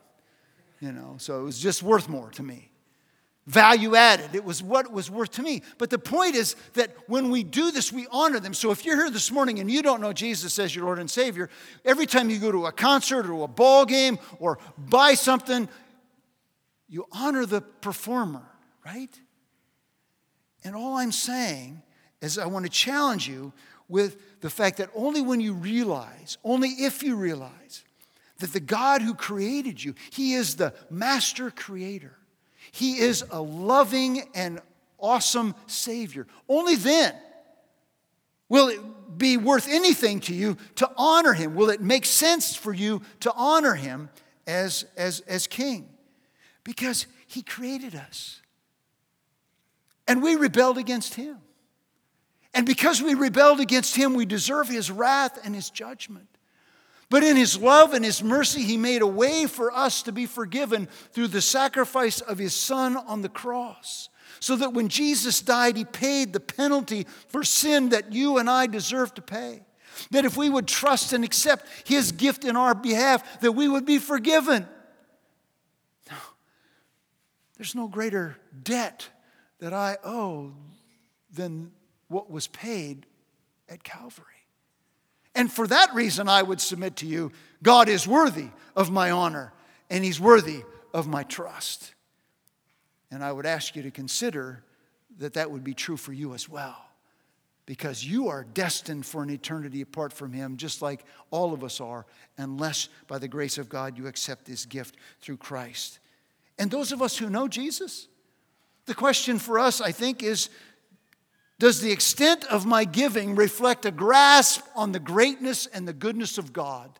you 0.79 0.91
know, 0.91 1.15
so 1.17 1.39
it 1.41 1.43
was 1.43 1.59
just 1.59 1.83
worth 1.83 2.09
more 2.09 2.29
to 2.31 2.43
me. 2.43 2.71
Value 3.47 3.95
added, 3.95 4.33
it 4.33 4.43
was 4.43 4.63
what 4.63 4.85
it 4.85 4.91
was 4.91 5.11
worth 5.11 5.31
to 5.33 5.43
me. 5.43 5.61
But 5.77 5.91
the 5.91 5.99
point 5.99 6.35
is 6.35 6.55
that 6.73 6.95
when 7.07 7.29
we 7.29 7.43
do 7.43 7.69
this, 7.69 7.93
we 7.93 8.07
honor 8.11 8.39
them. 8.39 8.55
So 8.55 8.71
if 8.71 8.83
you're 8.83 8.95
here 8.95 9.11
this 9.11 9.31
morning 9.31 9.59
and 9.59 9.69
you 9.69 9.83
don't 9.83 10.01
know 10.01 10.13
Jesus 10.13 10.57
as 10.57 10.75
your 10.75 10.85
Lord 10.85 10.97
and 10.97 11.09
Savior, 11.09 11.51
every 11.83 12.07
time 12.07 12.31
you 12.31 12.39
go 12.39 12.51
to 12.51 12.65
a 12.65 12.71
concert 12.71 13.27
or 13.27 13.43
a 13.43 13.47
ball 13.47 13.85
game 13.85 14.17
or 14.39 14.57
buy 14.77 15.13
something, 15.13 15.69
you 16.89 17.05
honor 17.11 17.45
the 17.45 17.61
performer, 17.61 18.47
right? 18.83 19.15
And 20.63 20.75
all 20.75 20.97
I'm 20.97 21.11
saying 21.11 21.83
is, 22.21 22.39
I 22.39 22.47
want 22.47 22.65
to 22.65 22.71
challenge 22.71 23.27
you 23.27 23.53
with 23.87 24.41
the 24.41 24.49
fact 24.49 24.77
that 24.77 24.89
only 24.95 25.21
when 25.21 25.39
you 25.39 25.53
realize, 25.53 26.39
only 26.43 26.69
if 26.69 27.03
you 27.03 27.15
realize 27.15 27.84
that 28.39 28.53
the 28.53 28.59
God 28.59 29.01
who 29.01 29.13
created 29.13 29.83
you, 29.83 29.95
He 30.11 30.33
is 30.33 30.55
the 30.55 30.73
master 30.89 31.51
creator. 31.51 32.17
He 32.71 32.99
is 32.99 33.23
a 33.31 33.41
loving 33.41 34.23
and 34.33 34.61
awesome 34.99 35.55
Savior. 35.67 36.27
Only 36.49 36.75
then 36.75 37.13
Will 38.49 38.67
it 38.67 39.17
be 39.17 39.37
worth 39.37 39.67
anything 39.67 40.19
to 40.21 40.33
you 40.33 40.57
to 40.75 40.89
honor 40.97 41.33
him? 41.33 41.55
Will 41.55 41.69
it 41.69 41.81
make 41.81 42.05
sense 42.05 42.55
for 42.55 42.73
you 42.73 43.01
to 43.21 43.33
honor 43.33 43.73
him 43.73 44.09
as, 44.45 44.85
as, 44.95 45.21
as 45.21 45.47
king? 45.47 45.89
Because 46.63 47.07
he 47.25 47.41
created 47.41 47.95
us. 47.95 48.41
And 50.07 50.21
we 50.21 50.35
rebelled 50.35 50.77
against 50.77 51.15
him. 51.15 51.37
And 52.53 52.65
because 52.65 53.01
we 53.01 53.15
rebelled 53.15 53.59
against 53.59 53.95
him, 53.95 54.13
we 54.13 54.25
deserve 54.25 54.69
his 54.69 54.91
wrath 54.91 55.39
and 55.43 55.55
his 55.55 55.69
judgment. 55.69 56.27
But 57.09 57.23
in 57.23 57.35
his 57.37 57.57
love 57.59 57.93
and 57.93 58.03
his 58.03 58.23
mercy, 58.23 58.63
he 58.63 58.77
made 58.77 59.01
a 59.01 59.07
way 59.07 59.45
for 59.45 59.71
us 59.71 60.01
to 60.03 60.11
be 60.11 60.25
forgiven 60.25 60.87
through 61.11 61.27
the 61.27 61.41
sacrifice 61.41 62.19
of 62.19 62.37
his 62.37 62.55
son 62.55 62.97
on 62.97 63.21
the 63.21 63.29
cross. 63.29 64.09
So 64.39 64.55
that 64.57 64.73
when 64.73 64.89
Jesus 64.89 65.41
died, 65.41 65.77
he 65.77 65.85
paid 65.85 66.33
the 66.33 66.39
penalty 66.39 67.05
for 67.27 67.43
sin 67.43 67.89
that 67.89 68.11
you 68.11 68.37
and 68.37 68.49
I 68.49 68.67
deserve 68.67 69.13
to 69.15 69.21
pay. 69.21 69.61
That 70.11 70.25
if 70.25 70.35
we 70.35 70.49
would 70.49 70.67
trust 70.67 71.13
and 71.13 71.23
accept 71.23 71.67
his 71.87 72.11
gift 72.11 72.43
in 72.43 72.55
our 72.57 72.75
behalf, 72.75 73.39
that 73.41 73.53
we 73.53 73.67
would 73.67 73.85
be 73.85 73.97
forgiven. 73.97 74.67
No, 76.09 76.17
there's 77.57 77.75
no 77.75 77.87
greater 77.87 78.37
debt 78.61 79.07
that 79.59 79.73
I 79.73 79.97
owe 80.03 80.53
than 81.31 81.71
what 82.07 82.29
was 82.29 82.47
paid 82.47 83.05
at 83.69 83.83
Calvary. 83.83 84.34
And 85.35 85.51
for 85.51 85.67
that 85.67 85.93
reason, 85.93 86.29
I 86.29 86.41
would 86.41 86.61
submit 86.61 86.95
to 86.97 87.05
you 87.05 87.31
God 87.61 87.89
is 87.89 88.07
worthy 88.07 88.47
of 88.75 88.89
my 88.89 89.11
honor 89.11 89.53
and 89.89 90.03
He's 90.03 90.19
worthy 90.19 90.63
of 90.93 91.07
my 91.07 91.23
trust. 91.23 91.93
And 93.11 93.23
I 93.23 93.31
would 93.31 93.45
ask 93.45 93.75
you 93.75 93.83
to 93.83 93.91
consider 93.91 94.63
that 95.17 95.33
that 95.33 95.51
would 95.51 95.63
be 95.63 95.73
true 95.73 95.97
for 95.97 96.13
you 96.13 96.33
as 96.33 96.49
well. 96.49 96.77
Because 97.65 98.03
you 98.03 98.27
are 98.27 98.43
destined 98.43 99.05
for 99.05 99.23
an 99.23 99.29
eternity 99.29 99.81
apart 99.81 100.13
from 100.13 100.31
Him, 100.31 100.57
just 100.57 100.81
like 100.81 101.03
all 101.31 101.53
of 101.53 101.63
us 101.63 101.81
are, 101.81 102.05
unless 102.37 102.89
by 103.07 103.17
the 103.17 103.27
grace 103.27 103.57
of 103.57 103.69
God 103.69 103.97
you 103.97 104.07
accept 104.07 104.45
this 104.45 104.65
gift 104.65 104.95
through 105.19 105.37
Christ. 105.37 105.99
And 106.59 106.69
those 106.69 106.91
of 106.91 107.01
us 107.01 107.17
who 107.17 107.29
know 107.29 107.47
Jesus, 107.47 108.07
the 108.85 108.93
question 108.93 109.39
for 109.39 109.57
us, 109.57 109.81
I 109.81 109.91
think, 109.91 110.21
is 110.21 110.49
does 111.57 111.81
the 111.81 111.91
extent 111.91 112.43
of 112.45 112.65
my 112.65 112.83
giving 112.83 113.35
reflect 113.35 113.85
a 113.85 113.91
grasp 113.91 114.61
on 114.75 114.91
the 114.91 114.99
greatness 114.99 115.67
and 115.67 115.87
the 115.87 115.93
goodness 115.93 116.37
of 116.37 116.51
God 116.51 116.99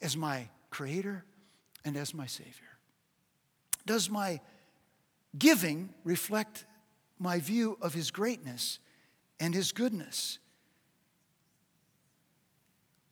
as 0.00 0.16
my 0.16 0.48
Creator 0.70 1.24
and 1.84 1.96
as 1.96 2.14
my 2.14 2.26
Savior? 2.26 2.78
Does 3.84 4.08
my 4.08 4.40
giving 5.38 5.92
reflect 6.02 6.64
my 7.18 7.40
view 7.40 7.76
of 7.82 7.92
His 7.92 8.10
greatness 8.10 8.78
and 9.38 9.54
His 9.54 9.72
goodness? 9.72 10.38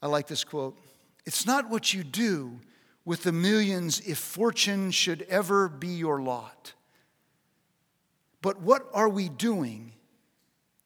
I 0.01 0.07
like 0.07 0.26
this 0.26 0.43
quote 0.43 0.78
It's 1.26 1.47
not 1.47 1.68
what 1.68 1.93
you 1.93 2.03
do 2.03 2.61
with 3.05 3.24
the 3.24 3.32
millions 3.32 4.01
if 4.01 4.16
fortune 4.16 4.90
should 4.90 5.22
ever 5.28 5.68
be 5.68 5.88
your 5.88 6.22
lot 6.22 6.72
but 8.43 8.61
what 8.61 8.88
are 8.93 9.09
we 9.09 9.28
doing 9.28 9.93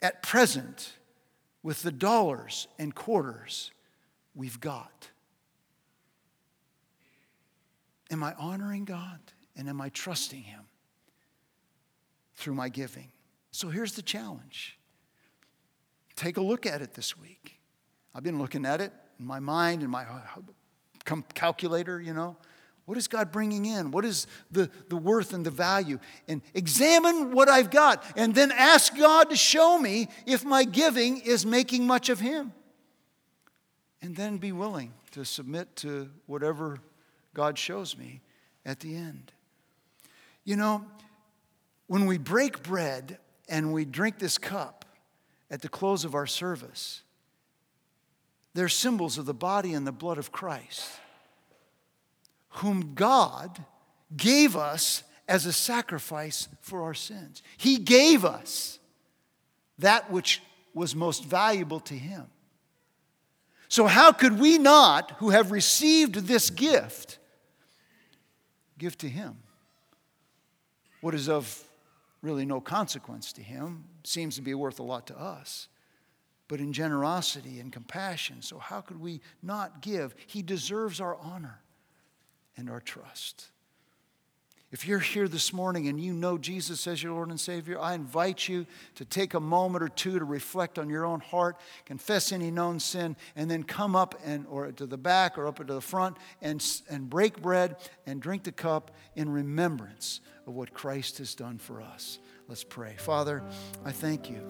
at 0.02 0.22
present 0.22 0.92
with 1.62 1.82
the 1.82 1.90
dollars 1.90 2.68
and 2.78 2.94
quarters 2.94 3.72
we've 4.34 4.60
got? 4.60 5.08
Am 8.10 8.22
I 8.22 8.34
honoring 8.34 8.84
God 8.84 9.18
and 9.56 9.68
am 9.68 9.80
I 9.80 9.88
trusting 9.88 10.42
Him 10.42 10.60
through 12.34 12.54
my 12.54 12.68
giving? 12.68 13.10
So 13.50 13.68
here's 13.68 13.92
the 13.92 14.02
challenge 14.02 14.78
take 16.14 16.36
a 16.36 16.42
look 16.42 16.64
at 16.64 16.80
it 16.80 16.94
this 16.94 17.16
week. 17.18 17.58
I've 18.14 18.22
been 18.22 18.38
looking 18.38 18.64
at 18.64 18.80
it 18.80 18.92
in 19.18 19.26
my 19.26 19.40
mind 19.40 19.82
and 19.82 19.90
my 19.90 20.04
uh, 20.04 21.16
calculator, 21.34 22.00
you 22.00 22.14
know. 22.14 22.36
What 22.86 22.96
is 22.96 23.08
God 23.08 23.32
bringing 23.32 23.66
in? 23.66 23.90
What 23.90 24.04
is 24.04 24.28
the, 24.50 24.70
the 24.88 24.96
worth 24.96 25.34
and 25.34 25.44
the 25.44 25.50
value? 25.50 25.98
And 26.28 26.40
examine 26.54 27.32
what 27.32 27.48
I've 27.48 27.70
got 27.70 28.02
and 28.16 28.32
then 28.32 28.52
ask 28.52 28.96
God 28.96 29.28
to 29.30 29.36
show 29.36 29.76
me 29.76 30.08
if 30.24 30.44
my 30.44 30.62
giving 30.62 31.18
is 31.18 31.44
making 31.44 31.84
much 31.86 32.08
of 32.08 32.20
Him. 32.20 32.52
And 34.00 34.14
then 34.14 34.38
be 34.38 34.52
willing 34.52 34.94
to 35.12 35.24
submit 35.24 35.74
to 35.76 36.10
whatever 36.26 36.78
God 37.34 37.58
shows 37.58 37.98
me 37.98 38.20
at 38.64 38.78
the 38.78 38.94
end. 38.94 39.32
You 40.44 40.54
know, 40.54 40.84
when 41.88 42.06
we 42.06 42.18
break 42.18 42.62
bread 42.62 43.18
and 43.48 43.72
we 43.72 43.84
drink 43.84 44.20
this 44.20 44.38
cup 44.38 44.84
at 45.50 45.60
the 45.60 45.68
close 45.68 46.04
of 46.04 46.14
our 46.14 46.26
service, 46.26 47.02
they're 48.54 48.68
symbols 48.68 49.18
of 49.18 49.26
the 49.26 49.34
body 49.34 49.74
and 49.74 49.84
the 49.84 49.92
blood 49.92 50.18
of 50.18 50.30
Christ 50.30 51.00
whom 52.56 52.94
God 52.94 53.64
gave 54.16 54.56
us 54.56 55.02
as 55.28 55.46
a 55.46 55.52
sacrifice 55.52 56.48
for 56.60 56.82
our 56.82 56.94
sins. 56.94 57.42
He 57.56 57.78
gave 57.78 58.24
us 58.24 58.78
that 59.78 60.10
which 60.10 60.42
was 60.72 60.94
most 60.94 61.24
valuable 61.24 61.80
to 61.80 61.94
Him. 61.94 62.26
So, 63.68 63.86
how 63.86 64.12
could 64.12 64.38
we 64.38 64.58
not, 64.58 65.12
who 65.18 65.30
have 65.30 65.50
received 65.50 66.14
this 66.26 66.50
gift, 66.50 67.18
give 68.78 68.96
to 68.98 69.08
Him 69.08 69.36
what 71.00 71.14
is 71.14 71.28
of 71.28 71.62
really 72.22 72.46
no 72.46 72.60
consequence 72.60 73.32
to 73.34 73.42
Him? 73.42 73.84
Seems 74.04 74.36
to 74.36 74.42
be 74.42 74.54
worth 74.54 74.78
a 74.78 74.84
lot 74.84 75.06
to 75.08 75.18
us 75.18 75.68
but 76.48 76.60
in 76.60 76.72
generosity 76.72 77.58
and 77.58 77.72
compassion. 77.72 78.40
So, 78.40 78.58
how 78.58 78.80
could 78.80 79.00
we 79.00 79.20
not 79.42 79.82
give? 79.82 80.14
He 80.28 80.42
deserves 80.42 81.00
our 81.00 81.16
honor 81.16 81.60
and 82.56 82.70
our 82.70 82.80
trust. 82.80 83.50
If 84.72 84.86
you're 84.86 84.98
here 84.98 85.28
this 85.28 85.52
morning 85.52 85.86
and 85.86 86.00
you 86.00 86.12
know 86.12 86.36
Jesus 86.36 86.88
as 86.88 87.00
your 87.00 87.12
Lord 87.12 87.30
and 87.30 87.38
Savior, 87.38 87.78
I 87.80 87.94
invite 87.94 88.48
you 88.48 88.66
to 88.96 89.04
take 89.04 89.34
a 89.34 89.40
moment 89.40 89.84
or 89.84 89.88
two 89.88 90.18
to 90.18 90.24
reflect 90.24 90.76
on 90.78 90.90
your 90.90 91.06
own 91.06 91.20
heart, 91.20 91.56
confess 91.84 92.32
any 92.32 92.50
known 92.50 92.80
sin, 92.80 93.16
and 93.36 93.48
then 93.48 93.62
come 93.62 93.94
up 93.94 94.20
and 94.24 94.44
or 94.48 94.72
to 94.72 94.84
the 94.84 94.98
back 94.98 95.38
or 95.38 95.46
up 95.46 95.58
to 95.58 95.64
the 95.64 95.80
front 95.80 96.16
and, 96.42 96.64
and 96.90 97.08
break 97.08 97.40
bread 97.40 97.76
and 98.06 98.20
drink 98.20 98.42
the 98.42 98.52
cup 98.52 98.90
in 99.14 99.30
remembrance 99.30 100.20
of 100.48 100.54
what 100.54 100.74
Christ 100.74 101.18
has 101.18 101.36
done 101.36 101.58
for 101.58 101.80
us. 101.80 102.18
Let's 102.48 102.64
pray. 102.64 102.96
Father, 102.98 103.44
I 103.84 103.92
thank 103.92 104.28
you 104.28 104.42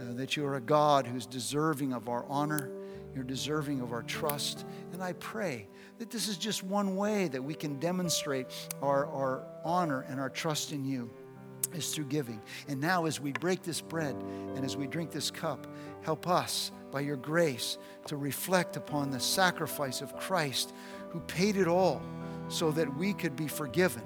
uh, 0.00 0.14
that 0.14 0.36
you 0.36 0.46
are 0.46 0.56
a 0.56 0.60
God 0.60 1.06
who's 1.06 1.26
deserving 1.26 1.92
of 1.92 2.08
our 2.08 2.24
honor, 2.28 2.70
you're 3.14 3.24
deserving 3.24 3.80
of 3.80 3.92
our 3.92 4.02
trust, 4.02 4.64
and 4.92 5.02
I 5.02 5.14
pray 5.14 5.66
that 5.98 6.10
this 6.10 6.28
is 6.28 6.36
just 6.36 6.62
one 6.62 6.96
way 6.96 7.28
that 7.28 7.42
we 7.42 7.54
can 7.54 7.78
demonstrate 7.78 8.46
our, 8.80 9.06
our 9.06 9.44
honor 9.64 10.06
and 10.08 10.20
our 10.20 10.30
trust 10.30 10.72
in 10.72 10.84
you 10.84 11.10
is 11.74 11.94
through 11.94 12.06
giving. 12.06 12.40
And 12.68 12.80
now, 12.80 13.04
as 13.04 13.20
we 13.20 13.32
break 13.32 13.62
this 13.62 13.80
bread 13.80 14.16
and 14.54 14.64
as 14.64 14.76
we 14.76 14.86
drink 14.86 15.10
this 15.10 15.30
cup, 15.30 15.66
help 16.02 16.26
us 16.28 16.72
by 16.90 17.00
your 17.00 17.16
grace 17.16 17.78
to 18.06 18.16
reflect 18.16 18.76
upon 18.76 19.10
the 19.10 19.20
sacrifice 19.20 20.00
of 20.00 20.16
Christ 20.16 20.72
who 21.10 21.20
paid 21.20 21.56
it 21.56 21.68
all 21.68 22.02
so 22.48 22.70
that 22.72 22.96
we 22.96 23.12
could 23.12 23.36
be 23.36 23.46
forgiven 23.46 24.02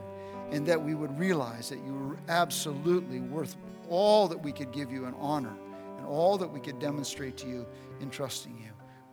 and 0.51 0.67
that 0.67 0.83
we 0.83 0.95
would 0.95 1.19
realize 1.19 1.69
that 1.71 1.79
you 1.85 1.95
were 1.95 2.19
absolutely 2.29 3.21
worth 3.21 3.57
all 3.89 4.29
that 4.29 4.39
we 4.39 4.53
could 4.53 4.73
give 4.73 4.93
you 4.93 5.07
in 5.07 5.15
honor 5.15 5.57
and 5.97 6.07
all 6.07 6.37
that 6.39 6.49
we 6.49 6.61
could 6.61 6.79
demonstrate 6.79 7.37
to 7.39 7.49
you 7.49 7.67
in 8.01 8.11
trusting 8.11 8.57
you. 8.59 8.74